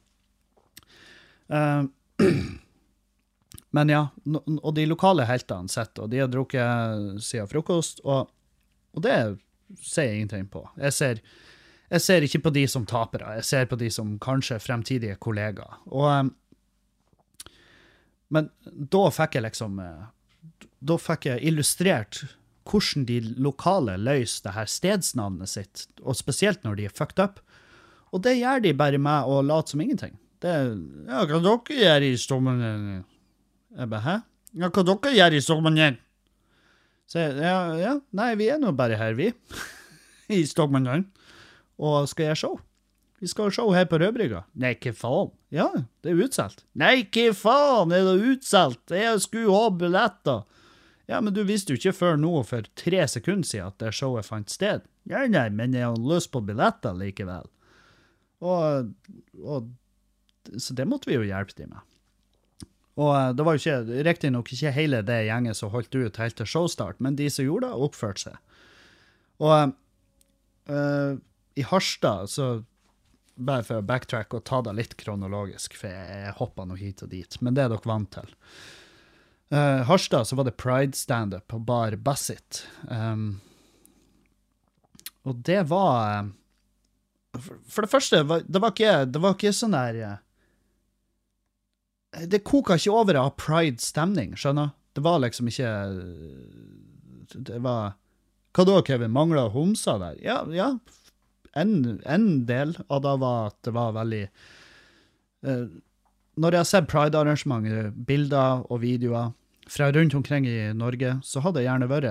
Uh, 1.52 1.86
men 3.76 3.92
ja, 3.92 4.08
og 4.56 4.72
de 4.78 4.88
lokale 4.90 5.28
heltene 5.30 5.70
sitter, 5.70 6.08
og 6.08 6.14
de 6.14 6.24
har 6.24 6.32
drukket 6.32 7.20
siden 7.22 7.52
frokost, 7.52 8.02
og, 8.08 8.32
og 8.96 9.06
det 9.06 9.14
ser 9.82 10.10
jeg 10.10 10.22
ingenting 10.22 10.48
på. 10.52 10.64
Jeg 10.80 10.94
ser, 10.96 11.22
jeg 11.90 12.04
ser 12.06 12.26
ikke 12.28 12.44
på 12.48 12.54
de 12.56 12.66
som 12.72 12.88
tapere, 12.90 13.38
jeg 13.40 13.48
ser 13.50 13.70
på 13.72 13.80
de 13.80 13.90
som 13.94 14.16
kanskje 14.22 14.62
fremtidige 14.64 15.18
kollegaer. 15.22 15.80
Og, 15.92 16.08
eh, 16.12 17.52
men 18.36 18.50
da 18.66 19.06
fikk 19.14 19.38
jeg 19.38 19.46
liksom 19.46 19.78
eh, 19.80 20.06
Da 20.86 20.96
fikk 20.98 21.28
jeg 21.30 21.44
illustrert 21.46 22.24
hvordan 22.66 23.06
de 23.06 23.20
lokale 23.42 23.96
løser 24.02 24.48
det 24.48 24.54
her 24.56 24.70
stedsnavnet 24.70 25.50
sitt, 25.50 25.86
og 26.02 26.18
spesielt 26.18 26.64
når 26.66 26.80
de 26.80 26.88
er 26.88 26.94
fucked 26.94 27.22
up. 27.22 27.40
Og 28.14 28.24
det 28.26 28.38
gjør 28.40 28.64
de 28.64 28.74
bare 28.78 29.02
med 29.02 29.30
å 29.30 29.42
late 29.46 29.74
som 29.74 29.82
ingenting. 29.82 30.16
Det 30.42 30.54
ja, 30.54 31.26
hva 31.26 31.42
dere 31.42 31.78
gjør 31.82 32.06
i 32.06 32.16
Stormannen? 32.20 33.04
Jeg 33.76 33.92
bare, 33.92 34.02
hæ? 34.06 34.16
Ja, 34.62 34.70
hva 34.70 34.86
dere 34.88 35.14
gjør 35.16 35.38
i 35.38 35.44
Stormannen? 35.44 36.00
Så 37.12 37.22
jeg, 37.22 37.36
ja, 37.38 37.58
ja, 37.78 37.94
nei, 38.18 38.32
vi 38.40 38.48
er 38.50 38.58
nå 38.62 38.72
bare 38.78 38.98
her, 38.98 39.14
vi. 39.18 39.32
I 40.36 40.42
Stormannen. 40.50 41.08
Og 41.78 42.08
skal 42.10 42.30
gjøre 42.32 42.40
show. 42.40 42.56
vi 43.20 43.28
skal 43.30 43.50
ha 43.50 43.54
show 43.54 43.72
her 43.76 43.86
på 43.90 44.00
Rødbrygga. 44.02 44.46
Nei, 44.62 44.74
hva 44.82 44.94
faen? 44.96 45.32
Ja, 45.54 45.68
det 46.04 46.12
er 46.14 46.22
utsolgt. 46.26 46.66
Nei, 46.78 47.04
hva 47.14 47.26
faen 47.38 47.94
er 47.96 48.06
det 48.08 48.34
utsolgt? 48.34 48.94
Jeg 48.96 49.22
skulle 49.24 49.54
ha 49.54 49.70
billetter. 49.76 50.44
Ja, 51.06 51.20
men 51.22 51.36
du 51.36 51.44
visste 51.46 51.74
jo 51.74 51.78
ikke 51.78 51.94
før 51.94 52.16
nå 52.18 52.32
for 52.48 52.66
tre 52.80 53.04
sekunder 53.12 53.46
siden 53.46 53.70
at 53.70 53.78
det 53.84 53.92
showet 53.94 54.26
fant 54.26 54.50
sted. 54.50 54.88
Nei, 55.06 55.28
nei, 55.30 55.50
men 55.54 55.76
jeg 55.78 55.86
har 55.86 56.00
lyst 56.02 56.32
på 56.34 56.42
billetter 56.48 56.96
likevel. 56.98 57.46
Og, 58.46 58.90
og 59.46 59.70
Så 60.58 60.74
det 60.78 60.88
måtte 60.90 61.10
vi 61.10 61.20
jo 61.20 61.28
hjelpe 61.28 61.54
dem 61.60 61.76
med. 61.76 61.84
Og 62.96 63.12
eh, 63.12 63.32
det 63.36 63.46
var 63.46 63.58
jo 63.58 63.64
ikke, 63.64 64.04
riktignok 64.08 64.52
ikke 64.56 64.76
hele 64.76 65.02
det 65.06 65.26
gjengen 65.28 65.58
som 65.58 65.74
holdt 65.74 65.96
ut 65.96 66.22
helt 66.22 66.38
til 66.40 66.50
showstart, 66.50 67.02
men 67.04 67.18
de 67.20 67.28
som 67.32 67.48
gjorde 67.48 67.72
det, 67.72 67.88
oppførte 67.88 68.30
seg. 68.30 68.62
Og 69.44 69.74
uh, 70.72 71.18
i 71.60 71.66
Harstad, 71.68 72.30
så 72.32 72.46
bare 73.36 73.66
for 73.68 73.82
å 73.82 73.84
backtrack 73.86 74.32
og 74.38 74.46
ta 74.48 74.62
det 74.64 74.78
litt 74.78 74.96
kronologisk, 74.96 75.76
for 75.76 75.92
jeg, 75.92 76.32
hoppa 76.40 76.64
nå 76.64 76.78
hit 76.80 77.04
og 77.04 77.12
dit, 77.12 77.36
men 77.44 77.58
det 77.58 77.66
er 77.66 77.74
dere 77.74 77.92
vant 77.92 78.12
til. 78.16 78.32
Uh, 79.52 79.84
Harstad 79.90 80.30
så 80.30 80.40
var 80.40 80.48
det 80.48 80.56
pride-standup 80.62 81.50
på 81.52 81.60
Bar 81.68 82.00
Bassett. 82.00 82.64
Um, 82.88 83.42
og 85.28 85.44
det 85.44 85.66
var 85.68 86.30
for, 87.36 87.60
for 87.68 87.84
det 87.84 87.92
første, 87.92 88.24
var 88.24 88.46
det 88.48 88.62
var 88.64 89.36
ikke 89.36 89.52
sånn 89.56 89.76
der 89.76 90.00
Det 92.32 92.44
koka 92.48 92.78
ikke 92.80 92.96
over 92.96 93.20
av 93.20 93.34
pride-stemning, 93.42 94.36
skjønner 94.40 94.70
Det 94.96 95.04
var 95.04 95.20
liksom 95.24 95.50
ikke 95.52 95.72
Det 97.36 97.60
var 97.64 97.96
Hva 98.56 98.68
da, 98.70 98.78
Kevin? 98.88 99.12
Mangla 99.12 99.50
homser 99.52 100.00
der? 100.00 100.22
Ja, 100.24 100.38
ja. 100.56 100.70
En, 101.56 102.00
en, 102.04 102.30
del 102.48 102.76
av 102.88 103.02
det 103.04 103.16
var 103.20 103.50
at 103.50 103.58
det 103.68 103.74
var 103.76 103.94
veldig 103.96 104.24
uh, 105.48 105.68
når 106.36 106.52
jeg 106.52 106.60
har 106.60 106.68
sett 106.68 106.88
pride-arrangementer, 106.92 107.94
bilder 107.96 108.66
og 108.68 108.82
videoer 108.84 109.32
fra 109.72 109.88
rundt 109.96 110.16
omkring 110.18 110.48
i 110.50 110.74
Norge, 110.76 111.14
så 111.24 111.40
hadde 111.40 111.62
det 111.62 111.70
gjerne 111.70 111.88
vært 111.88 112.10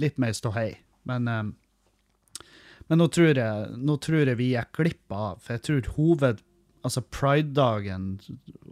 litt 0.00 0.16
mer 0.20 0.32
ståhei. 0.36 0.70
Men, 1.08 1.28
eh, 1.28 2.46
men 2.88 3.00
nå, 3.00 3.08
tror 3.12 3.34
jeg, 3.36 3.68
nå 3.76 3.98
tror 4.02 4.26
jeg 4.26 4.38
vi 4.40 4.52
gikk 4.54 4.72
glipp 4.80 5.14
av, 5.14 5.42
for 5.42 5.56
jeg 5.56 5.64
tror 5.68 5.92
hoved, 5.96 6.42
altså 6.82 7.02
pride-dagen 7.14 8.20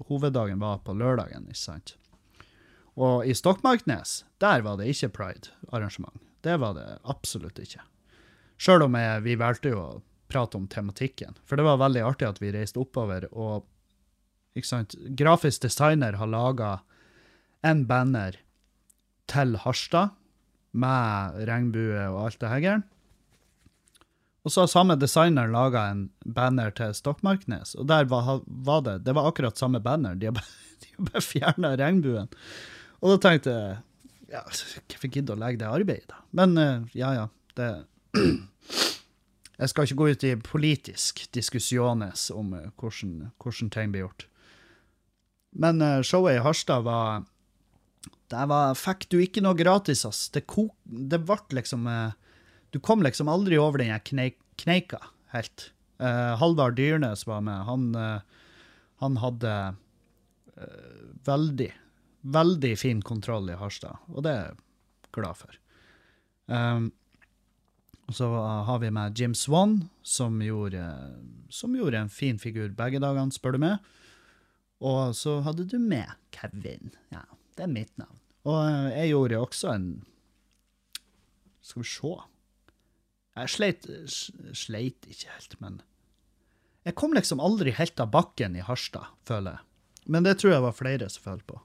Hoveddagen 0.08 0.60
var 0.62 0.82
på 0.84 0.94
lørdagen, 0.98 1.46
ikke 1.48 1.62
sant? 1.62 1.94
Og 3.00 3.24
i 3.24 3.34
Stokmarknes, 3.36 4.24
der 4.42 4.64
var 4.66 4.76
det 4.80 4.90
ikke 4.92 5.12
pride-arrangement. 5.16 6.18
Det 6.44 6.56
var 6.60 6.74
det 6.76 6.86
absolutt 7.08 7.60
ikke. 7.62 7.82
Sjøl 8.60 8.84
om 8.84 8.96
jeg, 8.98 9.24
vi 9.24 9.36
valgte 9.40 9.72
jo 9.72 9.80
å 9.80 10.00
prate 10.30 10.58
om 10.58 10.68
tematikken. 10.70 11.36
For 11.48 11.56
det 11.56 11.66
var 11.66 11.80
veldig 11.80 12.04
artig 12.06 12.28
at 12.28 12.40
vi 12.42 12.52
reiste 12.54 12.80
oppover 12.82 13.28
og? 13.32 13.66
Grafisk 14.50 15.62
designer 15.62 16.16
har 16.18 16.26
laga 16.26 16.70
en 17.62 17.84
banner 17.86 18.34
til 19.30 19.54
Harstad 19.62 20.16
med 20.74 21.38
regnbue 21.46 22.02
og 22.10 22.18
alt 22.24 22.40
det 22.42 22.50
her. 22.50 22.82
Og 24.44 24.52
så 24.52 24.62
har 24.64 24.70
samme 24.72 24.96
designer 24.96 25.50
laga 25.52 25.84
en 25.90 26.06
banner 26.24 26.72
til 26.76 26.94
Stokmarknes, 26.96 27.74
og 27.76 27.88
der 27.90 28.08
var, 28.08 28.40
var, 28.46 28.84
det 28.86 29.00
det 29.04 29.14
var 29.16 29.28
akkurat 29.28 29.58
samme 29.60 29.82
banner. 29.84 30.16
De 30.16 30.30
har 30.30 30.36
bare, 30.36 30.52
bare 31.10 31.24
fjerna 31.24 31.74
regnbuen. 31.76 32.30
Og 33.00 33.14
da 33.14 33.20
tenkte 33.28 33.54
jeg 33.56 33.78
ja, 34.30 34.44
Hvorfor 34.46 35.10
gidde 35.10 35.34
å 35.34 35.40
legge 35.40 35.58
det 35.64 35.68
arbeidet, 35.68 36.06
da? 36.12 36.20
Men 36.38 36.56
eh, 36.60 36.88
ja, 36.94 37.10
ja. 37.16 37.26
Det 37.58 37.70
Jeg 39.60 39.68
skal 39.72 39.84
ikke 39.84 39.98
gå 39.98 40.06
ut 40.14 40.24
i 40.24 40.36
politisk 40.40 41.24
diskusjones 41.36 42.28
om 42.32 42.54
eh, 42.56 42.70
hvordan, 42.80 43.32
hvordan 43.42 43.72
ting 43.74 43.90
blir 43.92 44.06
gjort. 44.06 44.24
Men 45.50 45.82
uh, 45.82 45.98
showet 46.06 46.38
i 46.38 46.42
Harstad 46.44 46.84
var 46.86 47.24
Der 48.30 48.46
var, 48.46 48.76
fikk 48.78 49.08
du 49.10 49.18
ikke 49.18 49.42
noe 49.42 49.58
gratis, 49.58 50.04
ass. 50.06 50.28
Det, 50.30 50.44
kok, 50.46 50.70
det 50.86 51.18
ble 51.26 51.58
liksom 51.58 51.88
Du 52.70 52.80
kom 52.80 53.02
liksom 53.02 53.28
aldri 53.28 53.58
over 53.58 53.82
den 53.82 53.92
kneik, 54.06 54.38
kneika 54.60 55.00
helt. 55.34 55.70
Uh, 56.00 56.36
Halvard 56.40 56.78
Dyrnes 56.78 57.26
var 57.26 57.42
med. 57.44 57.64
Han, 57.66 57.90
han 59.02 59.16
hadde 59.20 59.54
veldig, 61.24 61.70
veldig 62.20 62.72
fin 62.78 63.02
kontroll 63.04 63.50
i 63.50 63.56
Harstad, 63.56 64.00
og 64.12 64.24
det 64.26 64.32
er 64.32 64.42
jeg 64.48 64.58
glad 65.16 65.38
for. 65.40 65.56
Um, 66.50 66.90
så 68.10 68.26
har 68.66 68.78
vi 68.78 68.90
med 68.90 69.18
Jim 69.18 69.34
Swan, 69.34 69.88
som 70.02 70.40
gjorde, 70.42 70.82
som 71.48 71.76
gjorde 71.76 71.98
en 71.98 72.10
fin 72.10 72.38
figur 72.38 72.72
begge 72.74 72.98
dagene, 73.02 73.32
spør 73.32 73.54
du 73.54 73.62
meg. 73.62 73.90
Og 74.80 75.14
så 75.16 75.38
hadde 75.44 75.68
du 75.68 75.76
med 75.78 76.10
Kevin. 76.34 76.94
Ja, 77.12 77.22
det 77.56 77.66
er 77.66 77.72
mitt 77.72 77.92
navn. 78.00 78.18
Og 78.48 78.56
eh, 78.64 78.88
jeg 78.96 79.12
gjorde 79.12 79.42
også 79.44 79.74
en 79.74 79.88
Skal 81.60 81.82
vi 81.82 81.88
se 81.90 82.14
Jeg 83.38 83.52
sleit, 83.52 83.86
sleit 84.56 85.06
ikke 85.06 85.30
helt, 85.30 85.56
men 85.62 85.80
Jeg 86.84 86.96
kom 86.96 87.12
liksom 87.12 87.42
aldri 87.44 87.74
helt 87.76 88.00
av 88.00 88.10
bakken 88.10 88.56
i 88.56 88.64
Harstad, 88.64 89.12
føler 89.28 89.58
jeg. 89.58 89.66
Men 90.10 90.24
det 90.24 90.38
tror 90.40 90.54
jeg 90.54 90.64
var 90.64 90.76
flere 90.76 91.08
som 91.12 91.26
følte 91.26 91.52
på. 91.52 91.58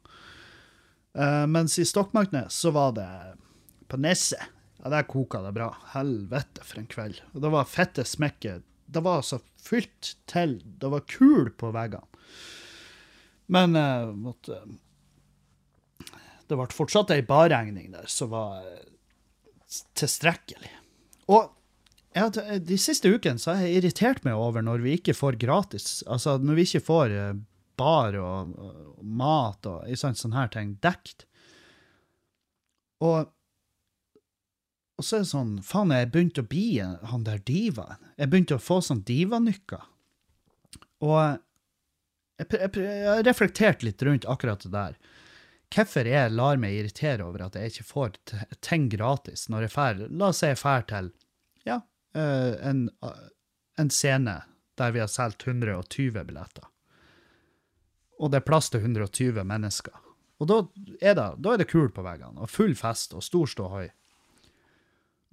Uh, 1.16 1.46
mens 1.48 1.78
i 1.80 1.86
Stokmarknes 1.88 2.54
så 2.54 2.74
var 2.76 2.92
det 2.98 3.08
på 3.88 4.00
Nesset. 4.04 4.52
Ja, 4.82 4.92
der 4.92 5.08
koka 5.08 5.40
det 5.42 5.56
bra. 5.56 5.72
Helvete 5.96 6.66
for 6.68 6.82
en 6.82 6.90
kveld. 6.92 7.22
Og 7.34 7.42
det 7.42 7.54
var 7.56 7.70
fette 7.72 8.04
smekket. 8.06 8.66
Det 8.86 9.02
var 9.02 9.24
altså 9.24 9.40
fylt 9.58 10.12
til. 10.30 10.60
Det 10.62 10.92
var 10.92 11.08
kul 11.10 11.50
på 11.58 11.72
veggene. 11.74 12.06
Men 13.56 13.80
uh, 13.80 14.12
måtte, 14.12 14.60
det 16.50 16.58
ble 16.58 16.68
fortsatt 16.74 17.14
ei 17.16 17.24
barregning 17.26 17.92
der 17.94 18.10
som 18.10 18.32
var 18.34 18.66
eh, 18.66 18.86
tilstrekkelig. 19.98 20.72
Og 21.32 21.52
ja, 22.16 22.30
de 22.60 22.78
siste 22.80 23.12
ukene 23.12 23.42
så 23.42 23.54
har 23.56 23.66
jeg 23.66 23.82
irritert 23.82 24.24
meg 24.24 24.40
over 24.40 24.64
når 24.64 24.84
vi 24.86 24.94
ikke 24.96 25.16
får 25.18 25.36
gratis 25.42 26.00
Altså 26.08 26.38
når 26.40 26.56
vi 26.56 26.64
ikke 26.70 26.86
får 26.86 27.12
eh, 27.12 27.32
bar 27.76 28.16
og, 28.16 28.54
og 28.56 29.02
mat 29.04 29.68
og 29.68 29.90
sånn, 30.00 30.16
sånne 30.16 30.38
her 30.40 30.52
ting 30.54 30.76
dekt. 30.84 31.26
Og, 33.04 33.28
og 34.96 35.04
så 35.04 35.18
er 35.18 35.26
det 35.26 35.32
sånn 35.34 35.58
Faen, 35.66 35.92
jeg 35.92 36.12
begynte 36.14 36.46
å 36.46 36.48
bli 36.48 36.70
han 36.80 37.26
der 37.28 37.42
divaen. 37.44 38.00
Jeg 38.16 38.32
begynte 38.32 38.56
å 38.56 38.64
få 38.64 38.80
sånn 38.86 39.04
divanykker. 39.08 39.84
Og 41.04 41.20
jeg, 42.40 42.48
jeg, 42.48 42.72
jeg 42.80 43.10
har 43.10 43.28
reflektert 43.28 43.84
litt 43.84 44.02
rundt 44.08 44.28
akkurat 44.32 44.64
det 44.64 44.72
der. 44.72 44.96
Hvorfor 45.76 46.08
jeg 46.08 46.32
lar 46.32 46.60
meg 46.62 46.78
irritere 46.78 47.26
over 47.26 47.46
at 47.48 47.58
jeg 47.60 47.74
ikke 47.74 47.88
får 47.90 48.14
ting 48.64 48.88
gratis 48.92 49.50
når 49.52 49.66
jeg 49.66 49.74
drar 49.74 49.98
La 50.08 50.30
oss 50.32 50.40
si 50.40 50.48
jeg 50.48 50.62
drar 50.62 50.86
til 50.88 51.10
ja, 51.68 51.82
eh, 52.16 52.54
en, 52.70 52.88
en, 53.82 53.92
scene 53.92 54.38
der 54.80 54.96
vi 54.96 55.02
har 55.04 55.12
solgt 55.12 55.48
120 55.48 56.16
billetter. 56.16 56.70
Og 58.20 58.32
det 58.32 58.40
er 58.40 58.48
plass 58.48 58.72
til 58.72 58.84
120 58.84 59.44
mennesker. 59.44 60.00
Og 60.40 60.48
da 60.48 60.62
er 61.02 61.16
det, 61.16 61.28
da 61.44 61.54
er 61.54 61.60
det 61.60 61.70
kul 61.72 61.92
på 61.92 62.04
veggene, 62.04 62.40
og 62.44 62.52
full 62.52 62.76
fest 62.76 63.16
og 63.16 63.24
stor 63.24 63.48
ståhøy 63.52 63.90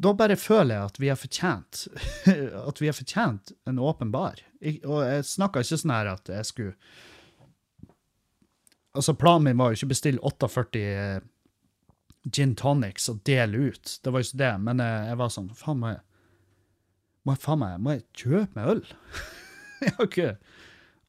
da 0.02 0.12
bare 0.16 0.36
føler 0.40 0.74
jeg 0.74 0.90
at 0.90 1.00
vi 1.00 1.08
har 1.10 1.18
fortjent 1.20 1.86
at 2.68 2.82
vi 2.82 2.88
har 2.88 2.96
fortjent 2.96 3.52
en 3.68 3.80
åpen 3.82 4.12
bar. 4.14 4.40
Og 4.62 5.00
jeg 5.04 5.26
snakka 5.28 5.62
ikke 5.62 5.78
sånn 5.82 5.94
her 5.94 6.12
at 6.14 6.30
jeg 6.32 6.48
skulle 6.48 6.74
Altså, 8.92 9.14
planen 9.16 9.48
min 9.48 9.60
var 9.60 9.72
jo 9.72 9.78
ikke 9.78 9.88
å 9.88 9.92
bestille 9.94 10.22
48 10.22 10.80
eh, 10.82 11.20
gin 12.28 12.54
tonics 12.58 13.08
og 13.10 13.22
dele 13.26 13.70
ut. 13.70 13.98
Det 14.02 14.12
var 14.12 14.22
jo 14.22 14.28
ikke 14.28 14.42
det, 14.42 14.52
men 14.66 14.82
jeg, 14.84 15.06
jeg 15.10 15.20
var 15.22 15.32
sånn 15.32 15.52
Faen, 15.58 15.80
må 15.80 15.94
jeg 15.94 16.02
må 17.22 17.36
jeg, 17.36 17.42
faen 17.44 17.60
meg, 17.60 17.78
må 17.78 17.96
jeg 17.96 18.04
kjøpe 18.18 18.58
meg 18.58 18.70
øl? 18.72 18.82
jeg 19.82 19.94
har 19.98 20.08
ikke 20.08 20.30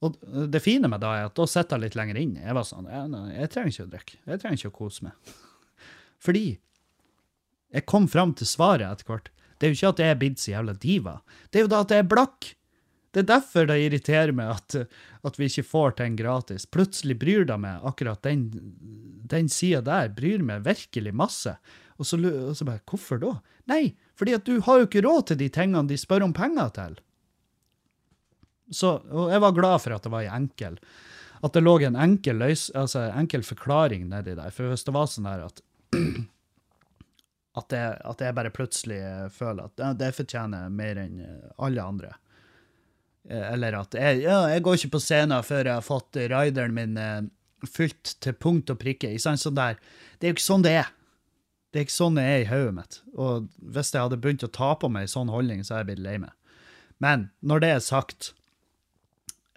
Og 0.03 0.17
det 0.53 0.61
fine 0.61 0.89
med 0.91 1.01
det 1.01 1.09
er 1.09 1.29
at 1.29 1.37
da 1.39 1.47
sitter 1.49 1.79
jeg 1.79 1.87
litt 1.87 1.97
lenger 1.97 2.19
inn. 2.19 2.35
Jeg 2.41 2.57
var 2.57 2.67
sånn 2.67 2.89
jeg, 2.91 3.21
jeg 3.37 3.51
trenger 3.53 3.73
ikke 3.73 3.85
å 3.85 3.91
drikke. 3.93 4.17
Jeg 4.27 4.41
trenger 4.41 4.59
ikke 4.59 4.73
å 4.73 4.79
kose 4.81 5.07
meg. 5.07 5.33
Fordi 6.25 6.43
jeg 7.73 7.87
kom 7.89 8.09
fram 8.11 8.33
til 8.37 8.49
svaret 8.49 8.85
etter 8.89 9.09
hvert. 9.09 9.31
Det 9.57 9.65
er 9.65 9.71
jo 9.71 9.79
ikke 9.79 9.93
at 9.93 10.01
jeg 10.03 10.13
er 10.13 10.19
blitt 10.19 10.41
så 10.43 10.51
jævla 10.51 10.75
diva. 10.75 11.15
Det 11.49 11.61
er 11.61 11.65
jo 11.65 11.71
da 11.71 11.79
at 11.85 11.93
jeg 11.95 12.03
er 12.03 12.09
blakk. 12.11 12.49
Det 13.13 13.21
er 13.21 13.29
derfor 13.29 13.67
det 13.69 13.77
irriterer 13.83 14.33
meg 14.33 14.55
at, 14.55 14.75
at 15.21 15.35
vi 15.37 15.45
ikke 15.45 15.67
får 15.69 15.97
ting 15.99 16.15
gratis. 16.17 16.65
Plutselig 16.65 17.19
bryr 17.21 17.45
det 17.45 17.59
meg 17.61 17.85
akkurat 17.85 18.23
den, 18.25 18.47
den 19.29 19.51
sida 19.53 19.83
der. 19.85 20.09
Bryr 20.17 20.41
meg 20.41 20.65
virkelig 20.65 21.13
masse. 21.13 21.53
Og 22.01 22.09
så, 22.09 22.17
og 22.17 22.55
så 22.57 22.65
bare 22.65 22.81
Hvorfor 22.89 23.21
da? 23.21 23.35
Nei, 23.69 23.93
fordi 24.17 24.33
at 24.33 24.47
du 24.49 24.57
har 24.65 24.81
jo 24.81 24.89
ikke 24.89 25.03
råd 25.05 25.27
til 25.29 25.39
de 25.43 25.49
tingene 25.53 25.85
de 25.89 25.99
spør 25.99 26.25
om 26.25 26.33
penger 26.33 26.73
til. 26.73 26.97
Så, 28.73 28.95
og 29.13 29.29
jeg 29.29 29.43
var 29.43 29.53
glad 29.53 29.81
for 29.83 29.93
at 29.93 30.05
det 30.05 30.09
var 30.09 30.25
enkel 30.33 30.79
At 31.43 31.53
det 31.53 31.61
lå 31.61 31.75
en 31.83 31.97
enkel, 31.99 32.39
løs, 32.39 32.69
altså 32.73 33.11
enkel 33.11 33.43
forklaring 33.45 34.07
nedi 34.09 34.33
der. 34.39 34.49
For 34.55 34.71
hvis 34.71 34.87
det 34.87 34.95
var 34.95 35.09
sånn 35.11 35.29
her 35.29 35.49
at 35.51 35.61
At 37.53 37.69
jeg, 37.69 37.97
at 38.09 38.21
jeg, 38.25 38.33
bare 38.33 38.49
plutselig 38.49 38.95
føler 39.29 39.67
at 39.67 39.97
det 39.99 40.07
fortjener 40.17 40.71
mer 40.73 40.97
enn 40.97 41.19
alle 41.61 41.83
andre. 41.85 42.15
Eh, 43.29 43.53
Eller 43.53 43.79
at 43.79 43.95
jeg, 43.97 44.23
ja, 44.25 44.41
jeg 44.51 44.63
går 44.65 44.79
ikke 44.79 44.95
på 44.97 45.03
scenen 45.03 45.45
før 45.45 45.69
jeg 45.69 45.77
har 45.79 45.85
fått 45.85 46.19
rideren 46.19 46.75
min 46.75 46.99
eh, 46.99 47.21
fylt 47.69 48.17
til 48.23 48.35
punkt 48.35 48.71
og 48.73 48.81
prikke. 48.81 49.13
Ikke? 49.13 49.35
Sånn. 49.37 49.55
Det 49.55 50.27
er 50.27 50.31
jo 50.31 50.35
ikke 50.35 50.49
sånn 50.49 50.65
det 50.65 50.77
er. 50.83 50.93
Det 51.73 51.81
er 51.81 51.87
ikke 51.87 51.95
sånn 51.95 52.17
det 52.19 52.23
er 52.29 52.39
i 52.43 52.49
hodet 52.51 52.73
mitt. 52.77 52.99
Og 53.17 53.47
hvis 53.73 53.93
jeg 53.95 54.03
hadde 54.03 54.19
begynt 54.21 54.45
å 54.45 54.51
ta 54.53 54.73
på 54.77 54.89
meg 54.93 55.07
en 55.07 55.13
sånn 55.15 55.31
holdning, 55.33 55.63
så 55.65 55.77
hadde 55.77 55.87
jeg 55.87 55.93
blitt 55.93 56.05
lei 56.05 56.17
meg. 56.21 56.33
Men 57.01 57.29
når 57.41 57.63
det 57.63 57.69
er 57.73 57.79
sagt 57.83 58.33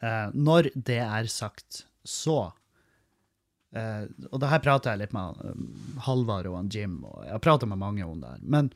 eh, 0.02 0.30
Når 0.32 0.70
det 0.74 0.96
er 1.04 1.28
sagt, 1.30 1.82
så 2.08 2.38
eh, 3.76 4.06
Og 4.30 4.40
det 4.40 4.48
her 4.50 4.62
prater 4.64 4.94
jeg 4.94 5.02
litt 5.04 5.12
med 5.14 5.42
um, 5.44 5.66
Halvard 6.06 6.48
og 6.48 6.72
Jim, 6.72 7.02
og 7.04 7.20
jeg 7.26 7.34
har 7.34 7.44
prata 7.44 7.68
med 7.68 7.82
mange 7.82 8.06
om 8.06 8.22
det 8.22 8.32
her. 8.32 8.40
Men 8.42 8.72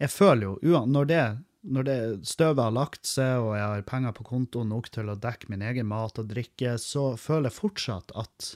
jeg 0.00 0.12
føler 0.12 0.56
jo, 0.64 0.80
når 0.88 1.12
det, 1.12 1.22
når 1.66 1.86
det 1.86 1.98
støvet 2.28 2.62
har 2.62 2.74
lagt 2.74 3.08
seg, 3.08 3.42
og 3.42 3.56
jeg 3.56 3.66
har 3.66 3.88
penger 3.88 4.14
på 4.16 4.26
kontoen 4.28 4.70
nok 4.70 4.88
til 4.94 5.10
å 5.10 5.18
dekke 5.18 5.50
min 5.52 5.64
egen 5.66 5.88
mat 5.90 6.18
og 6.22 6.30
drikke, 6.30 6.76
så 6.82 7.08
føler 7.20 7.50
jeg 7.50 7.58
fortsatt 7.58 8.14
at 8.18 8.52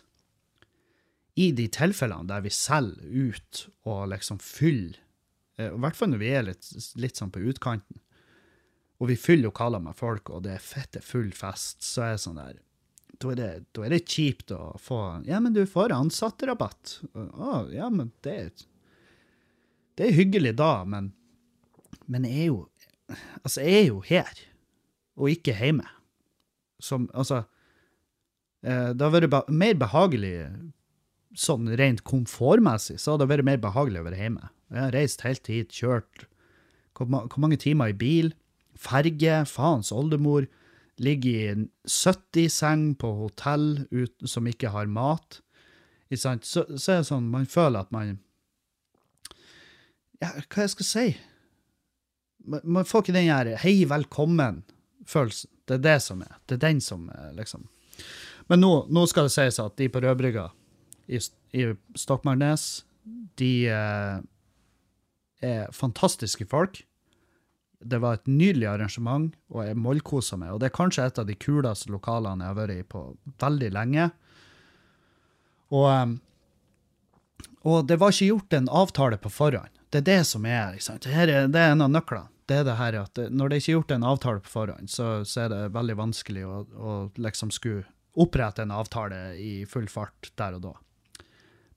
i 1.41 1.51
de 1.57 1.67
tilfellene 1.73 2.29
der 2.29 2.45
vi 2.45 2.53
selger 2.55 3.31
ut 3.31 3.65
og 3.89 4.09
liksom 4.13 4.41
fyller, 4.43 4.99
eh, 5.59 5.71
i 5.71 5.83
hvert 5.83 5.99
fall 5.99 6.13
når 6.13 6.23
vi 6.23 6.33
er 6.35 6.47
litt, 6.49 6.71
litt 7.01 7.21
sånn 7.21 7.33
på 7.35 7.43
utkanten, 7.51 8.01
og 9.01 9.09
vi 9.09 9.17
fyller 9.17 9.49
lokaler 9.49 9.81
med 9.83 9.97
folk, 9.97 10.29
og 10.31 10.45
det 10.45 10.57
er 10.57 10.65
fette 10.65 11.01
full 11.05 11.31
fest, 11.33 11.81
så 11.87 12.05
er 12.05 12.17
det 12.17 12.25
sånn 12.27 12.41
der, 12.41 12.59
da 13.21 13.31
er 13.33 13.39
det, 13.39 13.53
da 13.77 13.85
er 13.85 13.95
det 13.95 14.05
kjipt 14.09 14.53
å 14.57 14.75
få, 14.81 15.01
ja, 15.29 15.41
men 15.41 15.57
du 15.57 15.63
får 15.69 15.93
ansatterabatt. 15.93 17.01
Å, 17.13 17.67
ja, 17.73 17.89
men 17.93 18.13
det, 18.25 18.37
er 18.37 18.51
det 20.01 20.07
er 20.07 20.17
hyggelig 20.17 20.55
da, 20.57 20.85
men, 20.89 21.11
men 22.09 22.25
jeg 22.29 22.47
er 22.47 22.49
jo, 22.49 22.61
altså 23.45 23.65
jeg 23.67 23.79
er 23.83 23.89
jo 23.89 24.03
her, 24.07 24.45
og 25.21 25.33
ikke 25.33 25.57
hjemme. 25.57 25.87
Som, 26.81 27.09
altså, 27.13 27.45
eh, 28.65 28.93
det 28.97 29.05
har 29.05 29.15
vært 29.15 29.51
mer 29.53 29.77
behagelig 29.81 30.35
sånn 31.37 31.69
rent 31.79 32.03
komfortmessig, 32.09 32.99
så 32.99 33.15
hadde 33.15 33.27
det 33.27 33.35
vært 33.35 33.49
mer 33.51 33.61
behagelig 33.63 34.03
å 34.03 34.09
være 34.09 34.21
hjemme. 34.21 34.51
Jeg 34.71 34.83
har 34.83 34.95
reist 34.95 35.27
helt 35.27 35.51
hit, 35.51 35.75
kjørt 35.75 36.27
hvor, 37.01 37.41
mange 37.41 37.57
timer 37.61 37.93
i 37.93 37.97
bil, 37.97 38.33
ferge, 38.77 39.45
faens 39.49 39.93
oldemor, 39.95 40.49
ligger 41.01 41.31
i 41.31 41.53
en 41.55 41.63
70-seng 41.89 42.91
på 43.01 43.09
hotell 43.23 43.87
ut, 43.89 44.13
som 44.29 44.49
ikke 44.49 44.73
har 44.75 44.91
mat. 44.91 45.41
Så, 46.13 46.35
så 46.43 46.65
er 46.67 47.01
det 47.01 47.09
sånn, 47.09 47.31
man 47.33 47.47
føler 47.49 47.85
at 47.85 47.93
man 47.95 48.19
Ja, 50.21 50.35
hva 50.51 50.67
jeg 50.67 50.73
skal 50.75 50.89
si? 50.89 51.05
Man, 52.45 52.85
får 52.85 53.05
ikke 53.05 53.17
den 53.17 53.29
her 53.29 53.51
hei, 53.63 53.85
velkommen-følelsen. 53.89 55.51
Det 55.69 55.79
er 55.79 55.85
det 55.85 55.99
som 56.03 56.23
er. 56.25 56.39
Det 56.49 56.57
er 56.57 56.65
den 56.65 56.81
som 56.83 57.09
er, 57.15 57.33
liksom 57.37 57.69
Men 58.51 58.63
nå, 58.65 58.73
nå 58.91 59.05
skal 59.07 59.29
det 59.29 59.35
sies 59.37 59.61
at 59.63 59.77
de 59.79 59.87
på 59.93 60.01
Rødbrygga 60.03 60.49
i, 61.07 61.21
i 61.55 61.67
Stokmarknes, 61.99 62.85
de 63.39 63.53
eh, 63.71 64.17
er 65.47 65.75
fantastiske 65.75 66.47
folk. 66.51 66.81
Det 67.81 68.01
var 68.03 68.19
et 68.19 68.29
nydelig 68.29 68.67
arrangement, 68.69 69.31
og 69.55 69.65
jeg 69.65 69.79
mollkosa 69.79 70.37
meg. 70.41 70.53
Og 70.53 70.61
det 70.61 70.71
er 70.71 70.77
kanskje 70.77 71.07
et 71.07 71.21
av 71.23 71.29
de 71.29 71.37
kuleste 71.39 71.93
lokalene 71.93 72.45
jeg 72.45 72.53
har 72.53 72.59
vært 72.59 72.77
i 72.77 72.89
på 72.97 73.05
veldig 73.41 73.71
lenge. 73.77 74.09
Og, 75.71 76.17
og 77.71 77.87
det 77.89 78.01
var 78.03 78.13
ikke 78.13 78.33
gjort 78.33 78.59
en 78.59 78.73
avtale 78.83 79.21
på 79.23 79.33
forhånd. 79.33 79.80
Det 79.91 80.03
er 80.03 80.07
det 80.07 80.21
som 80.29 80.45
er, 80.47 80.77
ikke 80.77 80.87
sant? 80.87 81.07
Er, 81.11 81.33
det 81.51 81.61
er 81.61 81.73
en 81.75 81.87
av 81.87 81.91
nøklene. 81.91 82.31
Det 82.51 82.61
er 82.61 82.67
det 82.67 82.77
her 82.81 82.97
at 82.99 83.19
når 83.31 83.51
det 83.51 83.61
ikke 83.61 83.71
er 83.71 83.77
gjort 83.77 83.93
en 83.95 84.07
avtale 84.11 84.43
på 84.43 84.51
forhånd, 84.51 84.91
så, 84.91 85.09
så 85.27 85.45
er 85.45 85.53
det 85.53 85.59
veldig 85.75 85.97
vanskelig 86.01 86.43
å, 86.47 86.55
å 86.67 86.95
liksom 87.23 87.53
skulle 87.55 87.85
opprette 88.19 88.65
en 88.65 88.75
avtale 88.75 89.21
i 89.39 89.53
full 89.71 89.87
fart 89.91 90.33
der 90.39 90.57
og 90.59 90.65
da. 90.65 90.73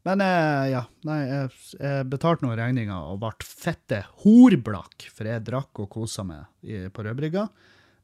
Men 0.04 0.24
eh, 0.26 0.64
ja, 0.74 0.82
nei, 1.08 1.20
jeg, 1.30 1.52
jeg 1.78 2.08
betalte 2.12 2.44
noen 2.44 2.58
regninger 2.60 3.12
og 3.14 3.22
ble 3.22 3.32
fette 3.48 4.02
horblakk, 4.26 5.08
for 5.16 5.30
jeg 5.30 5.46
drakk 5.48 5.84
og 5.86 5.92
kosa 5.94 6.26
meg 6.28 6.50
i, 6.66 6.82
på 6.92 7.06
Rødbrygga. 7.06 7.46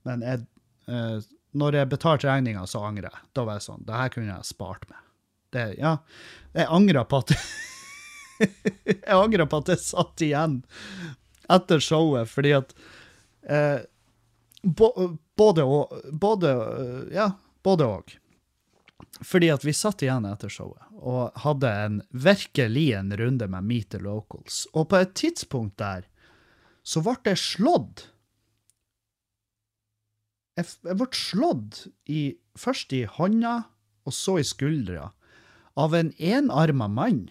Men 0.07 0.24
jeg, 0.24 0.45
eh, 0.88 1.18
når 1.60 1.82
jeg 1.82 1.91
betalte 1.91 2.30
regninga, 2.30 2.64
så 2.70 2.86
angrer 2.88 3.10
jeg. 3.10 3.26
Da 3.36 3.43
var 3.49 3.60
jeg 3.60 3.68
sånn, 3.68 3.84
det 3.88 3.97
her 3.99 4.14
kunne 4.14 4.32
jeg 4.32 4.47
spart 4.47 4.88
meg. 4.91 5.01
Det, 5.49 5.66
ja, 5.82 5.97
jeg 6.53 6.70
angrer 6.70 7.10
på 7.10 7.20
at 7.26 7.34
Jeg 8.85 9.15
angrer 9.15 9.49
på 9.49 9.61
at 9.61 9.71
jeg 9.73 9.83
satt 9.83 10.23
igjen 10.23 10.61
etter 11.49 11.81
showet, 11.83 12.29
fordi 12.29 12.53
at 12.59 12.75
eh, 13.49 13.79
Både 14.59 15.63
og 15.63 15.93
eh, 16.43 17.13
Ja, 17.15 17.29
både 17.63 17.85
og. 17.87 18.15
Fordi 19.23 19.49
at 19.51 19.63
vi 19.63 19.73
satt 19.75 20.03
igjen 20.03 20.27
etter 20.27 20.51
showet 20.51 20.83
og 20.99 21.31
hadde 21.45 21.69
en 21.71 22.01
virkelig 22.11 22.89
en 22.97 23.13
runde 23.15 23.47
med 23.47 23.67
Meet 23.67 23.89
the 23.95 24.01
Locals. 24.03 24.65
Og 24.75 24.89
på 24.91 24.99
et 24.99 25.13
tidspunkt 25.15 25.77
der 25.79 26.03
så 26.83 27.03
ble 27.05 27.15
jeg 27.31 27.39
slått. 27.39 28.03
Jeg, 30.59 30.67
jeg 30.83 30.99
ble 30.99 31.07
slått 31.15 31.85
i, 32.11 32.21
først 32.59 32.95
i 32.95 33.05
hånda 33.07 33.55
og 34.07 34.15
så 34.15 34.39
i 34.41 34.47
skuldra 34.47 35.11
av 35.79 35.95
en 35.95 36.11
enarma 36.17 36.89
mann. 36.91 37.27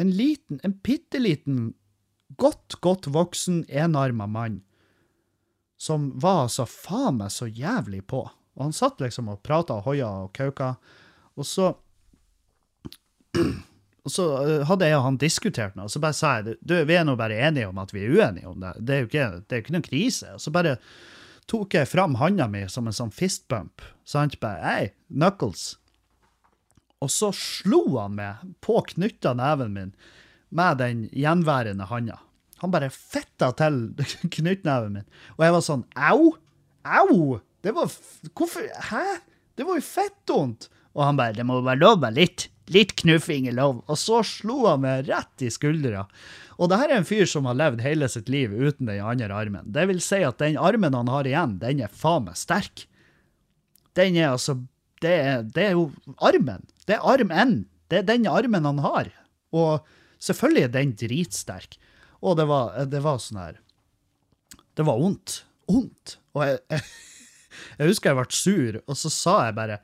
En 0.00 0.10
liten, 0.16 0.60
en 0.64 0.74
bitte 0.80 1.20
liten, 1.20 1.74
godt, 2.40 2.78
godt 2.80 3.10
voksen 3.12 3.64
enarma 3.68 4.26
mann 4.30 4.62
som 5.80 6.10
var 6.20 6.42
altså 6.44 6.66
faen 6.68 7.16
meg 7.22 7.32
så 7.32 7.46
jævlig 7.48 8.02
på. 8.12 8.20
Og 8.28 8.62
han 8.66 8.74
satt 8.76 9.00
liksom 9.00 9.30
og 9.32 9.40
prata 9.40 9.78
og 9.78 9.86
hoia 9.88 10.10
og 10.26 10.34
kauka, 10.36 10.74
og 11.36 11.48
så 11.48 11.72
Og 14.00 14.08
så 14.08 14.24
eh, 14.40 14.62
hadde 14.64 14.86
jeg 14.88 14.96
og 14.96 15.02
han 15.04 15.16
diskutert 15.20 15.74
noe, 15.76 15.84
og 15.84 15.92
så 15.92 16.00
bare 16.00 16.16
sa 16.16 16.30
jeg 16.38 16.54
du, 16.64 16.72
vi 16.88 16.94
er 16.96 17.02
nå 17.04 17.12
bare 17.20 17.36
enige 17.36 17.68
om 17.68 17.76
at 17.82 17.90
vi 17.92 18.06
er 18.06 18.14
uenige 18.16 18.48
om 18.48 18.62
det. 18.62 18.70
Det 18.80 18.94
er 18.94 19.02
jo 19.02 19.08
ikke, 19.10 19.26
er 19.44 19.60
ikke 19.60 19.74
noen 19.74 19.84
krise. 19.84 20.30
Og 20.32 20.40
så 20.40 20.52
bare 20.54 20.72
tok 21.52 21.76
jeg 21.76 21.88
fram 21.88 22.16
handa 22.16 22.46
mi 22.48 22.62
som 22.72 22.88
en 22.88 22.96
sånn 22.96 23.12
fistbump. 23.12 23.84
Sant? 24.08 24.38
bare 24.40 24.64
Hei, 24.64 24.88
Knuckles. 25.12 25.66
Og 27.00 27.10
så 27.12 27.30
slo 27.36 27.82
han 27.96 28.18
meg 28.18 28.42
på 28.64 28.80
knytta 28.92 29.32
neven 29.38 29.72
min 29.76 29.94
med 30.50 30.80
den 30.82 31.06
gjenværende 31.14 31.86
handa. 31.88 32.18
Han 32.60 32.72
bare 32.74 32.90
fitta 32.92 33.52
til 33.56 33.80
knyttneven 34.36 34.98
min. 34.98 35.08
Og 35.38 35.46
jeg 35.46 35.56
var 35.56 35.64
sånn 35.64 35.86
Au! 35.96 36.34
Au! 36.84 37.40
Det 37.64 37.74
var 37.76 37.92
Hvorfor 38.36 38.66
Hæ? 38.90 39.20
Det 39.56 39.66
var 39.68 39.80
jo 39.80 39.84
fettvondt! 39.84 40.68
Og 40.96 41.04
han 41.06 41.18
bare 41.20 41.36
Det 41.38 41.46
må 41.46 41.60
være 41.64 41.80
lov 41.80 42.00
med 42.02 42.18
litt. 42.18 42.48
Litt 42.70 42.94
knuffing 43.00 43.48
er 43.50 43.56
lov. 43.56 43.80
Og 43.90 43.98
så 43.98 44.20
slo 44.26 44.64
han 44.68 44.84
meg 44.84 45.08
rett 45.08 45.46
i 45.46 45.50
skuldra. 45.52 46.04
Og 46.60 46.68
det 46.70 46.78
her 46.82 46.92
er 46.92 47.00
en 47.00 47.08
fyr 47.08 47.24
som 47.28 47.48
har 47.48 47.56
levd 47.56 47.80
hele 47.82 48.08
sitt 48.12 48.28
liv 48.28 48.52
uten 48.52 48.90
den 48.90 49.00
andre 49.00 49.32
armen. 49.32 49.70
Det 49.72 49.86
vil 49.88 50.02
si 50.04 50.20
at 50.26 50.38
den 50.42 50.58
armen 50.60 50.94
han 50.94 51.08
har 51.08 51.26
igjen, 51.26 51.56
den 51.62 51.80
er 51.86 51.92
faen 51.92 52.26
meg 52.28 52.36
sterk. 52.38 52.84
Den 53.96 54.18
er 54.20 54.34
altså 54.34 54.58
Det 55.00 55.14
det 55.54 55.64
er 55.70 55.74
jo 55.78 55.90
armen. 56.18 56.64
Det 56.86 56.96
er 56.96 57.06
arm 57.06 57.30
N. 57.32 57.54
Det 57.90 57.98
er 58.00 58.08
den 58.08 58.26
armen 58.30 58.68
han 58.68 58.78
har. 58.84 59.10
Og 59.52 59.86
selvfølgelig 60.22 60.64
er 60.66 60.74
den 60.76 60.92
dritsterk. 60.98 61.78
Og 62.20 62.36
det 62.36 62.46
var, 62.50 62.84
det 62.84 63.00
var 63.00 63.16
sånn 63.22 63.40
her 63.40 63.56
Det 64.76 64.84
var 64.84 65.00
vondt. 65.00 65.44
Vondt. 65.70 66.18
Og 66.36 66.44
jeg, 66.44 66.58
jeg, 66.70 66.82
jeg 67.80 67.88
husker 67.90 68.10
jeg 68.10 68.18
ble 68.20 68.26
sur, 68.36 68.72
og 68.84 68.94
så 68.98 69.08
sa 69.12 69.34
jeg 69.48 69.56
bare 69.56 69.78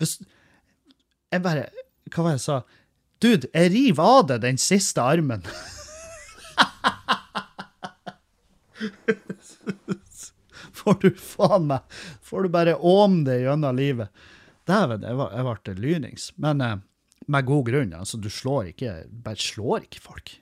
hvis, 0.00 0.12
Jeg 1.30 1.40
bare 1.44 1.68
Hva 2.10 2.20
var 2.24 2.30
det 2.32 2.38
jeg 2.40 2.46
sa? 2.46 2.58
Dude, 3.22 3.46
jeg 3.54 3.70
river 3.70 4.02
av 4.02 4.22
deg 4.32 4.40
den 4.42 4.58
siste 4.58 5.00
armen. 5.04 5.42
får 10.82 10.94
du 11.04 11.10
faen 11.14 11.68
meg 11.70 11.80
Får 12.26 12.40
du 12.42 12.48
bare 12.50 12.74
åm 12.74 13.24
det 13.28 13.38
gjennom 13.44 13.76
livet. 13.78 14.08
Dæven, 14.68 15.04
jeg, 15.06 15.18
jeg 15.18 15.46
ble 15.48 15.74
lynings. 15.80 16.30
Men 16.42 16.62
eh, 16.62 16.80
med 17.26 17.46
god 17.46 17.66
grunn. 17.68 17.92
altså 17.94 18.18
Du 18.20 18.30
slår 18.30 18.72
ikke 18.72 18.96
Bare 19.24 19.40
slår 19.40 19.86
ikke 19.86 20.02
folk. 20.02 20.34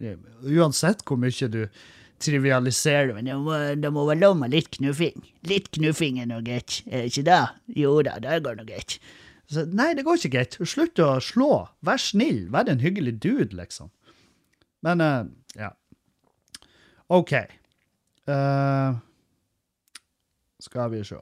Eh, 0.00 0.18
Uansett 0.56 1.04
hvor 1.06 1.20
mye 1.20 1.50
du 1.50 1.62
trivialiserer 2.22 3.12
Men 3.12 3.28
det 3.28 3.36
må, 3.36 3.56
det 3.76 3.92
må 3.92 4.06
være 4.08 4.22
lov 4.22 4.38
med 4.40 4.54
litt 4.54 4.70
knuffing. 4.78 5.20
Litt 5.48 5.70
knuffing 5.76 6.20
er 6.22 6.30
nå 6.30 6.40
greit. 6.46 6.80
Er 6.86 7.04
det 7.04 7.12
ikke 7.12 7.26
det? 7.28 7.42
Jo 7.82 7.98
da, 8.06 8.16
det 8.22 8.40
går 8.46 8.60
nå 8.60 8.66
greit. 8.68 8.98
Nei, 9.54 9.92
det 9.94 10.02
går 10.06 10.18
ikke 10.18 10.32
greit. 10.34 10.56
Slutt 10.66 10.98
å 11.02 11.16
slå. 11.22 11.66
Vær 11.86 12.00
snill. 12.02 12.46
Vær 12.50 12.70
en 12.72 12.82
hyggelig 12.82 13.18
dude, 13.22 13.52
liksom. 13.54 13.92
Men 14.86 15.02
uh, 15.04 15.28
ja. 15.58 15.70
OK. 17.14 17.36
Uh, 18.26 18.98
skal 20.66 20.90
vi 20.90 21.04
se. 21.06 21.20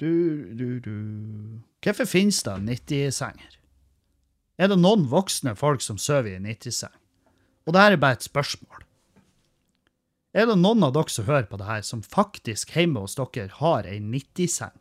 Du, 0.00 0.12
du, 0.56 0.80
du 0.80 0.94
Hvorfor 1.84 2.08
finnes 2.08 2.40
det 2.46 2.56
90-senger? 2.64 3.56
Er 4.60 4.68
det 4.72 4.78
noen 4.80 5.06
voksne 5.08 5.54
folk 5.56 5.84
som 5.84 5.98
sover 6.00 6.34
i 6.34 6.40
90-seng? 6.40 6.94
Og 7.68 7.74
det 7.76 7.82
her 7.84 7.96
er 7.96 8.00
bare 8.00 8.18
et 8.18 8.24
spørsmål. 8.24 8.84
Er 10.36 10.46
det 10.46 10.56
noen 10.60 10.84
av 10.86 10.94
dere 10.94 11.12
som 11.12 11.26
hører 11.26 11.48
på 11.50 11.58
det 11.60 11.68
her, 11.68 11.82
som 11.84 12.04
faktisk 12.04 12.72
hjemme 12.76 13.02
hos 13.02 13.16
dere 13.18 13.50
har 13.60 13.88
ei 13.88 13.98
90-seng? 14.00 14.76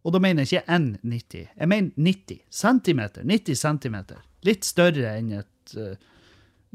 Og 0.00 0.14
da 0.14 0.20
mener 0.22 0.44
jeg 0.44 0.60
ikke 0.60 0.76
en 0.76 0.86
90, 1.04 1.48
jeg 1.60 1.68
mener 1.68 1.92
90 2.00 2.40
centimeter. 2.62 3.26
90 3.28 3.60
centimeter. 3.60 4.22
Litt 4.48 4.64
større 4.64 5.12
enn 5.18 5.34
et 5.42 5.76
eh, 5.76 6.08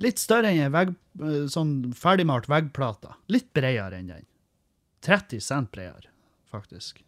Litt 0.04 0.20
større 0.20 0.50
enn 0.52 0.66
en 0.66 0.74
vegg, 0.74 0.90
eh, 1.24 1.46
sånn 1.48 1.94
ferdigmalt 1.96 2.50
veggplate. 2.52 3.14
Litt 3.32 3.54
bredere 3.56 4.02
enn 4.02 4.12
den. 4.12 4.26
30 5.08 5.42
cent 5.46 5.72
bredere, 5.72 6.12
faktisk. 6.56 7.04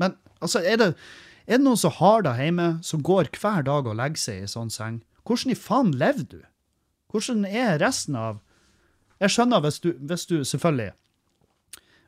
Men 0.00 0.16
altså, 0.40 0.62
er 0.62 0.78
det, 0.80 0.92
er 1.46 1.58
det 1.58 1.66
noen 1.66 1.80
som 1.80 1.94
har 1.98 2.24
det 2.24 2.36
hjemme, 2.38 2.68
som 2.86 3.02
går 3.04 3.32
hver 3.36 3.66
dag 3.66 3.88
og 3.90 3.98
legger 3.98 4.22
seg 4.22 4.44
i 4.44 4.50
sånn 4.50 4.72
seng? 4.72 5.02
Hvordan 5.26 5.52
i 5.52 5.58
faen 5.58 5.92
lever 5.98 6.26
du? 6.30 6.40
Hvordan 7.10 7.44
er 7.44 7.80
resten 7.82 8.16
av 8.16 8.40
Jeg 9.20 9.34
skjønner 9.34 9.60
hvis 9.60 9.80
du, 9.82 9.90
hvis 9.98 10.22
du 10.30 10.36
selvfølgelig 10.46 10.92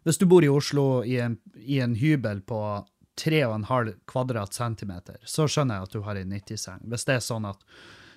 Hvis 0.06 0.18
du 0.18 0.24
bor 0.30 0.44
i 0.46 0.48
Oslo 0.48 1.02
i 1.04 1.18
en, 1.20 1.36
i 1.58 1.80
en 1.82 1.96
hybel 1.98 2.40
på 2.46 2.60
3,5 3.20 3.90
kvadrat 4.08 4.54
centimeter, 4.56 5.18
så 5.28 5.44
skjønner 5.44 5.76
jeg 5.76 5.86
at 5.86 5.92
du 5.92 6.00
har 6.06 6.16
ei 6.16 6.24
90-seng. 6.24 6.80
Hvis 6.88 7.04
det 7.04 7.18
er 7.18 7.20
sånn 7.22 7.44
at 7.44 7.60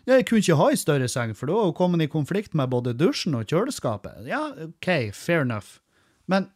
jeg 0.08 0.24
kunne 0.30 0.42
ikke 0.42 0.58
ha 0.58 0.70
ei 0.72 0.78
større 0.80 1.10
seng, 1.12 1.34
for 1.36 1.52
da 1.52 1.74
kom 1.76 1.94
man 1.94 2.06
i 2.06 2.08
konflikt 2.10 2.56
med 2.58 2.72
både 2.72 2.94
dusjen 2.98 3.36
og 3.38 3.50
kjøleskapet. 3.50 4.24
Ja, 4.30 4.40
OK, 4.68 4.90
fair 5.18 5.44
enough. 5.44 5.82
Men 6.32 6.48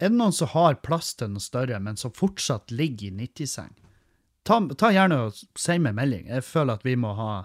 er 0.00 0.08
det 0.08 0.16
noen 0.16 0.32
som 0.32 0.48
har 0.54 0.80
plass 0.80 1.12
til 1.20 1.34
noe 1.34 1.44
større, 1.44 1.78
men 1.82 1.98
som 2.00 2.14
fortsatt 2.16 2.72
ligger 2.72 3.10
i 3.10 3.28
90-seng? 3.28 3.74
Ta, 4.48 4.56
ta, 4.80 4.88
gjerne 4.94 5.18
og 5.26 5.36
si 5.60 5.76
meg 5.78 5.94
melding. 5.98 6.30
Jeg 6.32 6.46
føler 6.46 6.80
at 6.80 6.86
vi 6.86 6.96
må 6.96 7.12
ha 7.18 7.44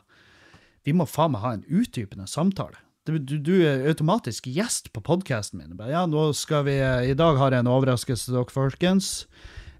Vi 0.86 0.93
må 0.93 1.08
faen 1.10 1.34
meg 1.34 1.41
ha 1.41 1.51
en 1.58 1.66
utdypende 1.68 2.28
samtale. 2.30 2.80
Du, 3.06 3.18
du, 3.20 3.53
er 3.62 3.84
automatisk 3.89 4.47
gjest 4.49 4.91
på 4.93 5.01
podkasten 5.06 5.60
min. 5.60 5.76
Ja, 5.89 6.06
nå 6.10 6.32
skal 6.34 6.66
vi 6.66 6.78
I 6.80 7.18
dag 7.18 7.38
har 7.38 7.53
jeg 7.53 7.66
en 7.66 7.70
overraskelse 7.70 8.30
til 8.30 8.38
dere, 8.38 8.53
folkens. 8.53 9.12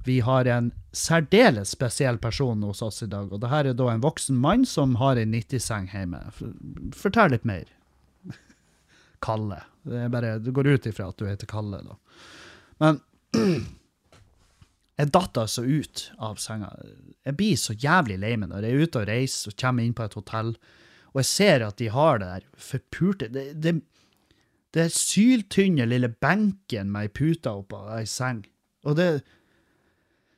Vi 0.06 0.20
har 0.22 0.46
en 0.46 0.70
særdeles 0.94 1.72
spesiell 1.74 2.20
person 2.22 2.62
hos 2.68 2.84
oss 2.86 3.02
i 3.02 3.10
dag, 3.10 3.32
og 3.34 3.42
det 3.42 3.50
her 3.50 3.72
er 3.72 3.78
da 3.78 3.88
en 3.90 4.04
voksen 4.04 4.38
mann 4.38 4.66
som 4.70 5.00
har 5.02 5.18
ei 5.18 5.26
90-seng 5.26 5.90
hjemme. 5.94 6.22
Fortell 6.94 7.34
litt 7.34 7.48
mer. 7.50 7.66
Kalle. 9.26 9.64
Det, 9.82 10.06
bare, 10.14 10.38
det 10.38 10.54
går 10.54 10.76
ut 10.76 10.90
ifra 10.92 11.10
at 11.10 11.18
du 11.18 11.26
heter 11.26 11.50
Kalle, 11.50 11.82
da. 11.86 11.98
Men 12.84 13.02
jeg 15.00 15.12
datt 15.16 15.40
altså 15.42 15.66
ut 15.66 16.06
av 16.24 16.40
senga. 16.42 16.72
Jeg 17.26 17.38
blir 17.40 17.60
så 17.60 17.76
jævlig 17.76 18.20
lei 18.22 18.36
meg 18.40 18.52
når 18.52 18.68
jeg 18.68 18.76
er 18.76 18.86
ute 18.86 19.04
og 19.04 19.10
reiser 19.10 19.52
og 19.52 19.60
kommer 19.62 19.86
inn 19.86 19.96
på 19.98 20.08
et 20.08 20.18
hotell, 20.20 20.56
og 21.14 21.22
jeg 21.22 21.32
ser 21.32 21.64
at 21.64 21.80
de 21.80 21.92
har 21.94 22.20
det 22.20 22.28
der 22.34 22.48
forpurte 22.60 23.30
Det, 23.32 23.46
det, 23.64 23.78
det 24.76 24.90
syltynne 24.92 25.88
lille 25.88 26.12
benken 26.12 26.92
med 26.92 27.08
ei 27.08 27.14
pute 27.16 27.52
oppå 27.52 27.86
ei 27.96 28.06
seng. 28.10 28.44
Og 28.86 29.00
det 29.00 29.10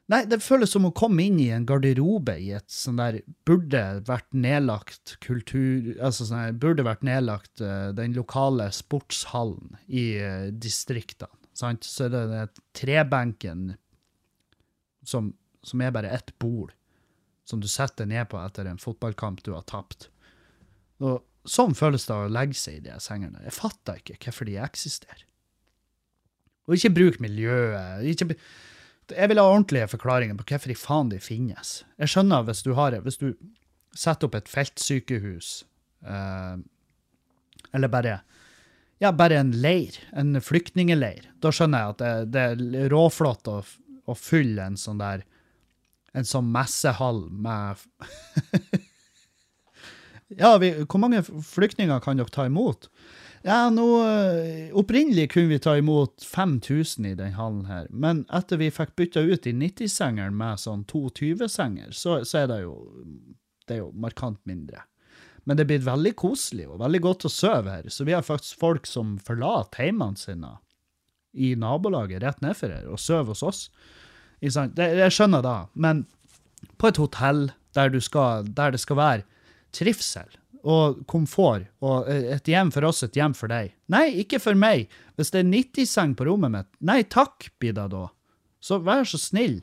Nei, 0.08 0.22
det 0.24 0.38
føles 0.40 0.72
som 0.72 0.86
å 0.88 0.94
komme 0.96 1.26
inn 1.28 1.40
i 1.44 1.50
en 1.52 1.66
garderobe 1.68 2.38
i 2.40 2.54
et 2.56 2.70
sånn 2.72 3.00
der 3.00 3.20
Burde 3.48 3.82
vært 4.08 4.30
nedlagt 4.32 5.18
kultur 5.24 5.90
Altså 5.98 6.30
sånn 6.30 6.46
der, 6.46 6.56
burde 6.62 6.86
vært 6.88 7.04
nedlagt 7.04 7.60
uh, 7.60 7.90
den 7.96 8.16
lokale 8.16 8.70
sportshallen 8.72 9.76
i 9.88 10.06
uh, 10.22 10.48
distriktene. 10.54 11.34
Sant? 11.58 11.88
Så 11.88 12.08
er 12.08 12.14
det 12.14 12.44
trebenken 12.78 13.72
som, 15.08 15.32
som 15.66 15.82
er 15.82 15.96
bare 15.96 16.12
ett 16.14 16.34
bord, 16.42 16.74
som 17.48 17.62
du 17.64 17.68
setter 17.72 18.06
ned 18.10 18.28
på 18.30 18.40
etter 18.42 18.70
en 18.70 18.82
fotballkamp 18.82 19.42
du 19.46 19.54
har 19.56 19.66
tapt. 19.70 20.10
Og 21.02 21.24
sånn 21.48 21.76
føles 21.78 22.06
det 22.08 22.16
å 22.16 22.30
legge 22.32 22.58
seg 22.60 22.80
i 22.80 22.86
de 22.90 22.98
sengene. 23.02 23.42
Jeg 23.46 23.56
fatter 23.56 24.02
ikke 24.02 24.20
hvorfor 24.28 24.50
de 24.50 24.58
eksisterer. 24.62 25.24
Og 26.68 26.76
ikke 26.76 26.96
bruk 26.98 27.22
miljøet. 27.24 28.04
ikke 28.04 28.36
jeg 29.16 29.30
vil 29.32 29.40
ha 29.40 29.46
ordentlige 29.48 29.88
forklaringer 29.88 30.36
på 30.36 30.50
hvorfor 30.50 30.74
i 30.74 30.76
faen 30.76 31.12
de 31.14 31.20
finnes. 31.24 31.78
Jeg 31.96 32.12
skjønner 32.12 32.44
hvis 32.48 32.64
du 32.66 32.74
har 32.76 32.98
hvis 33.06 33.22
du 33.22 33.30
setter 33.96 34.28
opp 34.28 34.36
et 34.36 34.50
feltsykehus, 34.52 35.52
eh, 36.04 36.58
eller 37.74 37.92
bare 37.92 38.18
ja, 39.04 39.12
bare 39.14 39.38
en 39.40 39.52
leir, 39.62 39.98
en 40.18 40.42
flyktningeleir. 40.42 41.30
Da 41.44 41.52
skjønner 41.54 41.84
jeg 41.84 41.96
at 41.96 42.02
det, 42.02 42.14
det 42.34 42.46
er 42.48 42.92
råflott 42.94 43.50
å, 43.52 43.62
å, 44.06 44.18
fylle 44.18 44.72
en 44.72 44.78
sånn 44.80 45.02
der 45.02 45.26
en 46.18 46.26
sånn 46.26 46.48
messehall 46.50 47.28
med 47.30 47.78
Ja, 50.42 50.58
vi, 50.60 50.74
hvor 50.84 51.00
mange 51.00 51.22
flyktninger 51.24 52.02
kan 52.04 52.20
dere 52.20 52.34
ta 52.34 52.48
imot? 52.50 52.90
Ja, 53.46 53.70
nå 53.72 53.86
eh, 54.04 54.74
Opprinnelig 54.76 55.30
kunne 55.32 55.54
vi 55.54 55.60
ta 55.64 55.78
imot 55.80 56.26
5000 56.26 57.06
i 57.08 57.14
den 57.16 57.38
hallen 57.38 57.68
her, 57.70 57.88
men 57.92 58.26
etter 58.34 58.60
vi 58.60 58.68
fikk 58.74 58.96
bytta 59.00 59.24
ut 59.24 59.46
de 59.46 59.54
90-sengene 59.56 60.36
med 60.36 60.60
sånn 60.60 60.84
22-senger, 60.90 61.94
så, 61.96 62.20
så, 62.26 62.44
er 62.44 62.52
det 62.52 62.60
jo 62.66 62.76
Det 63.68 63.78
er 63.78 63.82
jo 63.86 63.92
markant 63.96 64.40
mindre. 64.48 64.84
Men 65.48 65.56
det 65.56 65.68
blitt 65.70 65.86
veldig 65.86 66.12
koselig 66.20 66.66
og 66.68 66.82
veldig 66.82 67.00
godt 67.06 67.28
å 67.30 67.32
sove 67.32 67.72
her, 67.72 67.86
så 67.88 68.04
vi 68.08 68.16
har 68.16 68.26
faktisk 68.26 68.60
folk 68.60 68.88
som 68.90 69.16
forlater 69.24 69.86
heimene 69.86 70.20
sine 70.20 70.58
i 71.38 71.54
nabolaget 71.60 72.24
rett 72.24 72.42
nedfor 72.44 72.74
her 72.74 72.90
og 72.92 73.00
sover 73.00 73.32
hos 73.32 73.46
oss. 73.46 73.62
Jeg 74.44 75.14
skjønner 75.14 75.46
da, 75.46 75.56
men 75.74 76.04
på 76.82 76.92
et 76.92 77.00
hotell 77.00 77.48
der, 77.78 77.96
skal, 78.04 78.50
der 78.58 78.76
det 78.76 78.82
skal 78.82 79.00
være 79.00 79.26
trivsel 79.76 80.36
og 80.68 81.00
komfort 81.08 81.70
og 81.86 82.10
et 82.10 82.50
hjem 82.50 82.74
for 82.74 82.90
oss, 82.90 83.04
et 83.06 83.16
hjem 83.16 83.36
for 83.38 83.52
deg. 83.52 83.72
Nei, 83.94 84.10
ikke 84.24 84.42
for 84.44 84.58
meg. 84.58 84.92
Hvis 85.16 85.32
det 85.32 85.46
er 85.46 85.52
90-seng 85.52 86.18
på 86.18 86.28
rommet 86.28 86.54
mitt, 86.54 86.70
nei 86.84 87.02
takk, 87.08 87.50
blir 87.62 87.78
det 87.78 87.88
da. 87.94 88.08
Så 88.60 88.82
vær 88.84 89.08
så 89.08 89.20
snill. 89.22 89.62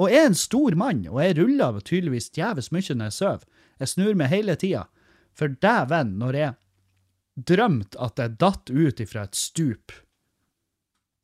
Og 0.00 0.12
jeg 0.12 0.22
er 0.22 0.30
en 0.30 0.38
stor 0.38 0.76
mann, 0.78 1.04
og 1.10 1.20
jeg 1.20 1.36
ruller 1.40 1.80
tydeligvis 1.80 2.30
djevelsk 2.36 2.72
mye 2.72 2.96
når 2.96 3.10
jeg 3.10 3.18
sover. 3.18 3.46
Jeg 3.82 3.92
snur 3.92 4.16
meg 4.16 4.32
hele 4.32 4.56
tida. 4.60 4.86
For 5.36 5.52
dæven, 5.52 6.16
når 6.20 6.38
jeg 6.40 6.54
drømte 7.36 8.00
at 8.00 8.20
jeg 8.22 8.38
datt 8.40 8.72
ut 8.72 9.02
ifra 9.04 9.26
et 9.28 9.36
stup 9.36 9.92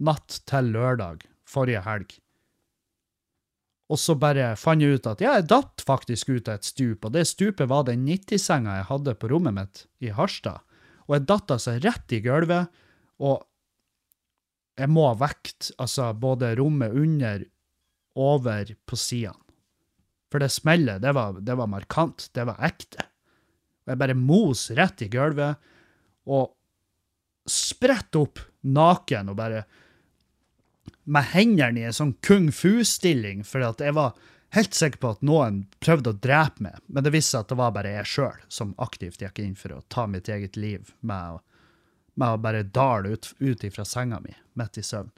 natt 0.02 0.42
til 0.50 0.72
lørdag 0.74 1.24
forrige 1.48 1.84
helg, 1.86 2.12
og 3.92 4.00
så 4.00 4.14
bare 4.16 4.54
fant 4.56 4.80
jeg 4.80 4.96
ut 4.96 5.06
at 5.10 5.20
ja, 5.20 5.34
jeg 5.36 5.50
datt 5.50 5.82
faktisk 5.84 6.30
ut 6.32 6.48
av 6.48 6.60
et 6.60 6.68
stup, 6.68 7.04
og 7.04 7.12
det 7.12 7.26
stupet 7.28 7.68
var 7.68 7.84
den 7.84 8.06
90-senga 8.08 8.78
jeg 8.78 8.88
hadde 8.88 9.16
på 9.20 9.28
rommet 9.32 9.56
mitt 9.58 9.82
i 10.00 10.12
Harstad. 10.16 10.62
Og 11.08 11.18
jeg 11.18 11.26
datt 11.28 11.52
altså 11.52 11.74
rett 11.82 12.14
i 12.16 12.22
gulvet, 12.24 12.70
og 13.20 13.42
jeg 14.80 14.88
må 14.88 15.04
ha 15.10 15.16
vekt 15.20 15.74
altså 15.82 16.08
både 16.16 16.54
rommet 16.56 16.96
under, 16.96 17.44
over, 18.16 18.72
på 18.88 18.96
sidene. 18.96 19.36
For 20.32 20.40
det 20.40 20.48
smellet, 20.54 21.02
det 21.04 21.12
var, 21.12 21.36
det 21.44 21.56
var 21.60 21.68
markant, 21.68 22.30
det 22.32 22.46
var 22.48 22.60
ekte. 22.64 23.04
Og 23.82 23.92
jeg 23.92 24.00
bare 24.02 24.18
mos 24.18 24.68
rett 24.78 25.04
i 25.04 25.10
gulvet, 25.12 25.70
og 26.30 26.52
spredt 27.50 28.14
opp 28.20 28.38
naken 28.62 29.32
og 29.32 29.38
bare 29.38 29.64
med 31.10 31.26
hendene 31.32 31.80
i 31.80 31.86
en 31.88 31.96
sånn 31.96 32.12
kung 32.22 32.52
fu-stilling, 32.54 33.42
for 33.46 33.64
jeg 33.64 33.96
var 33.96 34.14
helt 34.54 34.76
sikker 34.76 35.00
på 35.02 35.10
at 35.16 35.24
noen 35.26 35.62
prøvde 35.82 36.12
å 36.12 36.20
drepe 36.22 36.62
meg, 36.62 36.76
men 36.86 37.04
det 37.04 37.14
viste 37.14 37.34
seg 37.34 37.46
at 37.46 37.52
det 37.52 37.58
var 37.58 37.74
bare 37.74 37.94
jeg 37.96 38.10
sjøl 38.12 38.44
som 38.52 38.76
aktivt 38.82 39.24
gikk 39.24 39.40
inn 39.42 39.56
for 39.58 39.74
å 39.74 39.82
ta 39.90 40.06
mitt 40.10 40.30
eget 40.30 40.58
liv 40.60 40.92
med 41.00 41.38
å, 41.38 41.40
med 42.20 42.36
å 42.36 42.42
bare 42.44 42.62
dale 42.62 43.16
ut, 43.16 43.32
ut 43.40 43.66
fra 43.74 43.86
senga 43.88 44.20
mi 44.22 44.34
midt 44.60 44.78
i 44.78 44.86
søvn. 44.86 45.10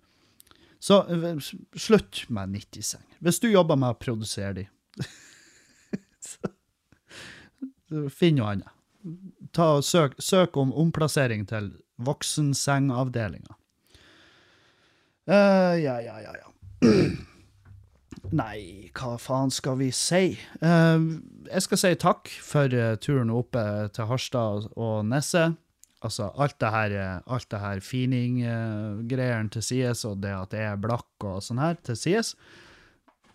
Så 0.85 1.01
slutt 1.81 2.27
med 2.29 2.53
90-seng. 2.53 3.05
Hvis 3.25 3.41
du 3.41 3.49
jobber 3.49 3.79
med 3.81 3.95
å 3.95 3.99
produsere 3.99 4.53
de, 4.59 4.65
finn 8.13 8.39
noe 8.39 8.55
annet. 8.55 8.71
Ta 9.53 9.83
søk, 9.85 10.17
søk 10.23 10.57
om 10.57 10.73
omplassering 10.73 11.45
til 11.49 11.73
voksensengavdelinga. 12.03 13.59
Uh, 15.25 15.77
ja, 15.81 15.99
ja, 16.05 16.19
ja, 16.21 16.33
ja. 16.37 16.49
Nei, 18.41 18.91
hva 18.97 19.15
faen 19.21 19.53
skal 19.53 19.79
vi 19.81 19.91
si? 19.95 20.35
Uh, 20.61 21.21
jeg 21.49 21.65
skal 21.65 21.81
si 21.81 21.93
takk 22.01 22.33
for 22.45 22.73
uh, 22.73 22.97
turen 23.01 23.33
oppe 23.33 23.63
til 23.95 24.09
Harstad 24.11 24.69
og 24.75 25.05
Nesset. 25.09 25.57
Altså, 26.05 26.29
alt 26.37 26.59
det 26.61 26.69
her, 26.69 26.95
alt 27.33 27.47
det 27.49 27.59
her 27.63 27.79
fining-greiene 27.81 29.49
til 29.55 29.63
sides, 29.65 30.03
og 30.05 30.19
det 30.21 30.35
at 30.37 30.53
jeg 30.53 30.67
er 30.75 30.83
blakk 30.83 31.25
og 31.25 31.39
sånn 31.41 31.63
her 31.63 31.79
til 31.81 31.97
sides, 31.97 32.35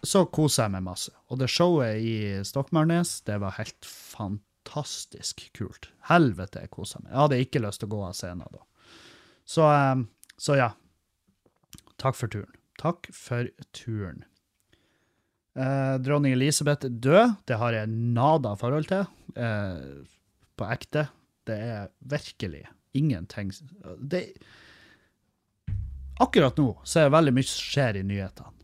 så 0.06 0.24
koser 0.32 0.66
jeg 0.66 0.76
meg 0.78 0.86
masse. 0.86 1.14
Og 1.30 1.39
det 1.41 1.50
showet 1.52 2.00
i 2.04 2.16
Stokmarknes, 2.47 3.20
det 3.28 3.39
var 3.43 3.58
helt 3.58 3.86
fantastisk 3.86 5.43
kult. 5.58 5.89
Helvete, 6.10 6.64
jeg 6.64 6.74
kosa 6.74 7.02
meg. 7.04 7.12
Jeg 7.12 7.22
hadde 7.24 7.41
ikke 7.45 7.64
lyst 7.64 7.84
til 7.84 7.89
å 7.89 7.95
gå 7.95 8.04
av 8.08 8.16
scenen 8.18 8.54
da. 8.54 8.64
Så, 9.50 9.66
så 10.39 10.60
ja, 10.60 10.70
Takk 12.00 12.16
for 12.16 12.32
turen. 12.32 12.52
Takk 12.80 13.10
for 13.12 13.50
turen. 13.76 14.24
Eh, 15.60 15.95
dronning 16.00 16.34
Elisabeth 16.34 16.88
død. 16.88 17.34
Det 17.45 17.58
har 17.60 17.76
jeg 17.76 17.91
nada 17.91 18.56
forhold 18.60 18.88
til. 18.88 19.04
Eh, 19.36 20.06
på 20.56 20.70
ekte. 20.72 21.10
Det 21.43 21.58
er 21.60 21.89
virkelig 22.00 22.68
ingenting 22.93 23.52
det, 24.00 24.34
Akkurat 26.20 26.58
nå 26.58 26.72
så 26.84 27.00
er 27.00 27.06
det 27.08 27.14
veldig 27.16 27.34
mye 27.38 27.47
som 27.47 27.62
skjer 27.64 28.00
i 28.00 28.04
nyhetene. 28.04 28.59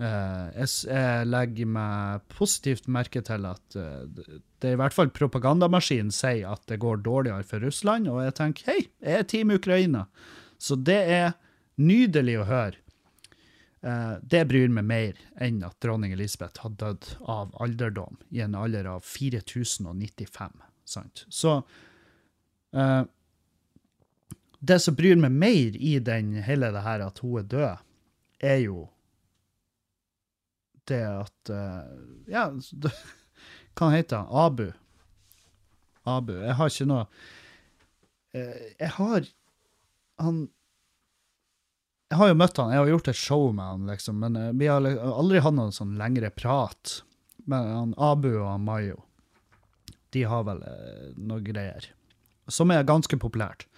Eh, 0.00 0.44
jeg, 0.56 0.68
jeg 0.88 1.26
legger 1.28 1.68
meg 1.68 2.22
positivt 2.32 2.86
merke 2.88 3.20
til 3.26 3.44
at 3.44 3.76
eh, 3.76 4.06
det- 4.16 4.70
er 4.70 4.76
i 4.76 4.78
hvert 4.80 4.94
fall 4.96 5.10
propagandamaskinen 5.12 6.12
sier 6.12 6.48
at 6.52 6.62
det 6.68 6.78
går 6.80 7.02
dårligere 7.04 7.44
for 7.44 7.60
Russland, 7.64 8.08
og 8.08 8.22
jeg 8.24 8.34
tenker 8.38 8.70
hei, 8.70 8.78
jeg 9.04 9.18
er 9.18 9.26
Team 9.28 9.50
Ukraina. 9.52 10.06
Så 10.60 10.76
det 10.76 10.98
er 11.12 11.34
nydelig 11.80 12.38
å 12.40 12.46
høre. 12.48 12.76
Eh, 13.82 14.16
det 14.24 14.42
bryr 14.48 14.68
meg 14.72 14.84
mer 14.88 15.20
enn 15.40 15.60
at 15.64 15.76
dronning 15.84 16.12
Elisabeth 16.16 16.60
har 16.64 16.72
dødd 16.80 17.10
av 17.28 17.52
alderdom 17.60 18.16
i 18.32 18.40
en 18.44 18.56
alder 18.56 18.88
av 18.92 19.04
4095. 19.04 20.60
Sant? 20.84 21.24
Så 21.28 21.58
det 24.60 24.76
som 24.84 24.94
bryr 24.96 25.16
meg 25.18 25.32
mer 25.32 25.76
i 25.76 25.98
den 26.04 26.34
hele 26.44 26.68
det 26.74 26.82
her 26.84 27.02
at 27.06 27.18
hun 27.24 27.38
er 27.40 27.46
død, 27.52 27.84
er 28.40 28.58
jo 28.64 28.88
det 30.90 31.02
at 31.08 31.50
eh, 31.54 31.90
Ja, 32.32 32.46
hva 33.78 33.90
heter 33.94 34.22
han? 34.22 34.30
Abu. 34.46 34.66
Abu. 36.08 36.32
Jeg 36.40 36.56
har 36.58 36.72
ikke 36.72 36.88
noe 36.90 37.04
eh, 38.36 38.72
Jeg 38.80 38.90
har 38.96 39.28
Han 40.24 40.40
Jeg 42.10 42.18
har 42.20 42.32
jo 42.32 42.38
møtt 42.40 42.58
han, 42.58 42.72
jeg 42.74 42.82
har 42.82 42.90
gjort 42.90 43.12
et 43.12 43.20
show 43.20 43.44
med 43.54 43.64
han, 43.64 43.86
liksom, 43.92 44.18
men 44.22 44.36
eh, 44.40 44.50
vi 44.58 44.66
har 44.70 44.82
aldri 44.82 45.42
hatt 45.44 45.54
noen 45.56 45.74
sånn 45.74 45.94
lengre 46.00 46.32
prat. 46.34 46.96
Men 47.46 47.68
han 47.70 47.92
Abu 48.02 48.32
og 48.32 48.48
han 48.48 48.64
Mayo, 48.66 48.96
de 50.14 50.24
har 50.26 50.42
vel 50.48 50.64
noe 51.22 51.38
greier. 51.46 51.86
Som 52.50 52.72
er 52.74 52.82
ganske 52.88 53.14
populært. 53.22 53.68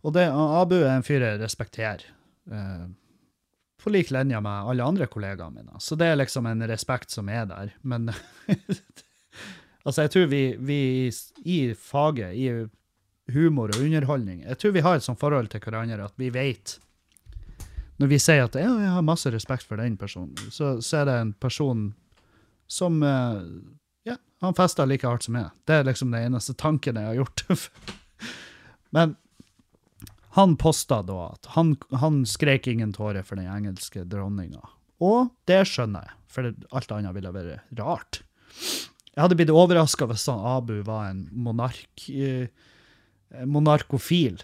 Og 0.00 0.14
det, 0.16 0.24
Abu 0.32 0.78
er 0.78 0.94
en 0.94 1.04
fyr 1.04 1.20
jeg 1.20 1.40
respekterer. 1.42 2.06
eh, 2.48 2.86
på 3.82 3.92
lik 3.92 4.10
linje 4.10 4.40
med 4.40 4.68
alle 4.70 4.84
andre 4.84 5.06
kollegaene 5.10 5.60
mine. 5.60 5.80
Så 5.80 5.96
det 5.98 6.10
er 6.10 6.18
liksom 6.20 6.46
en 6.46 6.66
respekt 6.68 7.10
som 7.10 7.28
er 7.28 7.46
der. 7.48 7.72
Men 7.82 8.10
altså, 9.84 10.02
jeg 10.02 10.12
tror 10.14 10.28
vi, 10.30 10.44
vi 10.58 10.82
i 11.44 11.58
faget, 11.74 12.34
i 12.34 12.50
humor 13.32 13.70
og 13.74 13.82
underholdning, 13.84 14.42
jeg 14.42 14.58
tror 14.58 14.74
vi 14.74 14.84
har 14.84 14.98
et 14.98 15.06
sånt 15.06 15.20
forhold 15.20 15.50
til 15.52 15.62
hverandre 15.62 16.08
at 16.08 16.14
vi 16.18 16.32
vet 16.34 16.78
Når 18.00 18.08
vi 18.10 18.18
sier 18.18 18.46
at 18.46 18.56
ja, 18.58 18.70
jeg 18.80 18.94
har 18.94 19.04
masse 19.06 19.30
respekt 19.30 19.68
for 19.68 19.78
den 19.78 19.96
personen, 20.00 20.34
så, 20.50 20.80
så 20.80 21.02
er 21.02 21.04
det 21.06 21.16
en 21.20 21.32
person 21.32 21.90
som 22.66 23.02
eh, 23.02 23.42
Ja, 24.08 24.16
han 24.40 24.56
fester 24.56 24.88
like 24.88 25.06
hardt 25.06 25.26
som 25.26 25.36
jeg. 25.36 25.50
Det 25.68 25.74
er 25.74 25.84
liksom 25.84 26.10
den 26.14 26.30
eneste 26.30 26.54
tanken 26.54 26.96
jeg 26.96 27.06
har 27.06 27.18
gjort. 27.20 27.44
Men 28.96 29.16
han 30.36 30.56
posta 30.60 31.00
da 31.02 31.32
at 31.32 31.48
han, 31.56 31.74
han 31.98 32.22
skrek 32.28 32.68
ingen 32.70 32.92
tårer 32.94 33.26
for 33.26 33.40
den 33.40 33.50
engelske 33.50 34.04
dronninga. 34.06 34.62
Og 35.02 35.32
det 35.50 35.64
skjønner 35.66 36.06
jeg, 36.06 36.16
for 36.30 36.50
alt 36.76 36.94
annet 36.94 37.16
ville 37.16 37.32
vært 37.34 37.80
rart. 37.80 38.20
Jeg 39.10 39.24
hadde 39.24 39.36
blitt 39.40 39.52
overraska 39.52 40.06
hvis 40.06 40.28
han 40.30 40.44
Abu 40.46 40.76
var 40.86 41.10
en 41.10 41.24
monark, 41.34 42.06
eh, 42.12 42.46
monarkofil. 43.42 44.38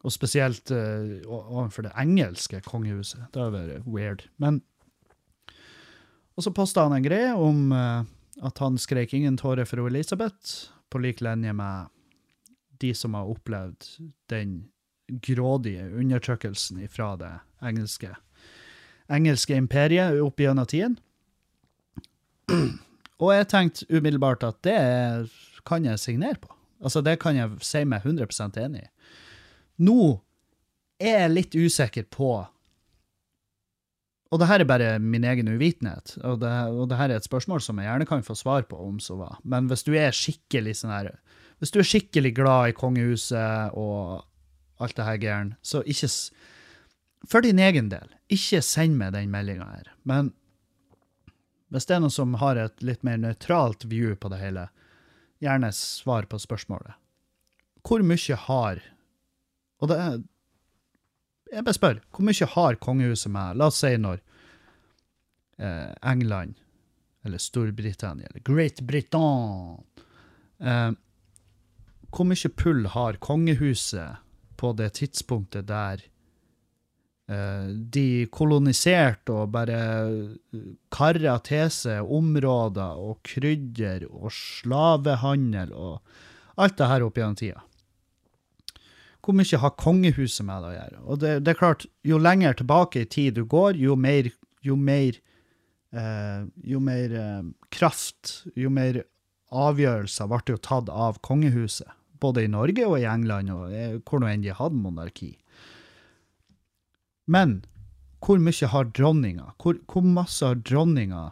Og 0.00 0.14
spesielt 0.14 0.70
eh, 0.72 1.20
overfor 1.26 1.84
det 1.84 1.96
engelske 1.98 2.62
kongehuset. 2.64 3.26
Det 3.32 3.42
hadde 3.42 3.58
vært 3.58 3.88
weird. 3.90 4.28
Men 4.40 4.62
Og 6.38 6.46
så 6.46 6.54
posta 6.56 6.86
han 6.86 6.94
en 6.96 7.04
greie 7.04 7.34
om 7.36 7.72
eh, 7.74 8.06
at 8.46 8.62
han 8.62 8.78
skrek 8.80 9.12
ingen 9.12 9.36
tårer 9.36 9.66
for 9.68 9.82
Elisabeth, 9.84 10.70
på 10.88 11.02
lik 11.02 11.20
linje 11.20 11.52
med 11.52 11.90
de 12.80 12.94
som 12.96 13.14
har 13.14 13.28
opplevd 13.28 13.84
den 14.32 14.70
grådige 15.22 15.88
undertrykkelsen 15.90 16.82
fra 16.92 17.14
det 17.20 17.32
engelske, 17.64 18.14
engelske 19.10 19.58
imperiet 19.58 20.20
opp 20.22 20.40
gjennom 20.40 20.68
tiden. 20.70 20.98
Og 23.20 23.34
jeg 23.34 23.50
tenkte 23.52 23.86
umiddelbart 23.90 24.44
at 24.46 24.62
det 24.64 24.80
kan 25.68 25.84
jeg 25.84 26.00
signere 26.00 26.40
på. 26.40 26.52
Altså, 26.80 27.02
det 27.04 27.18
kan 27.20 27.36
jeg 27.36 27.60
si 27.64 27.82
meg 27.84 28.06
100 28.06 28.62
enig 28.62 28.86
i. 28.86 28.88
Nå 29.84 30.20
er 31.00 31.24
jeg 31.24 31.34
litt 31.34 31.56
usikker 31.56 32.08
på 32.12 32.32
Og 34.30 34.38
det 34.38 34.46
her 34.46 34.62
er 34.62 34.68
bare 34.68 34.88
min 35.02 35.24
egen 35.26 35.48
uvitenhet, 35.48 36.12
og 36.22 36.36
det, 36.38 36.50
og 36.70 36.84
det 36.86 36.98
her 37.00 37.10
er 37.10 37.18
et 37.18 37.26
spørsmål 37.26 37.62
som 37.64 37.80
jeg 37.80 37.88
gjerne 37.88 38.06
kan 38.06 38.22
få 38.22 38.36
svar 38.38 38.62
på, 38.62 38.76
om 38.78 39.00
så 39.02 39.16
var. 39.18 39.40
Men 39.42 39.66
hvis 39.66 39.82
du 39.82 39.90
er 39.98 40.14
skikkelig 40.14 40.76
sånn 40.78 40.92
her 40.94 41.08
Hvis 41.58 41.74
du 41.74 41.80
er 41.80 41.88
skikkelig 41.88 42.36
glad 42.36 42.70
i 42.70 42.76
kongehuset 42.76 43.74
og 43.74 44.22
alt 44.80 44.96
det 44.96 45.06
her 45.06 45.20
gæren, 45.20 45.54
så 45.62 45.82
ikke 45.86 46.08
For 47.28 47.44
din 47.44 47.58
egen 47.58 47.90
del, 47.90 48.08
ikke 48.32 48.62
send 48.64 48.96
meg 48.96 49.12
den 49.12 49.30
meldinga 49.30 49.64
her. 49.64 49.90
Men 50.04 50.32
hvis 51.70 51.84
det 51.86 51.96
er 51.96 52.00
noen 52.00 52.14
som 52.14 52.38
har 52.40 52.56
et 52.56 52.82
litt 52.82 53.04
mer 53.06 53.18
nøytralt 53.20 53.84
view 53.90 54.14
på 54.16 54.30
det 54.32 54.40
hele, 54.40 54.70
gjerne 55.40 55.70
svar 55.76 56.26
på 56.30 56.40
spørsmålet. 56.40 56.96
Hvor 57.86 58.02
mye 58.04 58.36
har 58.36 58.82
Og 59.80 59.88
det 59.88 59.96
er 59.96 60.18
Jeg 61.52 61.64
bare 61.64 61.74
spør. 61.74 62.00
Hvor 62.10 62.24
mye 62.24 62.46
har 62.46 62.74
kongehuset 62.78 63.30
med 63.32 63.56
La 63.56 63.66
oss 63.66 63.80
si 63.82 63.96
når 63.96 64.20
eh, 65.58 65.90
England, 66.02 66.54
eller 67.24 67.38
Storbritannia, 67.38 68.28
eller 68.30 68.44
Great 68.44 68.80
Britain 68.86 69.82
eh, 70.60 70.92
Hvor 72.10 72.24
mye 72.24 72.52
pull 72.56 72.86
har 72.86 73.18
kongehuset 73.18 74.20
på 74.60 74.72
det 74.76 74.90
tidspunktet 74.98 75.68
der 75.70 76.02
eh, 77.30 77.70
de 77.96 78.26
koloniserte 78.32 79.32
og 79.32 79.54
bare 79.54 79.80
karra 80.92 81.38
til 81.46 81.72
seg 81.72 82.12
områder 82.20 83.00
og 83.00 83.22
krydder 83.26 84.06
og 84.10 84.28
slavehandel 84.36 85.72
og 85.72 86.60
alt 86.60 86.76
det 86.76 86.90
her 86.90 87.06
opp 87.06 87.18
gjennom 87.18 87.38
tida. 87.40 87.62
Hvor 89.20 89.36
mye 89.36 89.60
har 89.62 89.76
kongehuset 89.80 90.46
med 90.48 90.62
det 90.62 90.68
å 90.70 90.76
gjøre? 90.76 91.00
Og 91.04 91.20
det, 91.20 91.32
det 91.44 91.52
er 91.52 91.60
klart, 91.60 91.86
jo 92.06 92.20
lenger 92.20 92.56
tilbake 92.56 93.04
i 93.04 93.08
tid 93.08 93.36
du 93.36 93.44
går, 93.48 93.76
jo 93.76 93.96
mer, 93.96 94.30
jo 94.64 94.76
mer, 94.80 95.18
eh, 95.92 96.42
jo 96.72 96.80
mer 96.84 97.16
eh, 97.20 97.42
kraft, 97.72 98.32
jo 98.56 98.72
mer 98.72 99.02
avgjørelser 99.50 100.30
ble 100.30 100.54
jo 100.54 100.60
tatt 100.62 100.88
av 100.92 101.20
kongehuset. 101.26 101.88
Både 102.20 102.44
i 102.44 102.50
Norge 102.52 102.86
og 102.86 102.98
i 103.00 103.08
England 103.08 103.52
og 103.54 103.74
eh, 103.74 103.98
hvor 104.04 104.22
nå 104.22 104.28
enn 104.30 104.44
de 104.44 104.54
hadde 104.56 104.80
monarki. 104.80 105.32
Men 107.30 107.60
hvor 108.20 108.40
mye 108.42 108.68
har 108.72 108.90
dronninga? 108.96 109.52
Hvor, 109.62 109.78
hvor 109.88 110.04
masse 110.04 110.44
har 110.44 110.58
dronninga 110.60 111.30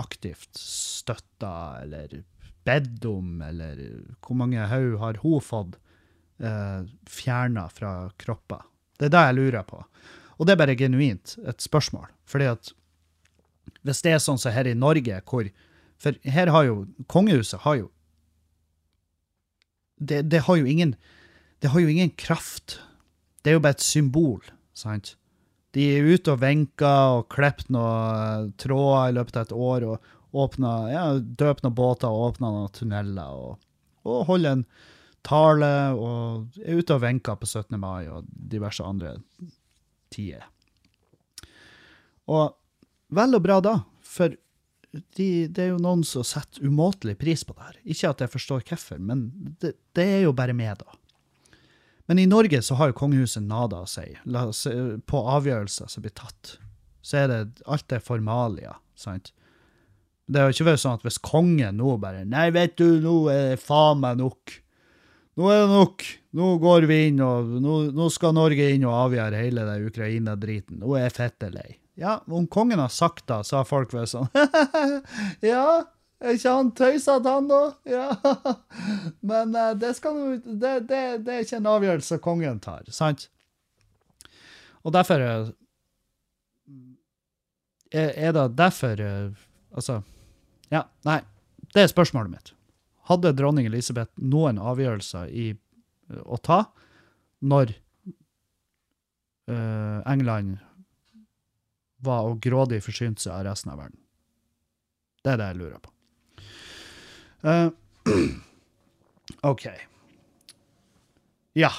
aktivt 0.00 0.56
støtta 0.58 1.82
eller 1.82 2.22
bedt 2.64 3.04
om, 3.06 3.42
eller 3.44 3.80
hvor 4.24 4.38
mange 4.40 4.64
haug 4.70 4.96
har 5.02 5.20
hun 5.22 5.44
fått 5.44 5.76
eh, 6.40 6.86
fjerna 7.10 7.66
fra 7.72 7.94
kropper? 8.20 8.64
Det 8.98 9.10
er 9.10 9.14
det 9.14 9.24
jeg 9.28 9.38
lurer 9.40 9.66
på. 9.68 9.82
Og 10.38 10.46
det 10.46 10.54
er 10.54 10.62
bare 10.62 10.78
genuint 10.78 11.36
et 11.44 11.60
spørsmål. 11.62 12.08
Fordi 12.30 12.48
at 12.54 12.72
hvis 13.84 14.00
det 14.04 14.14
er 14.14 14.22
sånn 14.22 14.40
som 14.40 14.54
her 14.54 14.68
i 14.68 14.76
Norge, 14.78 15.20
hvor 15.28 15.50
For 16.02 16.16
her 16.26 16.50
har 16.50 16.64
jo 16.66 16.86
Kongehuset 17.08 17.62
har 17.62 17.76
jo 17.78 17.90
det, 19.96 20.22
det 20.30 20.44
har 20.46 20.56
jo 20.58 20.66
ingen 20.66 20.96
Det 21.62 21.70
har 21.72 21.80
jo 21.80 21.88
ingen 21.88 22.10
kraft. 22.10 22.80
Det 23.42 23.50
er 23.50 23.54
jo 23.56 23.62
bare 23.64 23.78
et 23.78 23.84
symbol, 23.84 24.42
sant? 24.76 25.14
De 25.72 25.86
er 25.96 26.04
ute 26.06 26.34
og 26.34 26.42
venker 26.42 27.18
og 27.18 27.28
klipper 27.32 27.72
noen 27.72 28.50
tråder 28.60 29.08
i 29.10 29.14
løpet 29.16 29.38
av 29.38 29.46
et 29.46 29.54
år 29.56 29.86
og 29.88 30.10
åpner, 30.44 30.90
ja, 30.92 31.04
døper 31.18 31.64
noen 31.64 31.76
båter 31.78 32.10
og 32.10 32.28
åpner 32.28 32.52
noen 32.52 32.74
tunneler 32.74 33.38
og, 33.38 33.64
og 34.04 34.26
holder 34.28 34.58
en 34.58 34.66
tale 35.24 35.70
og 35.96 36.60
er 36.60 36.78
ute 36.78 36.98
og 36.98 37.02
venker 37.02 37.38
på 37.40 37.48
17. 37.48 37.78
mai 37.80 38.10
og 38.12 38.28
diverse 38.28 38.84
andre 38.84 39.16
tider. 40.12 40.44
Og 42.28 42.54
vel 43.14 43.38
og 43.38 43.44
bra 43.44 43.60
da, 43.64 43.78
for 44.04 44.36
de, 45.16 45.28
det 45.50 45.62
er 45.62 45.72
jo 45.72 45.80
noen 45.82 46.04
som 46.06 46.24
setter 46.26 46.66
umåtelig 46.66 47.16
pris 47.18 47.42
på 47.46 47.56
det 47.56 47.68
her. 47.68 47.78
Ikke 47.94 48.12
at 48.12 48.22
jeg 48.22 48.32
forstår 48.34 48.66
hvorfor, 48.68 49.00
men 49.02 49.26
det, 49.62 49.74
det 49.96 50.06
er 50.18 50.20
jo 50.26 50.34
bare 50.36 50.54
meg, 50.56 50.76
da. 50.82 50.98
Men 52.06 52.20
i 52.20 52.26
Norge 52.28 52.60
så 52.62 52.76
har 52.78 52.90
jo 52.90 52.98
kongehuset 52.98 53.42
nada 53.46 53.80
å 53.82 53.88
si. 53.88 54.04
Oss, 54.28 54.66
på 55.08 55.22
avgjørelser 55.36 55.88
som 55.90 56.04
blir 56.04 56.12
tatt, 56.16 56.58
så 57.04 57.22
er 57.22 57.30
det 57.30 57.40
alt 57.64 57.94
er 57.96 58.04
formalia, 58.04 58.76
sant? 58.98 59.32
Det 60.24 60.40
har 60.40 60.48
jo 60.48 60.56
ikke 60.56 60.70
vært 60.70 60.80
sånn 60.80 60.98
at 60.98 61.02
hvis 61.04 61.20
kongen 61.20 61.76
nå 61.76 61.96
bare 62.00 62.22
Nei, 62.24 62.46
vet 62.54 62.78
du, 62.80 63.00
nå 63.04 63.16
er 63.32 63.42
det 63.52 63.60
faen 63.60 64.00
meg 64.00 64.20
nok. 64.22 64.54
Nå 65.36 65.50
er 65.52 65.64
det 65.64 65.72
nok. 65.72 66.04
Nå 66.38 66.50
går 66.62 66.86
vi 66.88 67.00
inn, 67.10 67.20
og 67.24 67.56
nå, 67.60 67.78
nå 67.94 68.08
skal 68.12 68.36
Norge 68.36 68.70
inn 68.72 68.86
og 68.88 68.96
avgjøre 69.02 69.42
hele 69.42 69.66
den 69.68 69.88
Ukraina-driten. 69.90 70.80
Nå 70.80 70.96
er 70.96 71.08
jeg 71.08 71.16
fette 71.18 71.50
lei. 71.52 71.74
Ja, 71.94 72.22
om 72.26 72.46
kongen 72.46 72.78
har 72.78 72.88
sagt 72.88 73.26
det, 73.26 73.44
så 73.44 73.60
har 73.60 73.68
folk 73.68 73.92
vært 73.94 74.10
sånn 74.10 74.26
Ja, 75.52 75.84
Er 76.18 76.34
ikke 76.34 76.54
han 76.56 76.72
tøysete, 76.74 77.30
han, 77.30 77.46
da? 77.50 77.60
Ja. 77.96 78.08
Men 79.22 79.54
uh, 79.54 79.72
det, 79.78 79.92
skal, 79.98 80.40
det, 80.42 80.72
det, 80.88 81.02
det 81.26 81.36
er 81.36 81.46
ikke 81.46 81.60
en 81.60 81.70
avgjørelse 81.70 82.18
kongen 82.24 82.58
tar, 82.64 82.82
sant? 82.94 83.28
Og 84.84 84.92
derfor 84.92 85.22
eh, 85.22 85.46
er, 87.94 88.10
er 88.28 88.34
det 88.36 88.48
derfor 88.58 89.00
eh, 89.00 89.44
Altså, 89.74 90.02
ja, 90.70 90.84
nei. 91.02 91.16
Det 91.74 91.82
er 91.82 91.88
spørsmålet 91.90 92.30
mitt. 92.30 92.50
Hadde 93.10 93.32
dronning 93.34 93.66
Elisabeth 93.66 94.12
noen 94.22 94.60
avgjørelser 94.62 95.32
i, 95.34 95.48
å 96.22 96.38
ta 96.38 96.60
når 97.42 97.72
England 100.06 100.60
var 102.04 102.28
og 102.28 102.40
grådig 102.44 102.82
forsynt 102.84 103.22
seg 103.24 103.34
av 103.34 103.44
resten 103.48 103.72
av 103.74 103.80
verden? 103.82 103.98
Det 105.24 105.32
er 105.32 105.40
det 105.40 105.50
jeg 105.52 105.60
lurer 105.62 105.80
på. 105.80 105.90
Uh, 107.44 107.68
OK. 109.50 109.68
Ja. 111.56 111.70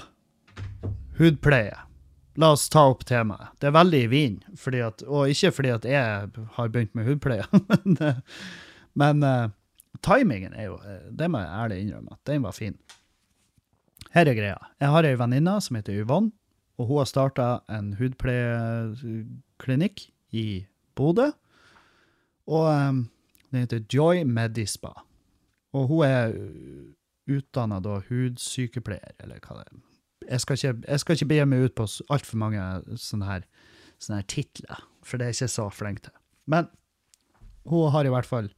Hudpleie. 1.18 1.78
La 2.36 2.52
oss 2.52 2.70
ta 2.70 2.88
opp 2.92 3.06
temaet. 3.08 3.54
Det 3.60 3.70
er 3.70 3.76
veldig 3.78 4.02
i 4.04 4.08
vinden, 4.12 4.44
og 5.08 5.30
ikke 5.32 5.52
fordi 5.56 5.70
at 5.72 5.86
jeg 5.88 6.30
har 6.58 6.72
begynt 6.74 6.96
med 6.98 7.08
hudpleie, 7.08 7.46
men, 7.70 8.22
men 9.00 9.24
uh, 9.24 9.54
timingen 10.04 10.54
er 10.54 10.66
jo 10.68 10.76
eh, 10.84 11.06
Det 11.16 11.30
må 11.32 11.40
jeg 11.40 11.56
ærlig 11.62 11.78
innrømme, 11.84 12.12
at 12.18 12.24
den 12.28 12.44
var 12.44 12.52
fin. 12.56 12.76
Her 14.16 14.26
er 14.28 14.36
greia. 14.36 14.60
Jeg 14.82 14.90
har 14.92 15.04
ei 15.08 15.16
venninne 15.20 15.62
som 15.64 15.76
heter 15.80 16.02
Yvonne, 16.04 16.32
og 16.76 16.84
hun 16.90 16.98
har 17.00 17.08
starta 17.08 17.48
en 17.72 17.94
hudpleieklinikk 18.00 19.98
i 20.36 20.48
Bodø. 20.96 21.32
Og 22.46 22.68
um, 22.70 23.06
den 23.52 23.66
heter 23.66 23.84
Joy 23.92 24.24
Medispa. 24.28 24.92
Og 25.76 25.90
hun 25.90 26.06
er 26.08 26.36
utdanna 27.32 27.82
da 27.84 28.00
hudsykepleier, 28.10 29.16
eller 29.24 29.42
hva 29.42 29.60
det 29.60 29.66
er. 29.66 29.82
Jeg 30.26 30.42
skal 30.42 30.58
ikke, 30.58 30.74
jeg 30.88 31.02
skal 31.02 31.18
ikke 31.18 31.30
begi 31.30 31.48
meg 31.50 31.66
ut 31.68 31.76
på 31.78 31.88
altfor 32.14 32.40
mange 32.42 32.62
sånne 33.02 33.28
her, 33.30 33.48
sånne 34.02 34.22
her 34.22 34.30
titler, 34.32 34.86
for 35.06 35.22
det 35.22 35.28
er 35.28 35.36
ikke 35.36 35.52
så 35.54 35.68
flink 35.74 36.02
til. 36.06 36.16
Men 36.50 36.70
hun 37.70 37.92
har 37.94 38.08
i 38.08 38.14
hvert 38.14 38.30
fall 38.30 38.50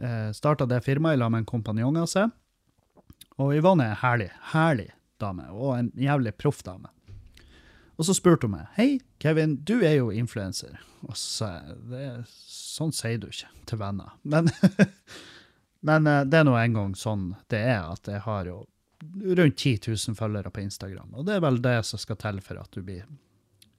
eh, 0.00 0.30
starta 0.36 0.68
det 0.68 0.82
firmaet 0.84 1.18
sammen 1.18 1.36
med 1.36 1.44
en 1.44 1.50
kompanjong 1.52 2.00
av 2.00 2.08
seg. 2.12 2.32
Og 3.40 3.54
Yvonne 3.56 3.90
er 3.90 4.00
herlig, 4.02 4.30
herlig 4.52 4.90
dame, 5.20 5.48
og 5.52 5.76
en 5.78 5.92
jævlig 5.98 6.34
proff 6.40 6.62
dame. 6.66 6.90
Og 8.00 8.08
så 8.08 8.14
spurte 8.16 8.48
hun 8.48 8.56
meg, 8.56 8.68
hei, 8.78 9.00
Kevin, 9.22 9.58
du 9.68 9.80
er 9.84 9.98
jo 9.98 10.10
influenser. 10.14 10.80
Og 11.06 11.16
så 11.18 11.50
sa 11.52 12.22
sånn 12.26 12.94
sier 12.94 13.18
du 13.20 13.28
ikke 13.28 13.50
til 13.68 13.80
venner. 13.82 14.14
Men, 14.22 14.48
men 15.88 16.08
eh, 16.08 16.22
det 16.28 16.40
er 16.40 16.46
nå 16.48 16.56
en 16.58 16.78
gang 16.78 16.94
sånn 16.98 17.26
det 17.52 17.60
er, 17.74 17.84
at 17.92 18.08
jeg 18.08 18.24
har 18.24 18.48
jo 18.48 18.62
rundt 19.02 19.58
10 19.58 19.90
000 19.90 20.16
følgere 20.18 20.50
på 20.54 20.62
Instagram. 20.62 21.12
Og 21.18 21.26
det 21.26 21.36
er 21.36 21.44
vel 21.44 21.60
det 21.62 21.76
som 21.88 22.00
skal 22.00 22.18
til 22.22 22.40
for 22.44 22.62
at 22.62 22.72
du 22.72 22.82
blir 22.86 23.04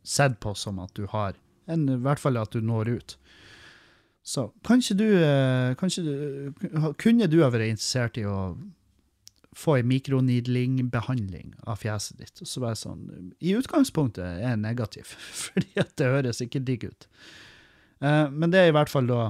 sett 0.04 0.40
på 0.44 0.54
som 0.60 0.82
at 0.84 0.94
du 1.00 1.08
har, 1.10 1.38
en, 1.72 1.88
i 1.90 2.00
hvert 2.04 2.20
fall 2.20 2.38
at 2.38 2.54
du 2.54 2.62
når 2.62 2.92
ut. 2.98 3.18
Så 4.24 4.50
kanskje 4.68 4.96
du, 5.00 5.08
eh, 5.20 5.74
kanskje 5.76 6.04
du 6.04 6.94
Kunne 6.96 7.28
du 7.28 7.42
ha 7.44 7.50
vært 7.52 7.74
interessert 7.74 8.18
i 8.22 8.24
å 8.24 8.56
få 9.58 9.78
ei 9.78 9.86
mikroneedling-behandling 9.88 11.54
av 11.70 11.82
fjeset 11.84 12.20
ditt? 12.22 12.42
Så 12.48 12.64
var 12.64 12.74
jeg 12.74 12.84
sånn 12.84 13.34
I 13.40 13.56
utgangspunktet 13.60 14.24
er 14.26 14.42
jeg 14.44 14.62
negativ, 14.64 15.16
fordi 15.46 15.72
at 15.82 15.96
det 16.00 16.12
høres 16.14 16.42
ikke 16.44 16.64
digg 16.66 16.88
ut. 16.90 17.08
Eh, 18.04 18.28
men 18.32 18.54
det 18.54 18.64
er 18.64 18.72
i 18.72 18.76
hvert 18.76 18.92
fall 18.92 19.08
da 19.10 19.22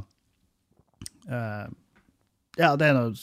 eh, 1.29 1.67
Ja, 2.59 2.73
det 2.77 2.89
er 2.89 2.97
noe 2.97 3.13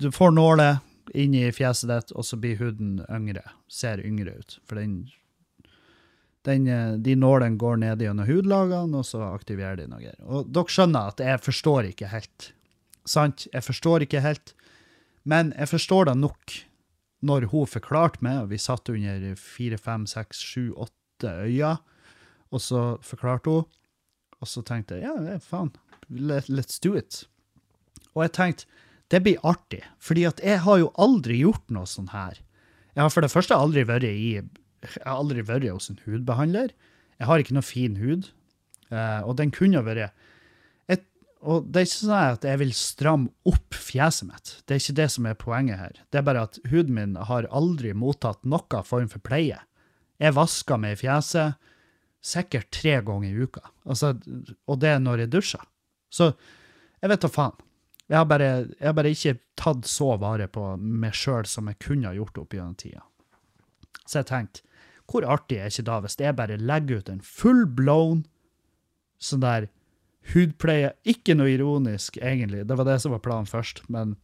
Du 0.00 0.10
får 0.14 0.34
nåler 0.36 0.80
inn 1.14 1.34
i 1.34 1.48
fjeset 1.50 1.90
ditt, 1.90 2.12
og 2.14 2.22
så 2.26 2.36
blir 2.38 2.60
huden 2.60 3.00
yngre. 3.10 3.42
Ser 3.66 3.98
yngre 4.06 4.36
ut. 4.38 4.60
For 4.68 4.78
den, 4.78 5.08
den 6.46 6.68
eh, 6.70 6.94
De 7.02 7.16
nålene 7.18 7.58
går 7.58 7.80
ned 7.82 8.04
gjennom 8.04 8.28
hudlagene, 8.28 9.02
og 9.02 9.08
så 9.08 9.24
aktiverer 9.32 9.80
de 9.82 9.88
noe. 9.90 10.14
Og 10.22 10.52
dere 10.54 10.70
skjønner 10.70 11.10
at 11.10 11.22
jeg 11.24 11.42
forstår 11.42 11.90
ikke 11.90 12.12
helt. 12.12 12.52
Sant? 13.08 13.48
Jeg 13.50 13.66
forstår 13.66 14.06
ikke 14.06 14.22
helt. 14.22 14.54
Men 15.30 15.54
jeg 15.56 15.70
forstår 15.70 16.10
det 16.10 16.16
nok 16.18 16.56
når 17.26 17.50
hun 17.52 17.68
forklarte 17.68 18.24
meg, 18.24 18.44
og 18.44 18.52
vi 18.54 18.58
satt 18.60 18.88
under 18.90 19.34
fire, 19.38 19.78
fem, 19.78 20.06
seks, 20.08 20.40
sju, 20.40 20.70
åtte 20.72 21.34
øyne, 21.44 21.76
og 22.50 22.62
så 22.64 22.84
forklarte 23.04 23.52
hun, 23.52 23.66
og 24.40 24.48
så 24.48 24.62
tenkte 24.66 24.98
jeg, 24.98 25.04
ja, 25.06 25.36
faen, 25.44 25.70
let, 26.08 26.48
let's 26.48 26.80
do 26.82 26.94
it. 26.98 27.24
Og 28.14 28.24
jeg 28.24 28.34
tenkte, 28.38 28.80
det 29.10 29.20
blir 29.26 29.42
artig, 29.46 29.82
fordi 30.00 30.24
at 30.28 30.40
jeg 30.42 30.62
har 30.64 30.80
jo 30.80 30.92
aldri 31.02 31.40
gjort 31.42 31.66
noe 31.74 31.88
sånn 31.90 32.10
her. 32.14 32.40
Jeg 32.94 33.04
har 33.04 33.12
for 33.12 33.26
det 33.26 33.32
første 33.32 33.58
aldri 33.58 33.84
vært 33.86 34.06
i, 34.08 34.40
jeg 34.40 35.04
har 35.04 35.18
aldri 35.18 35.44
vært 35.46 35.68
hos 35.70 35.90
en 35.92 36.00
hudbehandler. 36.06 36.72
Jeg 37.20 37.28
har 37.28 37.42
ikke 37.42 37.56
noe 37.58 37.66
fin 37.66 37.98
hud, 38.00 38.30
eh, 38.88 39.20
og 39.20 39.36
den 39.38 39.52
kunne 39.54 39.82
vært 39.86 40.16
og 41.40 41.70
det 41.72 41.80
er 41.80 41.86
ikke 41.88 41.96
sånn 41.96 42.34
at 42.36 42.44
jeg 42.44 42.60
vil 42.60 42.72
stramme 42.76 43.30
opp 43.48 43.76
fjeset 43.76 44.28
mitt. 44.28 44.52
Det 44.68 44.76
er 44.76 44.82
ikke 44.82 44.98
det 44.98 45.08
som 45.14 45.28
er 45.28 45.38
poenget 45.40 45.80
her. 45.80 46.00
Det 46.12 46.20
er 46.20 46.26
bare 46.26 46.44
at 46.48 46.58
huden 46.68 46.96
min 46.98 47.16
har 47.30 47.48
aldri 47.48 47.94
mottatt 47.96 48.44
noen 48.44 48.84
form 48.84 49.08
for 49.08 49.24
pleie. 49.24 49.56
Jeg 50.20 50.36
vasker 50.36 50.80
meg 50.80 50.98
i 50.98 51.00
fjeset 51.00 51.56
sikkert 52.20 52.68
tre 52.76 52.98
ganger 53.00 53.30
i 53.30 53.46
uka, 53.48 53.62
altså, 53.88 54.12
og 54.68 54.80
det 54.82 54.90
er 54.92 54.98
når 55.00 55.22
jeg 55.24 55.32
dusjer. 55.32 55.62
Så 56.12 56.34
jeg 57.00 57.08
vet 57.08 57.22
da 57.24 57.30
faen. 57.32 57.56
Jeg 58.10 58.18
har, 58.18 58.26
bare, 58.26 58.48
jeg 58.74 58.88
har 58.88 58.96
bare 58.98 59.12
ikke 59.14 59.38
tatt 59.56 59.86
så 59.86 60.16
vare 60.20 60.48
på 60.50 60.64
meg 60.76 61.14
sjøl 61.16 61.46
som 61.46 61.70
jeg 61.70 61.78
kunne 61.80 62.10
ha 62.10 62.16
gjort 62.18 62.40
opp 62.42 62.56
gjennom 62.56 62.74
tida. 62.76 63.04
Så 64.02 64.20
jeg 64.20 64.28
tenkte, 64.28 64.64
hvor 65.10 65.24
artig 65.26 65.60
er 65.62 65.70
ikke 65.70 65.86
da 65.86 65.98
hvis 66.02 66.18
jeg 66.20 66.36
bare 66.38 66.58
legger 66.58 67.00
ut 67.00 67.10
en 67.10 67.22
full 67.24 67.64
blown 67.64 68.24
sånn 69.22 69.44
der 69.44 69.68
hudpleie 70.34 70.92
Ikke 71.08 71.34
noe 71.34 71.50
ironisk, 71.52 72.18
egentlig. 72.20 72.66
Det 72.68 72.76
var 72.76 72.88
det 72.88 73.00
som 73.02 73.14
var 73.14 73.22
planen 73.24 73.48
først, 73.48 73.82
men 73.88 74.16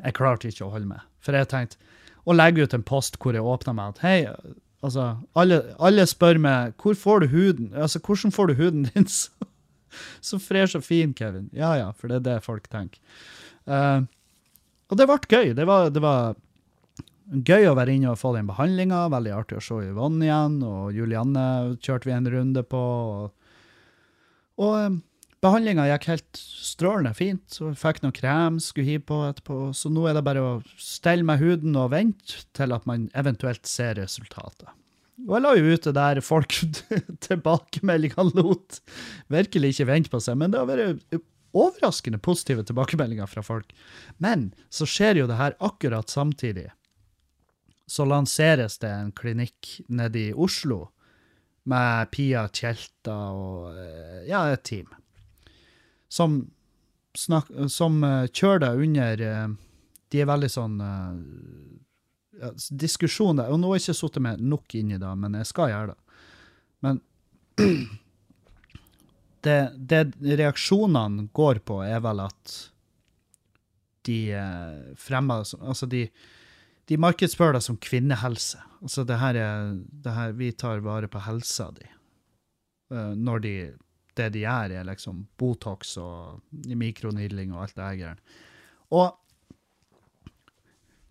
jeg 0.00 0.16
klarte 0.16 0.50
ikke 0.50 0.66
å 0.66 0.72
holde 0.72 0.90
meg. 0.90 1.04
For 1.22 1.36
jeg 1.36 1.50
tenkte 1.52 1.78
å 2.24 2.34
legge 2.34 2.64
ut 2.64 2.74
en 2.74 2.86
post 2.86 3.18
hvor 3.20 3.36
jeg 3.36 3.44
åpna 3.44 3.74
meg 3.76 3.94
at 3.94 4.04
hei, 4.04 4.18
altså, 4.84 5.10
alle, 5.38 5.60
alle 5.78 6.06
spør 6.08 6.40
meg 6.40 6.78
hvor 6.80 6.96
får 6.98 7.24
du 7.24 7.34
huden, 7.34 7.68
altså 7.76 8.00
hvordan 8.00 8.32
får 8.34 8.50
du 8.50 8.54
huden 8.58 8.88
din 8.88 9.06
så, 9.18 9.48
så 10.24 10.40
fresh 10.42 10.78
og 10.78 10.86
fin, 10.86 11.12
Kevin? 11.16 11.50
Ja 11.54 11.74
ja, 11.78 11.92
for 11.92 12.10
det 12.10 12.22
er 12.22 12.26
det 12.30 12.38
folk 12.46 12.66
tenker. 12.72 13.00
Uh, 13.68 14.02
og 14.90 14.98
det 14.98 15.06
ble 15.08 15.20
gøy. 15.28 15.54
Det 15.56 15.68
var, 15.68 15.92
det 15.92 16.02
var 16.04 16.34
gøy 17.24 17.70
å 17.70 17.76
være 17.76 17.94
inne 17.94 18.12
og 18.12 18.20
få 18.20 18.34
den 18.34 18.48
behandlinga. 18.48 19.06
Veldig 19.12 19.32
artig 19.36 19.60
å 19.60 19.64
se 19.64 19.80
Yvonne 19.88 20.26
igjen, 20.26 20.58
og 20.66 20.92
Julianne 20.96 21.46
kjørte 21.84 22.10
vi 22.10 22.16
en 22.16 22.28
runde 22.30 22.64
på. 22.68 22.82
og 22.82 23.43
og 24.60 24.74
um, 24.78 25.00
behandlinga 25.44 25.86
gikk 25.90 26.08
helt 26.12 26.40
strålende 26.40 27.14
fint. 27.16 27.44
Så 27.52 27.70
jeg 27.70 27.80
fikk 27.80 28.00
noe 28.04 28.14
krem 28.16 28.60
skulle 28.62 28.88
hive 28.88 29.04
på 29.08 29.20
etterpå. 29.28 29.58
Så 29.76 29.90
nå 29.92 30.06
er 30.08 30.16
det 30.16 30.24
bare 30.26 30.44
å 30.44 30.54
stelle 30.80 31.26
med 31.26 31.42
huden 31.42 31.76
og 31.80 31.92
vente 31.94 32.44
til 32.56 32.74
at 32.76 32.86
man 32.88 33.08
eventuelt 33.18 33.66
ser 33.68 33.98
resultatet. 34.00 34.70
Og 35.24 35.36
jeg 35.36 35.44
la 35.44 35.52
jo 35.54 35.74
ut 35.76 35.86
det 35.86 35.94
der 35.94 36.20
folk 36.24 36.56
tilbakemeldingene 37.28 38.34
lot 38.34 38.80
virkelig 39.30 39.74
ikke 39.74 39.90
vente 39.92 40.10
på 40.10 40.20
seg, 40.22 40.38
men 40.40 40.50
det 40.50 40.60
har 40.60 40.70
vært 40.70 41.20
overraskende 41.54 42.18
positive 42.18 42.64
tilbakemeldinger 42.66 43.30
fra 43.30 43.44
folk. 43.46 43.70
Men 44.18 44.50
så 44.74 44.88
skjer 44.90 45.22
jo 45.22 45.28
det 45.30 45.38
her 45.38 45.54
akkurat 45.62 46.10
samtidig. 46.10 46.66
Så 47.86 48.06
lanseres 48.08 48.80
det 48.82 48.90
en 48.90 49.12
klinikk 49.14 49.76
nede 49.92 50.30
i 50.30 50.34
Oslo 50.34 50.88
med 51.64 52.10
Pia 52.12 52.44
Tjelta 52.52 53.14
og 53.32 53.78
eh, 53.78 54.24
ja, 54.28 54.44
et 54.52 54.64
team. 54.66 54.90
Som, 56.12 56.38
snak, 57.16 57.48
som 57.72 58.02
eh, 58.04 58.26
kjører 58.28 58.66
det 58.66 58.72
under 58.86 59.24
eh, 59.28 59.48
De 60.12 60.20
er 60.22 60.28
veldig 60.30 60.50
sånn 60.52 60.76
ja, 62.38 62.52
diskusjon 62.70 63.40
der. 63.40 63.50
Og 63.50 63.58
nå 63.60 63.72
har 63.72 63.80
jeg 63.80 63.88
ikke 63.88 64.00
sittet 64.02 64.26
med 64.26 64.44
nok 64.44 64.76
inn 64.78 64.92
i 64.94 65.00
det, 65.00 65.14
men 65.18 65.40
jeg 65.40 65.50
skal 65.50 65.72
gjøre 65.72 65.94
det. 65.94 66.20
Men 66.84 67.00
det, 69.48 69.58
det 69.74 70.04
reaksjonene 70.22 71.28
går 71.34 71.64
på, 71.66 71.80
er 71.82 72.04
vel 72.04 72.22
at 72.26 72.54
de 74.04 74.20
fremmer 75.00 75.46
Altså, 75.64 75.88
de 75.88 76.04
de 76.90 76.98
markedsfører 77.00 77.56
det 77.56 77.64
som 77.64 77.78
kvinnehelse. 77.80 78.60
Altså 78.84 79.04
det 79.08 79.18
her 79.20 79.38
er 79.40 79.72
det 80.04 80.12
her, 80.12 80.32
Vi 80.32 80.52
tar 80.52 80.84
vare 80.84 81.08
på 81.08 81.22
helsa 81.24 81.70
di. 81.72 81.86
Uh, 82.92 83.14
når 83.16 83.38
de, 83.38 83.54
det 84.16 84.32
de 84.34 84.44
gjør, 84.44 84.76
er 84.76 84.84
liksom 84.84 85.26
Botox 85.38 85.96
og 85.96 86.42
mikronidling 86.52 87.54
og 87.54 87.62
alt 87.62 87.76
det 87.76 88.04
her. 88.04 88.20
Og 88.90 89.16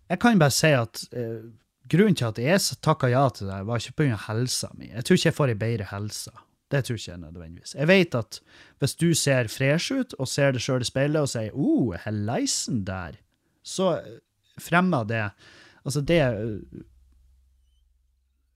jeg 0.08 0.20
kan 0.20 0.38
bare 0.38 0.54
si 0.54 0.70
at 0.70 1.02
uh, 1.16 1.50
grunnen 1.90 2.14
til 2.14 2.30
at 2.30 2.38
jeg 2.38 2.80
takka 2.82 3.10
ja 3.10 3.28
til 3.34 3.50
det, 3.50 3.66
var 3.66 3.82
ikke 3.82 4.04
pga. 4.04 4.18
helsa 4.28 4.70
mi. 4.74 4.92
Jeg 4.92 5.04
tror 5.04 5.18
ikke 5.18 5.28
jeg 5.28 5.38
får 5.40 5.52
ei 5.54 5.62
bedre 5.64 5.88
helse. 5.90 6.30
Det 6.70 6.84
tror 6.84 6.96
ikke 6.96 7.10
jeg 7.10 7.20
nødvendigvis. 7.20 7.74
Jeg 7.74 7.88
vet 7.88 8.14
at 8.14 8.40
hvis 8.78 8.94
du 8.94 9.14
ser 9.14 9.48
fresh 9.48 9.92
ut, 9.92 10.14
og 10.18 10.28
ser 10.28 10.54
deg 10.54 10.62
sjøl 10.62 10.82
i 10.82 10.88
speilet 10.88 11.20
og 11.20 11.28
sier 11.28 11.50
oh, 11.52 11.94
helleisen 12.06 12.84
der', 12.86 13.20
så 13.62 14.00
fremmer 14.60 15.04
det 15.04 15.30
Altså, 15.84 16.00
det 16.00 16.20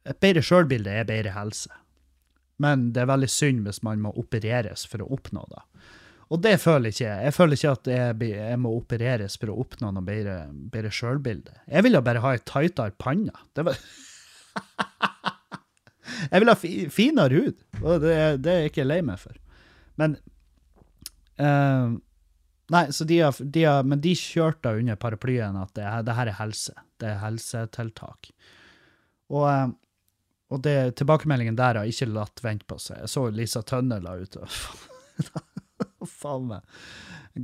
Et 0.08 0.20
bedre 0.20 0.42
sjølbilde 0.42 0.90
er 0.90 1.04
bedre 1.08 1.34
helse. 1.34 1.70
Men 2.58 2.90
det 2.94 3.02
er 3.02 3.10
veldig 3.10 3.28
synd 3.30 3.66
hvis 3.66 3.82
man 3.86 4.00
må 4.02 4.12
opereres 4.18 4.86
for 4.88 5.04
å 5.04 5.10
oppnå 5.14 5.44
det. 5.52 5.62
Og 6.28 6.42
det 6.44 6.58
føler 6.60 6.92
ikke 6.92 7.04
jeg. 7.04 7.24
Jeg 7.24 7.34
føler 7.36 7.56
ikke 7.56 7.74
at 7.76 7.90
jeg, 7.92 8.16
jeg 8.34 8.60
må 8.60 8.72
opereres 8.76 9.38
for 9.40 9.52
å 9.52 9.60
oppnå 9.62 9.92
noe 9.94 10.04
bedre, 10.04 10.36
bedre 10.72 10.90
sjølbilde. 10.92 11.54
Jeg 11.68 11.86
ville 11.86 12.02
bare 12.04 12.22
ha 12.24 12.34
ei 12.36 12.42
tightere 12.44 12.96
panne. 13.00 13.36
Det 13.56 13.64
var 13.68 13.78
Jeg 16.32 16.40
vil 16.42 16.50
ha 16.50 16.56
fi, 16.58 16.72
finere 16.90 17.36
hud, 17.36 17.56
og 17.82 18.02
det, 18.02 18.14
det 18.42 18.52
er 18.52 18.62
jeg 18.64 18.72
ikke 18.72 18.86
lei 18.88 18.98
meg 19.04 19.20
for. 19.20 19.36
Men 20.00 20.16
uh, 21.38 21.94
Nei, 22.68 22.84
de 23.08 23.20
har, 23.20 23.36
de 23.40 23.64
har, 23.64 23.84
men 23.88 24.00
de 24.04 24.12
kjørte 24.18 24.74
under 24.76 24.96
paraplyen 25.00 25.56
at 25.56 25.72
det, 25.78 25.86
det, 26.04 26.16
her 26.18 26.30
er 26.30 26.38
helse. 26.42 26.74
Det 27.00 27.08
er 27.08 27.20
helsetiltak. 27.22 28.30
Og, 29.32 29.44
uh, 29.48 29.70
og 30.52 30.64
det, 30.64 30.76
tilbakemeldingen 31.00 31.56
der 31.56 31.80
har 31.80 31.88
ikke 31.88 32.10
latt 32.12 32.42
vente 32.44 32.68
på 32.68 32.76
seg. 32.82 33.00
Jeg 33.04 33.12
så 33.12 33.26
Lisa 33.32 33.62
Tønne 33.64 34.00
la 34.04 34.18
ut. 34.20 34.36
Faen 36.20 36.50
meg. 36.50 36.76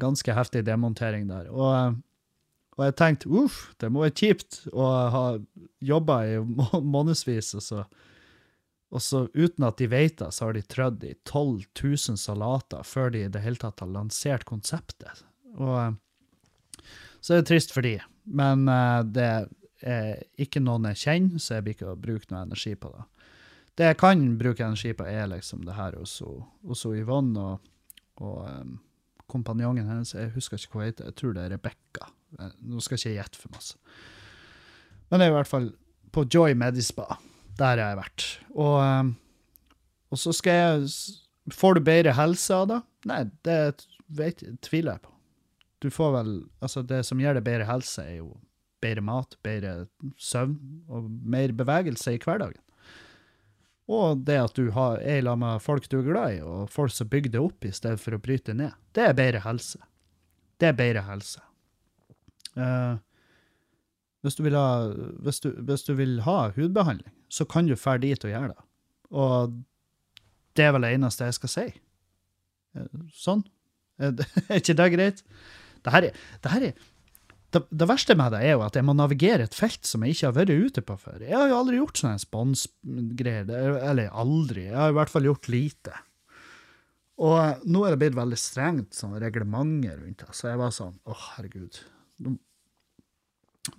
Ganske 0.01 0.37
heftig 0.37 0.65
demontering 0.69 1.29
der. 1.31 1.49
Og, 1.53 1.73
uh, 1.73 1.97
og 2.75 2.89
jeg 2.89 2.97
tenkte 2.99 3.31
uff, 3.31 3.59
det 3.79 3.89
må 3.93 4.03
være 4.03 4.17
kjipt 4.19 4.65
å 4.75 4.87
ha 5.15 5.27
jobba 5.85 6.17
i 6.27 6.41
månedsvis, 6.43 7.53
og 7.61 7.63
så 7.63 7.85
og 8.95 9.03
så 9.03 9.25
uten 9.35 9.67
at 9.67 9.81
de 9.81 9.89
vet 9.91 10.17
det, 10.21 10.31
så 10.31 10.47
har 10.47 10.55
de 10.55 10.63
trødd 10.63 11.05
i 11.09 11.15
12 11.27 11.65
000 11.83 12.19
salater 12.21 12.87
før 12.87 13.11
de 13.11 13.25
i 13.25 13.33
det 13.33 13.43
hele 13.43 13.59
tatt 13.59 13.83
har 13.83 13.91
lansert 13.91 14.47
konseptet. 14.47 15.25
Og 15.59 15.75
eh, 15.81 15.97
så 17.25 17.35
er 17.35 17.43
det 17.43 17.49
trist 17.51 17.75
for 17.75 17.83
de. 17.83 17.97
Men 18.25 18.69
uh, 18.69 19.01
det 19.03 19.27
er 19.85 20.23
ikke 20.41 20.63
noen 20.63 20.87
jeg 20.93 21.01
kjenner, 21.03 21.43
så 21.43 21.57
jeg 21.57 21.65
blir 21.65 21.77
ikke 21.77 21.91
å 21.91 21.99
bruke 21.99 22.31
noe 22.31 22.45
energi 22.47 22.75
på 22.79 22.93
det. 22.93 23.05
Det 23.75 23.89
jeg 23.89 23.99
kan 23.99 24.25
bruke 24.39 24.63
energi 24.63 24.93
på, 24.95 25.07
er 25.09 25.27
liksom 25.33 25.65
det 25.67 25.75
her 25.75 25.97
hos, 25.99 26.19
hos 26.63 26.85
Yvonne 26.87 27.41
og, 27.41 27.71
og 28.23 28.45
um, 28.47 28.77
kompanjongen 29.33 29.89
hennes. 29.91 30.15
Jeg 30.15 30.35
husker 30.37 30.61
ikke 30.61 30.77
hva 30.77 30.85
hun 30.85 30.91
heter. 30.93 31.11
Jeg 31.11 31.19
tror 31.19 31.35
det 31.35 31.47
er 31.47 31.57
Rebekka. 31.57 32.11
Nå 32.63 32.85
skal 32.85 32.99
jeg 32.99 33.03
ikke 33.03 33.19
gjette 33.19 33.41
for 33.41 33.57
masse. 33.57 33.81
Men 35.09 35.19
det 35.19 35.27
er 35.27 35.33
i 35.33 35.39
hvert 35.41 35.51
fall 35.51 35.73
på 36.15 36.29
Joy 36.31 36.55
Medispa. 36.61 37.09
Der 37.59 37.79
har 37.79 37.93
jeg 37.93 38.01
vært. 38.01 38.27
Og, 38.55 38.77
ehm, 38.83 39.13
og, 40.11 40.19
så 40.21 40.35
skal 40.35 40.61
jeg 40.61 40.89
Får 41.53 41.77
du 41.77 41.85
bedre 41.85 42.15
helse 42.17 42.57
av 42.57 42.69
det? 42.71 42.79
Nei, 43.05 43.19
det 43.45 43.57
vet, 44.17 44.41
tviler 44.65 44.95
jeg 44.95 45.03
på. 45.05 45.11
Du 45.85 45.91
får 45.93 46.15
vel 46.15 46.31
Altså, 46.65 46.81
det 46.81 47.03
som 47.05 47.21
gir 47.21 47.37
deg 47.37 47.45
bedre 47.45 47.67
helse, 47.69 48.01
er 48.01 48.23
jo 48.23 48.31
bedre 48.85 49.05
mat, 49.05 49.37
bedre 49.45 49.87
søvn 50.21 50.57
og 50.89 51.09
mer 51.09 51.53
bevegelse 51.57 52.15
i 52.17 52.21
hverdagen. 52.21 52.61
Og 53.93 54.23
det 54.25 54.39
at 54.41 54.57
du 54.57 54.71
har, 54.73 55.01
er 55.05 55.21
sammen 55.21 55.45
med 55.45 55.63
folk 55.63 55.89
du 55.93 55.99
er 55.99 56.07
glad 56.09 56.37
i, 56.39 56.41
og 56.41 56.71
folk 56.73 56.93
som 56.93 57.09
bygger 57.13 57.35
det 57.35 57.43
opp 57.43 57.67
i 57.69 57.73
stedet 57.73 58.01
for 58.01 58.17
å 58.17 58.21
bryte 58.21 58.57
ned, 58.57 58.73
det 58.97 59.05
er 59.05 59.17
bedre 59.19 59.43
helse. 59.45 59.81
Det 60.61 60.71
er 60.71 60.79
bedre 60.79 61.05
helse. 61.05 61.43
Uh, 62.57 62.97
hvis, 64.25 64.39
du 64.39 64.47
ha, 64.55 64.69
hvis, 65.21 65.43
du, 65.45 65.51
hvis, 65.69 65.85
du 65.85 65.93
vil 65.99 66.23
ha, 66.25 66.39
hudbehandling, 66.57 67.13
så 67.35 67.47
kan 67.51 67.67
du 67.67 67.75
dra 67.75 67.97
dit 67.99 68.27
og 68.27 68.31
gjøre 68.31 68.53
det. 68.53 68.65
Og 69.15 69.61
det 70.55 70.67
er 70.67 70.75
vel 70.77 70.87
det 70.87 70.95
eneste 70.97 71.29
jeg 71.29 71.39
skal 71.41 71.53
si. 71.53 71.69
Eh, 72.79 73.05
sånn. 73.19 73.45
Er 74.03 74.59
ikke 74.59 74.75
det 74.79 74.91
greit? 74.95 75.23
Det 75.85 75.93
her 75.95 76.09
er, 76.09 76.17
det, 76.43 76.51
her 76.51 76.65
er 76.67 76.73
det, 77.55 77.61
det, 77.69 77.87
verste 77.87 78.17
med 78.19 78.33
det 78.35 78.41
er 78.43 78.57
jo 78.57 78.65
at 78.67 78.75
jeg 78.75 78.87
må 78.87 78.95
navigere 78.97 79.47
et 79.47 79.55
felt 79.55 79.87
som 79.87 80.03
jeg 80.03 80.17
ikke 80.17 80.31
har 80.31 80.39
vært 80.39 80.55
ute 80.55 80.83
på 80.87 80.97
før. 80.99 81.21
Jeg 81.23 81.37
har 81.37 81.53
jo 81.53 81.59
aldri 81.61 81.79
gjort 81.79 82.01
sånne 82.01 82.23
sponsgreier. 82.23 83.53
Eller 83.85 84.11
aldri. 84.11 84.67
Jeg 84.71 84.81
har 84.81 84.91
i 84.91 84.99
hvert 84.99 85.13
fall 85.13 85.29
gjort 85.29 85.51
lite. 85.53 85.95
Og 87.23 87.69
nå 87.71 87.85
er 87.85 87.95
det 87.95 88.01
blitt 88.03 88.19
veldig 88.19 88.41
strengt 88.41 88.97
sånn 88.99 89.15
reglementer 89.23 90.01
rundt 90.01 90.25
det. 90.25 90.35
Så 90.35 90.51
jeg 90.51 90.59
var 90.59 90.75
sånn 90.75 90.97
Å, 91.07 91.15
herregud. 91.37 91.79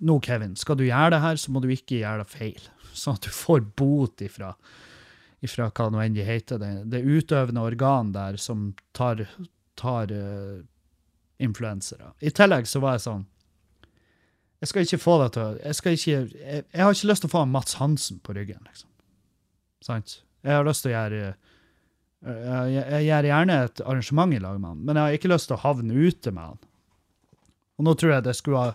Nå, 0.00 0.16
Kevin, 0.24 0.56
skal 0.58 0.80
du 0.80 0.86
gjøre 0.86 1.12
det 1.12 1.20
her, 1.22 1.36
så 1.38 1.52
må 1.52 1.60
du 1.62 1.68
ikke 1.72 2.00
gjøre 2.00 2.24
det 2.24 2.32
feil 2.32 2.64
sånn 2.96 3.18
at 3.18 3.26
du 3.26 3.32
får 3.34 3.64
bot 3.78 4.22
ifra, 4.24 4.52
ifra 5.44 5.68
hva 5.70 5.88
nå 5.92 6.02
enn 6.02 6.16
de 6.16 6.24
heter, 6.26 6.60
det, 6.62 6.72
det 6.92 7.04
utøvende 7.04 7.64
organ 7.64 8.12
der 8.14 8.38
som 8.40 8.70
tar, 8.96 9.26
tar 9.78 10.12
uh, 10.12 10.60
influensere. 11.42 12.12
I 12.20 12.32
tillegg 12.34 12.68
så 12.70 12.82
var 12.84 12.96
jeg 12.96 13.06
sånn 13.06 13.24
Jeg 14.62 14.70
skal 14.70 14.86
ikke 14.86 15.02
få 15.02 15.16
det 15.20 15.32
til 15.34 15.58
jeg, 15.60 15.98
jeg, 16.08 16.28
jeg, 16.40 16.80
har 16.80 16.94
ikke 16.94 17.10
lyst 17.10 17.26
til 17.26 17.28
å 17.28 17.34
få 17.34 17.44
Mats 17.50 17.76
Hansen 17.80 18.22
på 18.24 18.36
ryggen, 18.36 18.62
liksom. 18.64 18.88
Sant? 19.84 20.22
Jeg 20.46 20.56
har 20.56 20.64
lyst 20.66 20.86
til 20.86 20.94
å 20.94 20.96
gjøre 20.96 21.34
jeg, 22.26 22.80
jeg 22.80 23.02
gjør 23.06 23.28
gjerne 23.28 23.56
et 23.66 23.80
arrangement 23.84 24.32
i 24.34 24.40
lag 24.42 24.56
med 24.58 24.70
han, 24.72 24.78
men 24.82 24.98
jeg 24.98 25.04
har 25.04 25.18
ikke 25.18 25.30
lyst 25.30 25.50
til 25.50 25.58
å 25.58 25.62
havne 25.62 25.94
ute 25.94 26.32
med 26.32 26.48
han. 26.48 26.62
Og 27.76 27.86
nå 27.86 27.92
tror 28.00 28.14
jeg 28.16 28.24
det 28.26 28.34
skulle 28.38 28.62
ha 28.62 28.72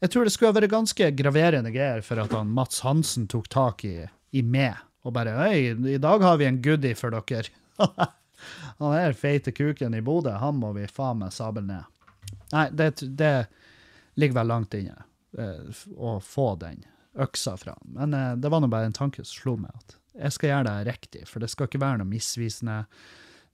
jeg 0.00 0.12
tror 0.12 0.26
det 0.26 0.32
skulle 0.34 0.54
vært 0.56 0.72
ganske 0.72 1.10
graverende 1.16 1.72
greier 1.74 2.04
for 2.04 2.20
at 2.22 2.32
han 2.36 2.52
Mats 2.56 2.80
Hansen 2.86 3.26
tok 3.30 3.50
tak 3.52 3.84
i, 3.88 3.96
i 4.32 4.42
meg 4.42 4.78
og 5.04 5.14
bare 5.16 5.36
Hei, 5.38 5.72
i 5.72 6.00
dag 6.00 6.24
har 6.24 6.40
vi 6.40 6.48
en 6.48 6.60
goodie 6.62 6.96
for 6.96 7.14
dere. 7.14 7.48
han 8.80 8.92
her 8.92 9.16
feite 9.16 9.52
kuken 9.56 9.96
i 9.96 10.02
Bodø, 10.04 10.34
han 10.40 10.58
må 10.60 10.74
vi 10.76 10.88
faen 10.90 11.22
meg 11.22 11.32
sable 11.32 11.64
ned. 11.64 11.88
Nei, 12.52 12.66
det, 12.76 12.92
det, 13.16 13.34
ligger 14.20 14.40
vel 14.40 14.50
langt 14.50 14.74
inne 14.76 14.98
eh, 15.38 15.84
å 15.96 16.18
få 16.20 16.52
den 16.60 16.82
øksa 17.20 17.54
fra. 17.56 17.76
Men 17.96 18.14
eh, 18.16 18.34
det 18.36 18.50
var 18.52 18.60
nå 18.60 18.68
bare 18.68 18.90
en 18.90 18.96
tanke 18.96 19.24
som 19.24 19.32
slo 19.32 19.56
meg, 19.62 19.72
at 19.72 19.96
jeg 20.26 20.36
skal 20.36 20.52
gjøre 20.52 20.68
det 20.68 20.90
riktig, 20.90 21.24
for 21.30 21.40
det 21.40 21.48
skal 21.52 21.70
ikke 21.70 21.80
være 21.80 22.02
noe 22.02 22.10
misvisende. 22.10 22.82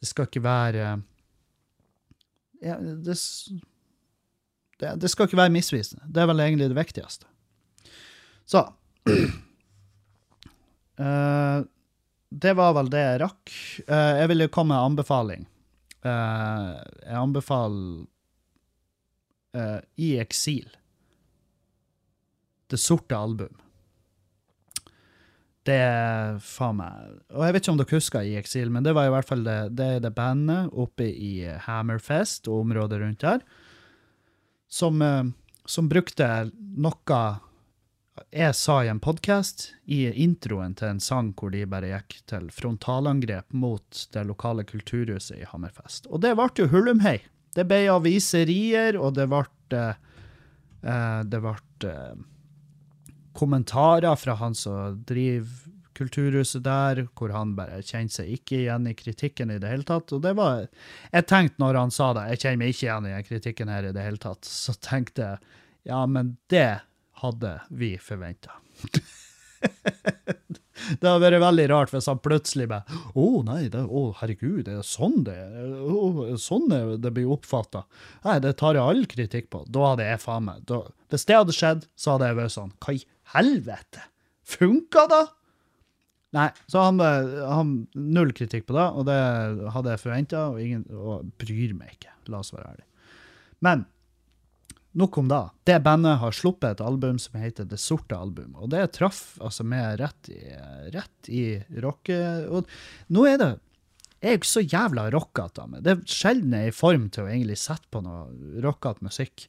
Det 0.00 0.10
skal 0.10 0.26
ikke 0.26 0.42
være 0.42 0.86
ja, 2.64 2.78
det, 2.80 3.16
det, 4.80 4.94
det, 5.00 5.08
skal 5.08 5.24
ikke 5.28 5.40
være 5.40 5.54
misvisende. 5.54 6.04
Det 6.08 6.22
er 6.22 6.28
vel 6.30 6.40
egentlig 6.44 6.68
det 6.70 6.78
viktigste. 6.78 7.26
Så 8.46 8.60
uh, 9.08 9.30
Det 12.36 12.52
var 12.58 12.74
vel 12.76 12.90
det 12.92 13.00
jeg 13.00 13.20
rakk. 13.22 13.52
Uh, 13.88 14.14
jeg 14.20 14.28
vil 14.32 14.42
jo 14.44 14.52
komme 14.52 14.74
med 14.74 14.80
en 14.80 14.88
anbefaling. 14.92 15.42
Uh, 16.04 16.74
jeg 17.06 17.22
anbefaler 17.22 18.04
I 19.96 20.08
eksil. 20.20 20.68
Det 22.68 22.76
sorte 22.76 23.16
album. 23.16 23.54
Det 25.64 25.78
er 25.80 26.36
faen 26.44 26.76
meg 26.76 26.92
Og 27.32 27.40
jeg 27.42 27.54
vet 27.54 27.64
ikke 27.64 27.72
om 27.72 27.78
dere 27.80 27.96
husker 27.96 28.26
I 28.26 28.36
eksil, 28.36 28.68
men 28.70 28.84
det 28.84 28.92
var 28.94 29.08
i 29.08 29.14
hvert 29.14 29.26
fall 29.26 29.46
det, 29.46 29.72
det, 29.78 30.02
det 30.04 30.12
bandet 30.14 30.68
oppe 30.76 31.08
i 31.08 31.48
Hammerfest 31.64 32.50
og 32.50 32.66
området 32.66 33.00
rundt 33.00 33.24
der 33.24 33.40
som, 34.68 35.02
eh, 35.02 35.24
som 35.64 35.88
brukte 35.88 36.50
noe 36.76 37.22
jeg 38.32 38.54
sa 38.56 38.78
i 38.84 38.88
en 38.88 39.00
podkast, 39.00 39.74
i 39.84 40.06
introen 40.24 40.74
til 40.76 40.88
en 40.88 41.00
sang 41.00 41.32
hvor 41.36 41.52
de 41.52 41.66
bare 41.68 41.90
gikk 41.90 42.18
til 42.30 42.48
frontalangrep 42.54 43.52
mot 43.52 44.06
det 44.12 44.24
lokale 44.28 44.64
kulturhuset 44.64 45.42
i 45.42 45.48
Hammerfest. 45.48 46.08
Og 46.08 46.22
det 46.24 46.32
ble 46.38 46.48
jo 46.56 46.68
hulumhei. 46.72 47.18
Det 47.56 47.66
ble 47.68 47.84
aviserier, 47.92 48.96
og 48.96 49.16
det 49.16 49.28
ble 49.32 49.44
eh, 49.76 51.22
Det 51.26 51.40
ble 51.42 51.54
eh, 51.88 52.16
kommentarer 53.36 54.16
fra 54.16 54.36
han 54.40 54.54
som 54.54 55.00
driver 55.04 55.75
kulturhuset 55.96 56.64
der, 56.66 57.02
hvor 57.18 57.32
han 57.34 57.54
bare 57.58 57.82
kjente 57.82 58.20
seg 58.20 58.32
ikke 58.36 58.60
igjen 58.62 58.88
i 58.90 58.94
kritikken 58.96 59.52
i 59.54 59.60
det 59.62 59.70
hele 59.72 59.86
tatt. 59.88 60.12
Og 60.14 60.22
det 60.24 60.34
var 60.38 60.66
Jeg 61.12 61.28
tenkte 61.30 61.62
når 61.62 61.80
han 61.80 61.94
sa 61.94 62.12
det, 62.16 62.28
jeg 62.34 62.42
kjenner 62.44 62.62
meg 62.62 62.74
ikke 62.74 62.86
igjen 62.86 63.08
i 63.08 63.14
den 63.14 63.28
kritikken 63.30 63.72
her 63.72 63.88
i 63.88 63.94
det 63.96 64.04
hele 64.04 64.22
tatt, 64.22 64.48
så 64.48 64.76
tenkte 64.80 65.30
jeg 65.30 65.54
ja, 65.86 66.00
men 66.10 66.34
det 66.50 66.80
hadde 67.22 67.52
vi 67.70 67.94
forventa. 68.02 68.56
det 71.00 71.06
hadde 71.06 71.22
vært 71.22 71.40
veldig 71.40 71.66
rart 71.70 71.92
hvis 71.94 72.08
han 72.10 72.18
plutselig 72.22 72.66
bare 72.70 72.98
Å, 73.14 73.22
oh, 73.22 73.38
nei, 73.46 73.68
det, 73.72 73.84
oh, 73.86 74.10
herregud, 74.20 74.64
det 74.66 74.74
er 74.76 74.86
sånn 74.86 75.22
det 75.26 75.36
oh, 75.86 76.34
sånn 76.40 76.68
det 76.68 77.12
blir 77.14 77.30
oppfatta. 77.36 77.86
Nei, 78.26 78.36
det 78.44 78.56
tar 78.60 78.76
jeg 78.76 78.84
all 78.84 79.06
kritikk 79.10 79.48
på. 79.54 79.62
Da 79.72 79.92
hadde 79.92 80.10
jeg 80.10 80.22
faen 80.22 80.50
meg 80.50 80.74
Hvis 81.12 81.26
det 81.28 81.38
hadde 81.38 81.56
skjedd, 81.56 81.88
så 81.96 82.16
hadde 82.16 82.30
jeg 82.30 82.40
vært 82.42 82.56
sånn 82.58 82.74
Hva 82.82 82.96
i 82.98 83.02
helvete? 83.36 84.06
Funka 84.46 85.06
da? 85.10 85.22
Nei, 86.36 86.50
så 86.68 86.84
han, 86.84 87.00
han 87.00 87.74
Null 87.96 88.34
kritikk 88.36 88.66
på 88.68 88.76
det, 88.76 88.86
og 88.92 89.06
det 89.08 89.18
hadde 89.72 89.94
jeg 89.94 90.02
forventa, 90.02 90.46
og, 90.52 90.88
og 90.96 91.28
bryr 91.40 91.76
meg 91.76 91.96
ikke. 91.96 92.12
La 92.32 92.42
oss 92.42 92.52
være 92.52 92.74
ærlige. 92.74 92.88
Men 93.64 93.86
nok 94.96 95.18
om 95.20 95.28
det. 95.28 95.42
Det 95.68 95.76
bandet 95.84 96.18
har 96.20 96.36
sluppet 96.36 96.76
et 96.76 96.84
album 96.84 97.18
som 97.20 97.38
heter 97.40 97.68
Det 97.68 97.78
sorte 97.80 98.16
album, 98.16 98.54
og 98.56 98.70
det 98.72 98.84
traff 98.96 99.36
altså 99.44 99.64
meg 99.68 100.00
rett 100.00 100.32
i, 100.32 100.42
rett 100.94 101.30
i 101.32 101.44
rocke... 101.84 102.18
Og 102.48 102.68
nå 103.12 103.28
er 103.28 103.40
det 103.42 103.54
jeg 104.16 104.30
er 104.30 104.32
jo 104.32 104.40
ikke 104.40 104.48
så 104.48 104.62
jævla 104.64 105.02
rockete 105.12 105.62
av 105.62 105.68
meg. 105.70 105.82
Det 105.84 105.92
er 105.92 105.98
sjelden 106.08 106.54
jeg 106.56 106.70
er 106.70 106.72
i 106.72 106.74
form 106.74 107.04
til 107.12 107.26
å 107.26 107.28
egentlig 107.30 107.58
sette 107.60 107.86
på 107.92 108.00
noe 108.02 108.62
rockete 108.64 109.04
musikk. 109.04 109.44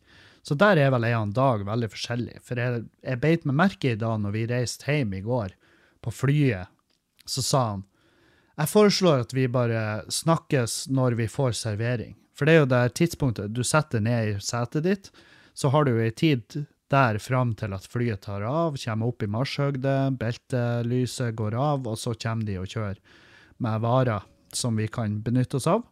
Så 0.46 0.58
der 0.60 0.80
er 0.84 0.92
vel 0.94 1.08
jeg 1.08 1.18
og 1.18 1.32
Dag 1.36 1.64
veldig 1.66 1.90
forskjellig. 1.94 2.36
For 2.46 2.60
jeg, 2.60 2.84
jeg 3.02 3.22
beit 3.24 3.48
meg 3.48 3.58
merke 3.64 3.94
i 3.96 4.00
dag 4.00 4.20
når 4.22 4.36
vi 4.36 4.44
reiste 4.52 4.92
hjem 4.92 5.16
i 5.18 5.24
går, 5.24 5.56
på 6.04 6.14
flyet, 6.14 6.70
så 7.30 7.44
sa 7.46 7.64
han 7.76 7.86
jeg 8.58 8.72
foreslår 8.72 9.20
at 9.22 9.34
vi 9.38 9.44
bare 9.54 9.82
snakkes 10.10 10.88
når 10.90 11.14
vi 11.20 11.28
får 11.30 11.52
servering. 11.60 12.16
For 12.34 12.50
det 12.50 12.56
er 12.56 12.64
jo 12.64 12.70
det 12.72 12.96
tidspunktet 12.98 13.54
du 13.54 13.62
setter 13.66 14.02
ned 14.02 14.32
i 14.32 14.40
setet 14.42 14.86
ditt, 14.86 15.12
så 15.54 15.70
har 15.74 15.86
du 15.86 15.94
jo 15.94 16.02
ei 16.02 16.14
tid 16.14 16.64
der 16.90 17.20
fram 17.22 17.54
til 17.58 17.76
at 17.76 17.86
flyet 17.86 18.24
tar 18.26 18.46
av, 18.48 18.80
kommer 18.82 19.12
opp 19.12 19.22
i 19.22 19.30
marsjhøgde, 19.30 19.94
beltelyset 20.18 21.36
går 21.38 21.58
av, 21.58 21.86
og 21.86 22.00
så 22.02 22.16
kommer 22.18 22.50
de 22.50 22.58
og 22.62 22.70
kjører 22.72 22.98
med 23.62 23.86
varer 23.86 24.26
som 24.56 24.78
vi 24.80 24.88
kan 24.90 25.20
benytte 25.22 25.60
oss 25.60 25.70
av. 25.70 25.86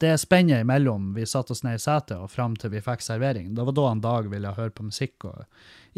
Det 0.00 0.14
spennet 0.22 0.62
imellom 0.62 1.12
vi 1.16 1.26
satte 1.28 1.52
oss 1.52 1.64
ned 1.66 1.80
i 1.80 1.82
setet 1.82 2.16
og 2.16 2.30
fram 2.32 2.54
til 2.56 2.72
vi 2.72 2.84
fikk 2.84 3.02
servering, 3.04 3.52
det 3.56 3.66
var 3.66 3.76
da 3.76 3.90
en 3.90 4.06
Dag 4.06 4.30
ville 4.30 4.54
høre 4.56 4.72
på 4.72 4.86
musikk 4.86 5.26
og 5.28 5.44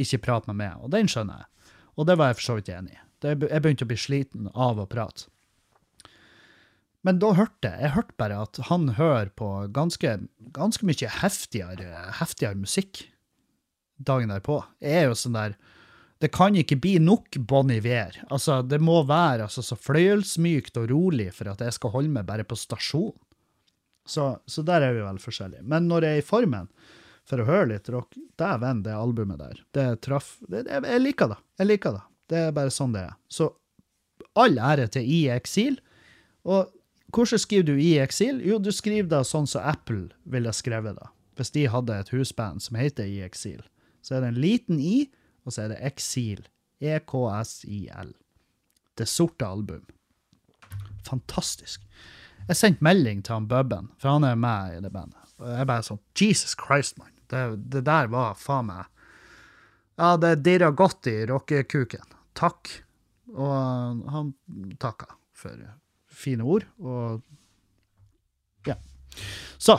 ikke 0.00 0.24
prate 0.24 0.50
med 0.50 0.62
meg, 0.64 0.80
og 0.80 0.96
den 0.96 1.10
skjønner 1.10 1.44
jeg. 1.44 1.72
Og 2.00 2.08
det 2.08 2.16
var 2.18 2.32
jeg 2.32 2.40
for 2.40 2.48
så 2.48 2.58
vidt 2.58 2.72
enig 2.72 2.96
i. 2.96 3.02
Jeg 3.22 3.38
begynte 3.42 3.86
å 3.86 3.90
bli 3.90 4.00
sliten 4.00 4.50
av 4.52 4.80
å 4.82 4.88
prate. 4.90 5.28
Men 7.02 7.18
da 7.18 7.32
hørte 7.34 7.66
jeg, 7.66 7.80
jeg 7.82 7.94
hørte 7.96 8.18
bare 8.20 8.42
at 8.44 8.60
han 8.68 8.92
hører 8.94 9.32
på 9.34 9.48
ganske, 9.74 10.14
ganske 10.54 10.86
mye 10.86 11.10
heftigere, 11.18 11.88
heftigere 12.20 12.58
musikk 12.60 13.02
dagen 13.98 14.30
derpå. 14.30 14.60
Jeg 14.82 15.00
er 15.00 15.08
jo 15.10 15.18
sånn 15.18 15.38
der, 15.38 15.56
det 16.22 16.30
kan 16.34 16.54
ikke 16.54 16.78
bli 16.78 16.94
nok 17.02 17.40
Bon 17.50 17.70
Iver. 17.74 18.20
Altså, 18.30 18.60
det 18.62 18.78
må 18.78 19.00
være 19.08 19.48
altså, 19.48 19.64
så 19.66 19.78
fløyelsmykt 19.78 20.78
og 20.78 20.92
rolig 20.92 21.32
for 21.34 21.50
at 21.50 21.64
jeg 21.66 21.74
skal 21.74 21.94
holde 21.96 22.14
meg 22.14 22.28
bare 22.28 22.46
på 22.46 22.58
stasjon. 22.58 23.14
Så, 24.06 24.28
så 24.46 24.62
der 24.66 24.86
er 24.86 24.94
vi 24.94 25.02
vel 25.02 25.18
forskjellige. 25.22 25.66
Men 25.66 25.90
når 25.90 26.06
jeg 26.06 26.20
er 26.20 26.22
i 26.22 26.26
formen 26.26 26.70
for 27.26 27.42
å 27.42 27.46
høre 27.46 27.72
litt 27.74 27.90
rock, 27.90 28.14
dæven, 28.38 28.84
det 28.86 28.94
albumet 28.94 29.42
der, 29.42 29.60
det 29.74 29.88
traff 30.06 30.36
Jeg 30.50 31.02
liker 31.02 31.34
det. 31.34 31.42
Jeg 31.58 31.70
liker 31.70 31.98
det. 31.98 32.06
Det 32.32 32.46
er 32.48 32.54
bare 32.56 32.72
sånn 32.72 32.94
det 32.94 33.06
er. 33.10 33.16
Så 33.28 33.50
all 34.38 34.56
ære 34.56 34.88
til 34.94 35.04
I 35.04 35.26
Eksil. 35.34 35.76
Og 36.48 36.70
hvordan 37.12 37.42
skriver 37.42 37.66
du 37.68 37.74
I 37.76 37.98
Eksil? 38.00 38.40
Jo, 38.46 38.56
du 38.56 38.70
skriver 38.72 39.10
det 39.10 39.26
sånn 39.28 39.48
som 39.50 39.66
Apple 39.68 40.08
ville 40.24 40.52
skrevet 40.56 40.96
det. 40.96 41.10
Hvis 41.36 41.52
de 41.52 41.66
hadde 41.68 41.98
et 41.98 42.12
husband 42.14 42.64
som 42.64 42.78
heter 42.80 43.08
I 43.08 43.20
Eksil. 43.26 43.60
Så 44.02 44.16
er 44.16 44.24
det 44.24 44.32
en 44.32 44.40
liten 44.42 44.80
I, 44.80 45.06
og 45.44 45.54
så 45.54 45.66
er 45.66 45.74
det 45.74 45.82
Eksil. 45.92 46.46
EKSIL. 46.82 48.14
Det 48.98 49.06
sorte 49.06 49.46
album. 49.46 49.84
Fantastisk. 51.06 51.84
Jeg 52.48 52.58
sendte 52.58 52.84
melding 52.84 53.22
til 53.22 53.36
han 53.36 53.48
Bubben, 53.50 53.90
for 54.02 54.16
han 54.16 54.26
er 54.26 54.38
med 54.38 54.78
i 54.78 54.80
det 54.82 54.90
bandet. 54.92 55.20
Og 55.38 55.50
jeg 55.50 55.68
bare 55.70 55.86
sånn 55.86 56.00
Jesus 56.18 56.56
Christ, 56.58 56.98
mann. 56.98 57.14
Det, 57.30 57.42
det 57.72 57.84
der 57.86 58.10
var 58.12 58.34
faen 58.36 58.66
meg 58.68 58.88
Ja, 59.96 60.16
det 60.20 60.42
dirra 60.44 60.68
godt 60.74 61.06
i 61.08 61.22
rockekuken. 61.30 62.04
Takk. 62.38 62.72
Og 63.32 64.02
han 64.12 64.32
takka 64.82 65.14
for 65.36 65.62
fine 66.12 66.44
ord, 66.44 66.66
og 66.82 67.22
ja. 68.68 68.76
Så. 69.58 69.78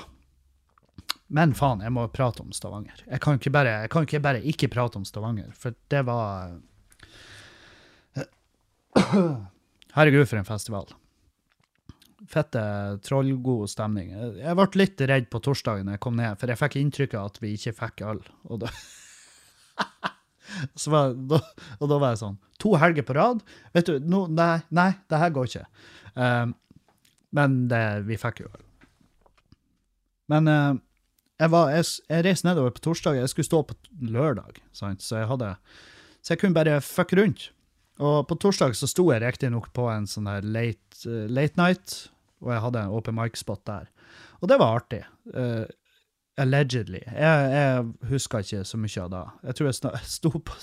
Men 1.34 1.54
faen, 1.58 1.82
jeg 1.86 1.94
må 1.94 2.06
prate 2.14 2.44
om 2.44 2.52
Stavanger. 2.54 3.06
Jeg 3.08 3.22
kan 3.24 3.38
ikke 3.40 3.54
bare, 3.54 3.78
jeg 3.86 3.92
kan 3.94 4.08
ikke, 4.08 4.22
bare 4.24 4.42
ikke 4.50 4.70
prate 4.74 5.00
om 5.00 5.06
Stavanger, 5.08 5.54
for 5.58 5.78
det 5.94 6.04
var 6.10 6.58
Herregud, 9.94 10.28
for 10.30 10.40
en 10.40 10.48
festival. 10.48 10.92
Fette, 12.30 12.62
trollgod 13.06 13.70
stemning. 13.70 14.14
Jeg 14.40 14.58
ble 14.58 14.68
litt 14.80 15.02
redd 15.10 15.30
på 15.34 15.42
torsdagen 15.44 15.90
da 15.90 15.98
jeg 15.98 16.04
kom 16.06 16.18
ned, 16.18 16.38
for 16.40 16.50
jeg 16.50 16.62
fikk 16.62 16.78
inntrykk 16.80 17.16
av 17.20 17.32
at 17.32 17.40
vi 17.44 17.54
ikke 17.58 17.76
fikk 17.78 18.06
øl. 18.10 18.22
Og 18.50 18.64
da, 18.64 18.72
var, 20.94 21.16
da, 21.32 21.40
og 21.80 21.90
da 21.92 22.00
var 22.02 22.14
jeg 22.14 22.24
sånn 22.24 22.40
To 22.64 22.76
helger 22.80 23.04
på 23.04 23.16
rad? 23.18 23.42
Vet 23.76 23.90
du, 23.90 23.98
no, 24.08 24.26
nei, 24.32 24.62
nei, 24.72 24.94
det 25.12 25.20
her 25.20 25.32
går 25.36 25.50
ikke. 25.50 25.64
Um, 26.16 26.54
men 27.36 27.58
det, 27.68 27.82
vi 28.08 28.16
fikk 28.22 28.44
jo. 28.46 28.52
Men 30.32 30.48
uh, 30.48 30.78
jeg, 31.42 31.52
var, 31.52 31.74
jeg, 31.74 31.90
jeg 32.08 32.26
reiste 32.28 32.48
nedover 32.48 32.72
på 32.76 32.86
torsdag, 32.86 33.18
jeg 33.20 33.32
skulle 33.34 33.50
stå 33.50 33.60
på 33.68 33.76
lørdag, 34.14 34.62
sant? 34.76 35.04
så 35.04 35.20
jeg 35.20 35.30
hadde 35.34 35.50
Så 36.22 36.34
jeg 36.34 36.44
kunne 36.44 36.56
bare 36.56 36.80
fuck 36.80 37.12
rundt. 37.20 37.50
Og 38.00 38.24
på 38.30 38.38
torsdag 38.42 38.78
så 38.78 38.88
sto 38.90 39.10
jeg 39.12 39.22
riktignok 39.22 39.70
på 39.76 39.90
en 39.92 40.08
sånn 40.10 40.30
der 40.30 40.46
late, 40.46 41.04
eh, 41.06 41.28
late 41.30 41.60
night, 41.60 41.98
og 42.42 42.54
jeg 42.54 42.64
hadde 42.64 42.86
en 42.86 42.96
open 42.96 43.18
mic-spot 43.18 43.62
der. 43.68 43.90
Og 44.42 44.50
det 44.50 44.58
var 44.60 44.80
artig. 44.80 45.04
Eh, 45.34 45.66
allegedly. 46.38 47.02
Jeg, 47.06 47.52
jeg 47.54 48.10
husker 48.10 48.44
ikke 48.44 48.64
så 48.66 48.80
mye 48.80 49.04
av 49.04 49.12
det. 49.14 49.24
Jeg 49.50 49.58
tror 49.58 49.70
jeg 49.70 50.04
sto 50.18 50.32
på 50.34 50.60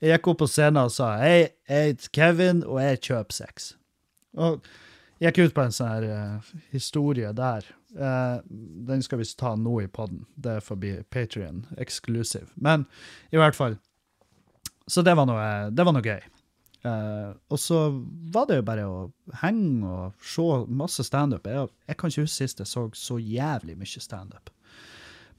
Jeg 0.00 0.14
gikk 0.14 0.28
opp 0.32 0.38
på 0.42 0.48
scenen 0.48 0.84
og 0.86 0.92
sa 0.94 1.14
Hei, 1.20 1.48
jeg 1.68 1.90
heter 1.92 2.12
Kevin, 2.14 2.62
og 2.64 2.80
jeg 2.82 3.02
kjøper 3.10 3.38
sex. 3.42 3.72
Og 4.38 4.62
jeg 5.18 5.34
gikk 5.34 5.50
ut 5.50 5.56
på 5.56 5.66
en 5.66 5.74
sånn 5.74 5.90
her 5.90 6.06
uh, 6.08 6.54
historie 6.72 7.32
der. 7.36 7.66
Uh, 7.98 8.38
den 8.88 9.02
skal 9.02 9.20
vi 9.20 9.28
ta 9.38 9.54
nå 9.58 9.80
i 9.82 9.90
podden. 9.90 10.24
Det 10.36 10.60
får 10.64 10.80
bli 10.80 10.94
Patrion 11.10 11.64
exclusive. 11.76 12.48
Men 12.54 12.86
i 13.34 13.40
hvert 13.40 13.58
fall. 13.58 13.76
Så 14.88 15.02
det 15.04 15.16
var 15.18 15.28
noe, 15.28 15.68
det 15.74 15.84
var 15.84 15.96
noe 15.96 16.04
gøy. 16.04 16.22
Eh, 16.86 17.30
og 17.50 17.58
så 17.58 17.80
var 18.34 18.46
det 18.48 18.60
jo 18.60 18.66
bare 18.66 18.86
å 18.86 19.00
henge 19.40 19.88
og 19.88 20.22
se 20.22 20.46
masse 20.70 21.04
standup. 21.06 21.48
Jeg, 21.50 21.70
jeg 21.88 21.98
kan 21.98 22.12
ikke 22.12 22.26
huske 22.26 22.44
sist 22.44 22.62
jeg 22.62 22.70
så 22.70 22.86
så 22.94 23.18
jævlig 23.18 23.78
mye 23.80 24.04
standup. 24.04 24.52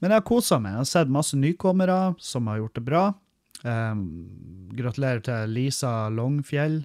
Men 0.00 0.12
jeg 0.12 0.22
har 0.22 0.28
kosa 0.28 0.60
meg. 0.60 0.74
Jeg 0.74 0.82
har 0.82 0.90
sett 0.92 1.12
masse 1.12 1.36
nykommere 1.36 1.98
som 2.24 2.48
har 2.48 2.62
gjort 2.62 2.78
det 2.78 2.84
bra. 2.86 3.04
Um, 3.60 4.04
gratulerer 4.72 5.20
til 5.24 5.52
Lisa 5.52 5.92
Longfjell. 6.12 6.78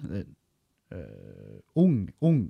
Uh, 0.92 1.56
ung, 1.80 2.02
ung 2.20 2.42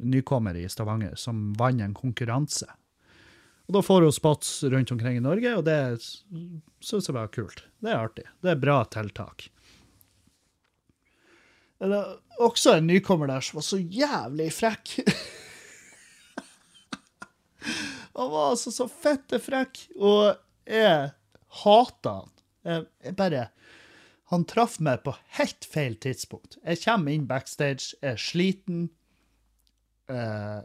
nykommer 0.00 0.56
i 0.56 0.64
Stavanger 0.72 1.14
som 1.20 1.52
vant 1.58 1.84
en 1.84 1.96
konkurranse. 1.96 2.68
Og 3.68 3.76
da 3.76 3.80
får 3.84 4.04
hun 4.04 4.12
spots 4.12 4.56
rundt 4.72 4.92
omkring 4.92 5.16
i 5.16 5.24
Norge, 5.24 5.52
og 5.56 5.64
det 5.64 5.78
syns 6.84 7.08
jeg 7.08 7.16
var 7.16 7.30
kult. 7.32 7.64
Det 7.80 7.92
er 7.92 8.00
artig. 8.00 8.26
Det 8.44 8.52
er 8.52 8.60
bra 8.60 8.82
tiltak. 8.92 9.48
Det 11.78 11.88
var 11.90 12.14
også 12.44 12.76
en 12.78 12.86
nykommer 12.88 13.28
der 13.30 13.44
som 13.44 13.58
var 13.58 13.66
så 13.66 13.78
jævlig 13.78 14.50
frekk. 14.54 14.94
Han 18.14 18.30
var 18.30 18.52
altså 18.52 18.70
så 18.70 18.86
fette 18.90 19.40
frekk, 19.42 19.80
og 19.98 20.36
jeg 20.70 21.10
hata 21.64 22.12
han. 22.20 22.30
Jeg, 22.64 22.84
jeg 23.04 23.16
bare 23.18 23.48
Han 24.32 24.44
traff 24.48 24.78
meg 24.80 25.02
på 25.04 25.12
helt 25.38 25.66
feil 25.68 25.96
tidspunkt. 26.00 26.56
Jeg 26.64 26.80
kommer 26.84 27.12
inn 27.12 27.26
backstage, 27.28 27.92
er 28.02 28.16
sliten, 28.16 28.86
eh, 30.08 30.62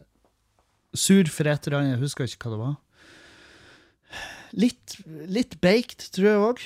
sur 0.96 1.28
for 1.30 1.50
et 1.50 1.68
eller 1.68 1.82
annet, 1.82 1.98
jeg 1.98 2.04
husker 2.06 2.30
ikke 2.30 2.48
hva 2.48 2.54
det 2.54 2.62
var. 2.62 2.78
Litt, 4.58 4.96
litt 5.30 5.60
baked, 5.62 6.08
tror 6.16 6.30
jeg 6.30 6.46
òg, 6.46 6.64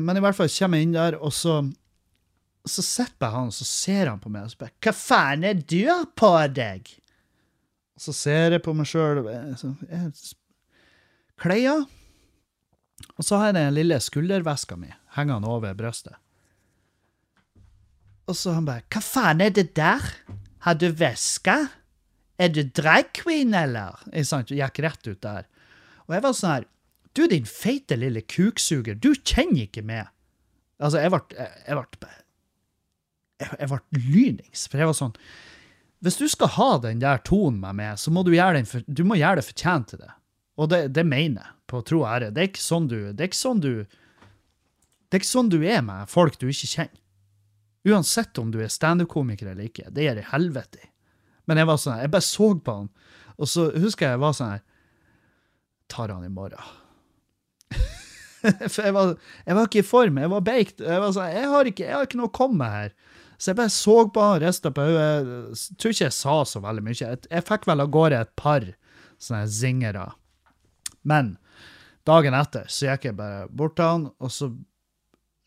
men 0.00 0.16
i 0.16 0.22
hvert 0.24 0.38
fall 0.38 0.48
kommer 0.54 0.80
jeg 0.80 0.88
inn 0.88 0.94
der, 0.96 1.18
og 1.20 1.34
så 1.36 1.58
så 2.70 2.84
sitter 2.84 3.34
han, 3.34 3.50
og 3.50 3.54
så 3.54 3.66
ser 3.66 4.10
han 4.10 4.20
på 4.22 4.30
meg 4.32 4.48
og 4.48 4.54
spør 4.54 4.72
Hva 4.84 4.94
faen 4.96 5.44
er 5.46 5.60
du 5.60 5.80
har 5.88 6.08
på 6.18 6.32
deg? 6.54 6.90
Og 7.98 8.04
så 8.06 8.14
ser 8.14 8.54
jeg 8.56 8.64
på 8.64 8.74
meg 8.78 8.88
sjøl 8.88 9.24
Klær. 11.38 11.84
Og 13.18 13.26
så 13.26 13.38
har 13.38 13.50
jeg 13.50 13.58
den 13.58 13.76
lille 13.76 13.98
skulderveska 14.02 14.78
mi 14.78 14.90
hengende 15.14 15.50
over 15.50 15.74
brystet. 15.78 16.18
Og 18.28 18.36
så 18.36 18.54
han 18.56 18.66
bare 18.68 18.84
Hva 18.92 19.02
faen 19.02 19.42
er 19.42 19.54
det 19.54 19.72
der? 19.78 20.02
Har 20.66 20.78
du 20.78 20.90
veske? 20.92 21.56
Er 22.38 22.50
du 22.54 22.62
drag 22.62 23.10
queen, 23.14 23.54
eller? 23.54 23.98
Jeg 24.12 24.28
sant? 24.28 24.50
Gikk 24.54 24.82
rett 24.84 25.08
ut 25.08 25.22
der. 25.24 25.48
Og 26.06 26.14
jeg 26.14 26.24
var 26.24 26.36
sånn 26.36 26.54
her 26.56 26.68
Du, 27.16 27.24
din 27.26 27.48
feite 27.48 27.96
lille 27.98 28.20
kuksuger, 28.22 28.94
du 28.94 29.10
kjenner 29.26 29.64
ikke 29.64 29.82
meg. 29.82 30.06
Altså, 30.78 31.00
jeg 31.02 31.10
ble, 31.10 31.20
jeg, 31.34 31.74
ble 31.74 32.10
jeg, 33.38 33.68
ble 33.70 34.02
lynings, 34.02 34.66
for 34.70 34.80
jeg 34.80 34.90
var 34.90 34.96
sånn 34.98 35.14
Hvis 36.04 36.18
du 36.18 36.26
skal 36.30 36.52
ha 36.56 36.70
den 36.82 37.02
der 37.02 37.22
tonen 37.26 37.60
med 37.62 37.78
meg, 37.80 37.98
så 37.98 38.12
må 38.14 38.24
du 38.26 38.32
gjøre, 38.34 38.64
for, 38.70 38.84
du 38.86 39.04
må 39.06 39.18
gjøre 39.18 39.40
det 39.40 39.48
fortjent 39.48 39.92
til 39.92 40.02
det. 40.02 40.12
Og 40.58 40.70
det, 40.72 40.82
det 40.94 41.06
mener 41.06 41.42
jeg, 41.42 41.54
på 41.68 41.82
tro 41.86 42.02
og 42.02 42.08
ære. 42.10 42.30
Det 42.34 42.42
er 42.42 42.50
ikke 42.50 42.64
sånn 42.64 42.86
du 42.90 42.96
Det 43.12 43.20
er 43.20 43.28
ikke 43.28 43.38
sånn 43.42 43.58
du 43.60 43.72
Det 43.84 45.16
er 45.16 45.20
ikke 45.20 45.30
sånn 45.30 45.50
du 45.52 45.58
er 45.60 45.82
med 45.84 46.10
folk 46.10 46.38
du 46.40 46.48
ikke 46.48 46.70
kjenner. 46.70 47.02
Uansett 47.88 48.38
om 48.40 48.50
du 48.52 48.58
er 48.60 48.72
standup-komiker 48.72 49.52
eller 49.52 49.68
ikke. 49.68 49.86
Det 49.94 50.04
gjør 50.04 50.18
det 50.18 50.30
helvete 50.32 50.80
i. 50.82 50.88
Men 51.48 51.60
jeg 51.62 51.68
var 51.70 51.78
sånn, 51.80 52.00
jeg 52.02 52.12
bare 52.12 52.26
så 52.26 52.48
på 52.60 52.74
han, 52.74 52.90
og 53.38 53.48
så 53.48 53.68
husker 53.72 54.08
jeg 54.08 54.16
jeg 54.18 54.24
var 54.24 54.34
sånn 54.36 54.56
her 54.56 54.64
Tar 55.88 56.10
han 56.12 56.26
i 56.26 56.28
morgen. 56.28 56.60
For 58.72 58.82
jeg 58.84 58.92
var, 58.92 59.14
jeg 59.46 59.56
var 59.56 59.68
ikke 59.70 59.80
i 59.80 59.86
form. 59.88 60.18
Jeg 60.20 60.30
var 60.34 60.42
baked. 60.44 60.82
Jeg 60.84 61.00
var 61.00 61.14
sånn, 61.16 61.30
jeg 61.32 61.48
har 61.48 61.70
ikke, 61.70 61.86
jeg 61.86 61.96
har 61.96 62.04
ikke 62.04 62.18
noe 62.20 62.28
å 62.28 62.34
komme 62.36 62.58
med 62.60 62.74
her. 62.74 62.90
Så 63.38 63.52
jeg 63.52 63.58
bare 63.60 63.70
så 63.70 63.96
på 64.10 64.22
han, 64.22 64.40
rista 64.42 64.70
på 64.74 64.84
hodet. 64.84 65.58
Tror 65.78 65.94
ikke 65.94 66.08
jeg 66.08 66.16
sa 66.16 66.38
så 66.48 66.62
veldig 66.62 66.84
mye. 66.84 66.96
Jeg, 66.98 67.20
jeg 67.30 67.46
fikk 67.46 67.68
vel 67.70 67.84
av 67.84 67.92
gårde 67.94 68.22
et 68.24 68.32
par 68.38 68.66
sånne 69.22 69.44
zingere. 69.50 70.08
Men 71.06 71.36
dagen 72.08 72.34
etter 72.34 72.66
så 72.72 72.90
gikk 72.90 73.10
jeg 73.10 73.18
bare 73.18 73.46
bort 73.50 73.76
til 73.78 73.92
han, 73.92 74.08
og 74.18 74.32
så 74.34 74.52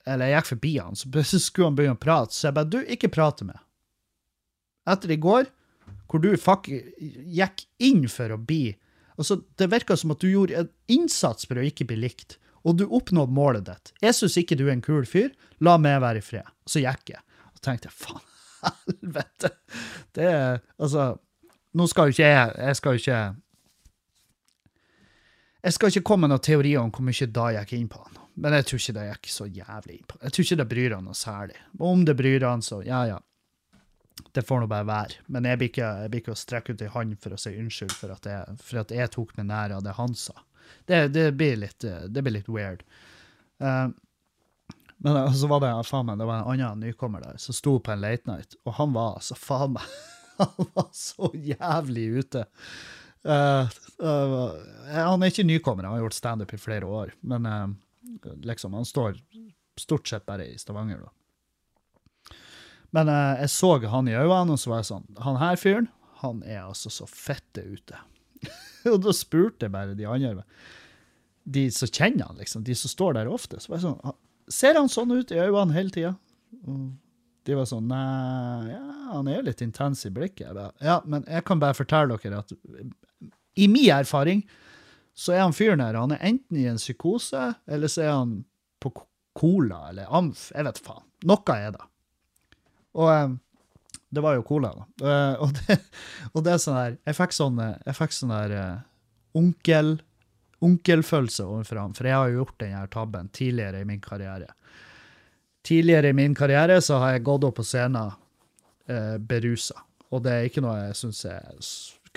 Eller 0.07 0.31
jeg 0.31 0.39
gikk 0.39 0.47
forbi 0.55 0.69
han, 0.79 0.95
så 0.97 1.39
skulle 1.39 1.67
han 1.67 1.75
begynne 1.77 1.99
å 1.99 2.01
prate. 2.01 2.33
Så 2.33 2.47
jeg 2.47 2.57
bare 2.57 2.71
Du, 2.71 2.79
ikke 2.81 3.11
prate 3.13 3.45
med. 3.45 3.59
Etter 4.89 5.11
i 5.13 5.19
går, 5.21 5.51
hvor 6.09 6.23
du 6.23 6.31
fuck 6.41 6.67
gikk 6.67 7.67
inn 7.79 8.07
for 8.09 8.33
å 8.33 8.39
bli 8.39 8.77
Altså, 9.19 9.35
det 9.59 9.67
virka 9.69 9.93
som 9.99 10.15
at 10.15 10.23
du 10.23 10.31
gjorde 10.31 10.55
en 10.57 10.69
innsats 10.89 11.45
for 11.45 11.59
å 11.59 11.65
ikke 11.67 11.85
bli 11.85 11.97
likt, 11.99 12.39
og 12.65 12.79
du 12.79 12.87
oppnådde 12.87 13.35
målet 13.35 13.67
ditt. 13.67 13.91
Jeg 14.01 14.15
syns 14.17 14.37
ikke 14.39 14.55
du 14.57 14.63
er 14.65 14.71
en 14.73 14.81
kul 14.81 15.05
fyr, 15.05 15.27
la 15.61 15.75
meg 15.77 15.99
være 16.01 16.23
i 16.23 16.25
fred. 16.25 16.47
Så 16.65 16.81
gikk 16.81 17.11
jeg. 17.13 17.21
Tenkte 17.61 17.89
jeg, 17.89 17.97
faen, 17.97 18.25
helvete. 18.87 19.53
Det 20.15 20.27
er 20.27 20.59
Altså, 20.81 21.11
nå 21.77 21.87
skal 21.87 22.09
jo 22.09 22.15
ikke 22.15 22.27
jeg 22.27 22.55
Jeg 22.57 22.77
skal 22.79 22.95
jo 22.95 23.01
ikke 23.01 23.19
Jeg 25.61 25.75
skal 25.77 25.93
ikke 25.93 26.07
komme 26.09 26.25
med 26.25 26.33
noen 26.33 26.43
teorier 26.45 26.81
om 26.81 26.91
hvor 26.91 27.05
mye 27.05 27.27
da 27.29 27.51
gikk 27.59 27.73
inn 27.77 27.89
på 27.91 28.01
han. 28.01 28.21
Men 28.41 28.55
jeg 28.57 28.65
tror 28.65 28.79
ikke 28.81 28.95
det 28.97 29.03
gikk 29.11 29.27
så 29.29 29.45
jævlig 29.45 29.97
inn 29.99 30.07
på. 30.09 30.17
Jeg 30.23 30.33
tror 30.33 30.45
ikke 30.47 30.57
det 30.61 30.69
bryr 30.71 30.95
han 30.95 31.05
noe 31.05 31.17
særlig. 31.17 31.59
Om 31.77 32.05
det 32.07 32.15
bryr 32.17 32.45
han, 32.47 32.63
så 32.65 32.79
ja, 32.81 33.03
ja. 33.05 33.19
Det 34.33 34.41
får 34.47 34.63
nå 34.63 34.69
bare 34.71 34.87
være. 34.87 35.19
Men 35.29 35.45
jeg 35.45 35.59
blir 35.59 35.69
ikke, 35.69 35.89
jeg 36.01 36.11
blir 36.13 36.23
ikke 36.23 36.33
å 36.33 36.39
strekke 36.39 36.73
ut 36.73 36.81
ei 36.81 36.89
hånd 36.93 37.17
for 37.21 37.35
å 37.35 37.39
si 37.41 37.53
unnskyld 37.59 37.93
for 37.93 38.13
at 38.15 38.25
jeg, 38.25 38.57
for 38.63 38.81
at 38.81 38.93
jeg 38.95 39.11
tok 39.13 39.35
meg 39.37 39.49
nær 39.51 39.75
av 39.77 39.83
det 39.85 39.93
han 39.99 40.15
sa. 40.17 40.33
Det, 40.87 41.03
det, 41.13 41.27
blir, 41.37 41.59
litt, 41.61 41.83
det 41.83 42.23
blir 42.23 42.39
litt 42.39 42.49
weird. 42.49 42.81
Eh, 43.61 43.87
men 45.03 45.17
eh, 45.17 45.33
så 45.33 45.49
var 45.49 45.63
det 45.63 45.71
faen 45.89 46.07
meg, 46.07 46.19
det 46.21 46.27
var 46.29 46.41
en 46.43 46.51
annen 46.61 46.83
nykommer 46.85 47.23
der 47.25 47.39
som 47.41 47.57
sto 47.57 47.77
på 47.81 47.93
en 47.93 48.03
late 48.03 48.29
night, 48.29 48.57
og 48.65 48.75
han 48.77 48.93
var 48.97 49.17
altså 49.19 49.37
faen 49.39 49.77
meg 49.77 49.93
Han 50.41 50.69
var 50.73 50.87
så 50.95 51.27
jævlig 51.37 52.03
ute. 52.23 52.39
Uh, 53.21 53.67
uh, 54.01 54.55
han 54.89 55.21
er 55.21 55.29
ikke 55.29 55.45
nykommer, 55.45 55.85
han 55.85 55.99
har 55.99 56.01
gjort 56.07 56.17
standup 56.17 56.53
i 56.55 56.57
flere 56.57 56.87
år, 56.89 57.11
men 57.29 57.45
uh, 57.45 58.31
liksom, 58.47 58.73
han 58.73 58.87
står 58.87 59.19
stort 59.77 60.09
sett 60.09 60.25
bare 60.25 60.47
i 60.49 60.55
Stavanger, 60.57 61.03
da. 61.03 62.33
Men 62.97 63.11
jeg 63.11 63.51
så 63.53 63.75
han 63.91 64.09
i 64.09 64.17
øynene, 64.17 64.55
og 64.55 64.59
så 64.59 64.71
var 64.73 64.81
jeg 64.81 64.89
sånn 64.89 65.05
Han 65.23 65.37
her 65.39 65.59
fyren, 65.61 65.85
han 66.23 66.41
er 66.43 66.63
altså 66.65 66.89
så 66.91 67.05
fette 67.07 67.61
ute. 67.63 68.01
og 68.91 68.97
da 69.05 69.13
spurte 69.15 69.67
jeg 69.67 69.75
bare 69.77 69.93
de 69.95 70.09
andre, 70.09 70.43
de 71.45 71.67
som 71.71 71.87
kjenner 71.87 72.31
han, 72.31 72.41
liksom, 72.41 72.65
de 72.65 72.75
som 72.75 72.91
står 72.91 73.19
der 73.19 73.29
ofte, 73.31 73.61
så 73.61 73.71
var 73.71 73.79
jeg 73.79 73.85
sånn 73.85 74.01
"Ha- 74.09 74.17
Ser 74.49 74.79
han 74.79 74.89
sånn 74.91 75.13
ut 75.13 75.31
i 75.33 75.39
øynene 75.41 75.75
hele 75.75 75.93
tida? 75.93 76.15
De 77.45 77.57
var 77.57 77.67
sånn 77.69 77.87
Nei, 77.89 78.71
ja, 78.71 78.81
han 79.11 79.29
er 79.29 79.39
jo 79.39 79.45
litt 79.49 79.63
intens 79.65 80.05
i 80.07 80.11
blikket. 80.13 80.53
Bare, 80.55 80.71
ja, 80.83 80.99
men 81.05 81.25
jeg 81.27 81.45
kan 81.47 81.61
bare 81.61 81.77
fortelle 81.77 82.17
dere 82.21 82.41
at 82.43 82.53
i 83.59 83.67
min 83.67 83.91
erfaring 83.91 84.45
så 85.17 85.35
er 85.35 85.43
han 85.43 85.55
fyren 85.55 85.81
her, 85.83 85.97
han 85.99 86.13
er 86.15 86.21
enten 86.23 86.57
i 86.57 86.67
en 86.71 86.79
psykose, 86.79 87.51
eller 87.67 87.91
så 87.91 88.03
er 88.05 88.13
han 88.13 88.35
på 88.81 88.93
cola 89.37 89.89
eller 89.89 90.11
amf, 90.11 90.49
jeg 90.55 90.65
vet 90.67 90.79
faen. 90.81 91.03
Noe 91.27 91.55
er 91.55 91.73
det. 91.75 91.83
Og 92.97 93.09
eh, 93.11 93.33
det 94.11 94.23
var 94.23 94.35
jo 94.35 94.45
cola, 94.47 94.71
da. 94.75 94.85
Eh, 95.07 95.43
og, 95.43 95.53
det, 95.59 95.77
og 96.33 96.45
det 96.45 96.55
er 96.55 96.63
sånn 96.63 96.79
her 96.79 96.95
Jeg 97.07 97.17
fikk 97.19 97.35
sånn, 97.35 97.59
eh, 97.63 97.75
jeg 97.87 97.97
fikk 97.99 98.15
sånn 98.15 98.33
eh, 98.35 98.81
onkel 99.37 99.93
onkelfølelse 100.61 101.45
overfor 101.45 101.79
ham, 101.81 101.93
for 101.97 102.07
jeg 102.07 102.17
har 102.17 102.29
jo 102.29 102.41
gjort 102.41 102.59
den 102.61 102.75
her 102.77 102.89
tabben 102.93 103.29
tidligere 103.33 103.81
i 103.81 103.87
min 103.87 104.01
karriere. 104.01 104.51
Tidligere 105.65 106.09
i 106.09 106.17
min 106.17 106.35
karriere 106.37 106.79
så 106.81 106.99
har 107.01 107.15
jeg 107.15 107.25
gått 107.27 107.45
opp 107.47 107.57
på 107.59 107.65
scenen 107.65 108.13
eh, 108.89 109.17
berusa, 109.17 109.81
og 110.11 110.23
det 110.25 110.35
er 110.35 110.49
ikke 110.49 110.63
noe 110.65 110.77
jeg 110.87 110.99
syns 111.01 111.25
er 111.29 111.49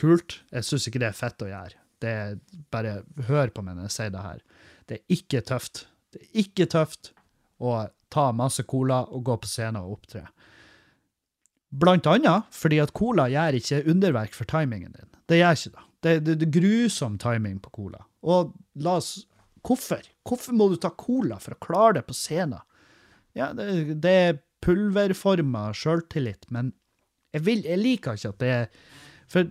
kult. 0.00 0.40
Jeg 0.52 0.66
syns 0.66 0.88
ikke 0.88 1.02
det 1.02 1.10
er 1.10 1.18
fett 1.18 1.44
å 1.44 1.50
gjøre. 1.50 1.80
Det 2.02 2.12
er 2.12 2.38
bare 2.74 3.02
Hør 3.28 3.52
på 3.54 3.64
meg 3.64 3.78
når 3.78 3.88
jeg 3.88 3.96
sier 3.96 4.14
det 4.14 4.24
her. 4.24 4.40
Det 4.88 4.96
er 4.98 5.16
ikke 5.16 5.44
tøft. 5.46 5.86
Det 6.12 6.20
er 6.22 6.40
ikke 6.44 6.66
tøft 6.72 7.12
å 7.62 7.76
ta 8.12 8.30
masse 8.36 8.64
cola 8.68 9.04
og 9.10 9.24
gå 9.26 9.36
på 9.42 9.50
scenen 9.50 9.82
og 9.82 9.98
opptre. 9.98 10.26
Blant 11.74 12.06
annet 12.06 12.50
fordi 12.54 12.80
at 12.82 12.94
cola 12.94 13.26
gjør 13.32 13.58
ikke 13.58 13.84
underverk 13.90 14.36
for 14.36 14.48
timingen 14.50 14.92
din. 14.94 15.10
Det 15.30 15.40
gjør 15.40 15.58
ikke. 15.58 15.86
Det, 16.04 16.18
det, 16.26 16.36
det 16.42 16.48
er 16.48 16.56
grusom 16.58 17.16
timing 17.18 17.56
på 17.64 17.72
cola. 17.74 18.04
Og 18.24 18.54
la 18.80 18.98
oss 19.00 19.14
Hvorfor? 19.64 20.04
Hvorfor 20.28 20.52
må 20.52 20.66
du 20.68 20.74
ta 20.76 20.90
cola 20.92 21.38
for 21.40 21.54
å 21.54 21.62
klare 21.64 21.96
det 21.96 22.02
på 22.04 22.16
scenen? 22.16 22.60
Ja, 23.32 23.46
det, 23.56 23.96
det 24.04 24.10
er 24.12 24.40
pulverforma 24.64 25.70
sjøltillit, 25.76 26.44
men 26.52 26.74
jeg, 27.32 27.46
vil, 27.46 27.62
jeg 27.64 27.80
liker 27.80 28.18
ikke 28.18 28.34
at 28.34 28.42
det 28.42 28.50
er 28.52 28.68
For 29.32 29.48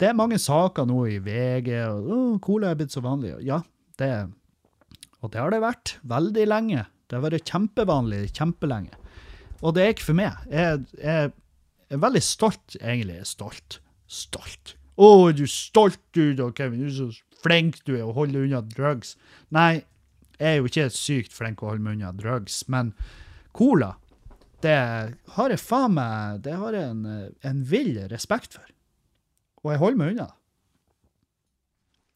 det 0.00 0.08
er 0.08 0.16
mange 0.16 0.38
saker 0.38 0.86
nå 0.86 1.00
i 1.10 1.18
VG, 1.22 1.70
og 1.90 2.08
oh, 2.14 2.32
cola 2.42 2.70
er 2.70 2.78
blitt 2.78 2.94
så 2.94 3.02
vanlig. 3.04 3.34
Ja, 3.46 3.60
det 3.98 4.10
Og 5.20 5.32
det 5.32 5.42
har 5.42 5.50
det 5.50 5.62
vært 5.64 5.96
veldig 6.02 6.46
lenge. 6.50 6.86
Det 7.08 7.18
har 7.18 7.26
vært 7.26 7.50
kjempevanlig 7.50 8.28
kjempelenge. 8.36 8.94
Og 9.62 9.74
det 9.76 9.82
er 9.82 9.94
ikke 9.94 10.10
for 10.10 10.18
meg. 10.18 10.46
Jeg, 10.50 10.82
jeg 10.98 11.30
er 11.94 12.02
veldig 12.02 12.22
stolt, 12.24 12.76
egentlig. 12.80 13.20
Jeg 13.22 13.30
stolt. 13.30 13.78
Stolt. 14.10 14.74
Å, 14.94 15.08
er 15.28 15.34
du 15.34 15.46
stolt, 15.50 16.00
du 16.14 16.36
da, 16.38 16.50
Kevin? 16.54 16.84
Du 16.84 16.86
er 16.86 16.94
så 16.94 17.08
flink 17.44 17.80
du 17.84 17.96
er 17.96 18.06
å 18.06 18.14
holde 18.16 18.44
unna 18.44 18.62
drugs. 18.62 19.16
Nei, 19.54 19.84
jeg 20.38 20.48
er 20.48 20.56
jo 20.60 20.70
ikke 20.70 20.88
sykt 20.94 21.34
flink 21.34 21.62
å 21.62 21.72
holde 21.72 21.84
meg 21.84 21.98
unna 21.98 22.14
drugs, 22.16 22.62
men 22.72 22.94
cola, 23.54 23.94
det 24.64 24.78
har 25.36 25.52
jeg 25.52 25.60
faen 25.60 25.92
meg 25.92 26.38
Det 26.46 26.54
har 26.56 26.72
jeg 26.72 26.88
en, 26.94 27.02
en 27.44 27.58
vill 27.68 27.98
respekt 28.08 28.56
for. 28.56 28.64
Og 29.64 29.74
jeg 29.74 29.82
holder 29.82 30.00
meg 30.00 30.14
unna. 30.14 30.28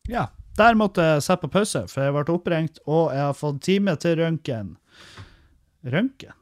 Ja. 0.08 0.28
Der 0.58 0.74
måtte 0.74 1.04
jeg 1.04 1.22
sette 1.22 1.44
på 1.44 1.52
pause, 1.54 1.84
for 1.86 2.02
jeg 2.02 2.14
ble 2.16 2.34
oppringt, 2.34 2.80
og 2.90 3.12
jeg 3.14 3.22
har 3.22 3.36
fått 3.38 3.60
time 3.62 3.92
til 4.02 4.16
røntgen. 4.18 4.72
Røntgen? 5.86 6.34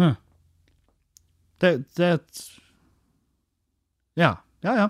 Hm. 0.00 0.16
Det, 1.62 1.70
det 1.94 2.08
er 2.08 2.16
et 2.18 2.40
Ja, 4.20 4.36
ja, 4.64 4.74
ja. 4.78 4.88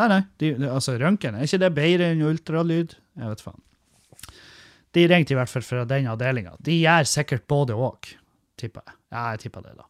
Nei, 0.00 0.06
nei, 0.08 0.20
de, 0.40 0.52
altså 0.70 0.94
røntgen, 1.00 1.36
er 1.36 1.46
ikke 1.46 1.60
det 1.60 1.72
bedre 1.76 2.12
enn 2.14 2.22
ultralyd? 2.24 2.94
Jeg 3.20 3.32
vet 3.34 3.44
faen. 3.44 3.60
De 4.96 5.04
ringte 5.10 5.34
i 5.34 5.38
hvert 5.38 5.50
fall 5.52 5.64
fra 5.66 5.84
den 5.86 6.08
avdelinga. 6.10 6.56
De 6.58 6.74
gjør 6.80 7.06
sikkert 7.06 7.44
både 7.50 7.76
òg, 7.76 8.08
tipper 8.58 8.82
jeg. 8.86 8.96
Ja, 9.12 9.26
jeg 9.34 9.44
tipper 9.44 9.66
det, 9.66 9.76
da. 9.78 9.86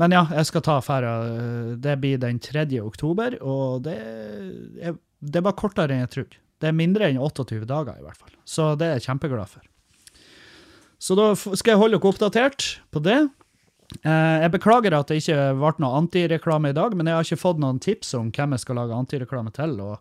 Men 0.00 0.14
ja, 0.16 0.22
jeg 0.38 0.48
skal 0.48 0.64
ta 0.64 0.78
affæra. 0.80 1.12
Det 1.82 1.98
blir 2.02 2.22
den 2.22 2.40
3. 2.42 2.64
oktober, 2.82 3.36
og 3.42 3.84
det, 3.86 3.98
er, 3.98 4.96
det 5.20 5.44
var 5.44 5.58
kortere 5.58 5.94
enn 5.94 6.04
jeg 6.06 6.12
trodde. 6.16 6.40
Det 6.62 6.70
er 6.70 6.76
mindre 6.78 7.10
enn 7.10 7.20
28 7.20 7.66
dager, 7.68 7.98
i 8.00 8.06
hvert 8.06 8.18
fall. 8.18 8.34
Så 8.48 8.72
det 8.80 8.88
er 8.88 8.98
jeg 8.98 9.06
kjempeglad 9.10 9.50
for. 9.50 9.66
Så 11.04 11.16
da 11.18 11.32
skal 11.36 11.74
jeg 11.74 11.82
holde 11.82 11.98
dere 11.98 12.10
oppdatert 12.14 12.68
på 12.94 13.02
det. 13.04 13.18
Eh, 14.02 14.36
jeg 14.42 14.52
beklager 14.54 14.96
at 14.96 15.10
det 15.10 15.20
ikke 15.22 15.38
ble 15.60 15.72
noe 15.84 15.98
antireklame 16.00 16.72
i 16.72 16.76
dag, 16.76 16.94
men 16.96 17.08
jeg 17.08 17.18
har 17.18 17.26
ikke 17.26 17.42
fått 17.44 17.62
noen 17.62 17.80
tips 17.82 18.14
om 18.18 18.30
hvem 18.34 18.56
jeg 18.56 18.64
skal 18.64 18.80
lage 18.80 18.96
antireklame 18.98 19.52
til. 19.54 19.80
og 19.80 19.98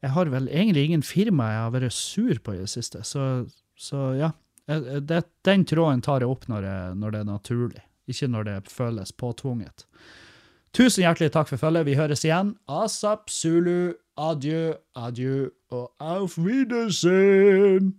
jeg 0.00 0.14
har 0.14 0.30
vel 0.32 0.48
egentlig 0.48 0.84
ingen 0.88 1.02
firma 1.04 1.50
jeg 1.50 1.64
har 1.64 1.74
vært 1.74 1.92
sur 1.92 2.38
på 2.40 2.54
i 2.56 2.62
det 2.62 2.70
siste, 2.72 3.04
så, 3.04 3.44
så 3.76 4.14
ja. 4.16 4.32
Det, 4.70 5.24
den 5.42 5.64
tråden 5.66 6.00
tar 6.04 6.22
jeg 6.22 6.30
opp 6.30 6.44
når, 6.46 6.62
jeg, 6.62 6.96
når 7.02 7.10
det 7.10 7.20
er 7.20 7.26
naturlig, 7.26 7.80
ikke 8.06 8.28
når 8.30 8.44
det 8.46 8.56
føles 8.70 9.10
påtvunget. 9.18 9.86
Tusen 10.76 11.02
hjertelig 11.02 11.32
takk 11.34 11.48
for 11.50 11.58
følget. 11.58 11.88
Vi 11.88 11.96
høres 11.98 12.22
igjen. 12.22 12.52
Asap 12.70 13.32
Zulu, 13.34 13.96
adjø, 14.14 14.76
adjø 14.94 15.50
og 15.74 15.90
auf 15.98 16.38
Wiedersehen. 16.38 17.96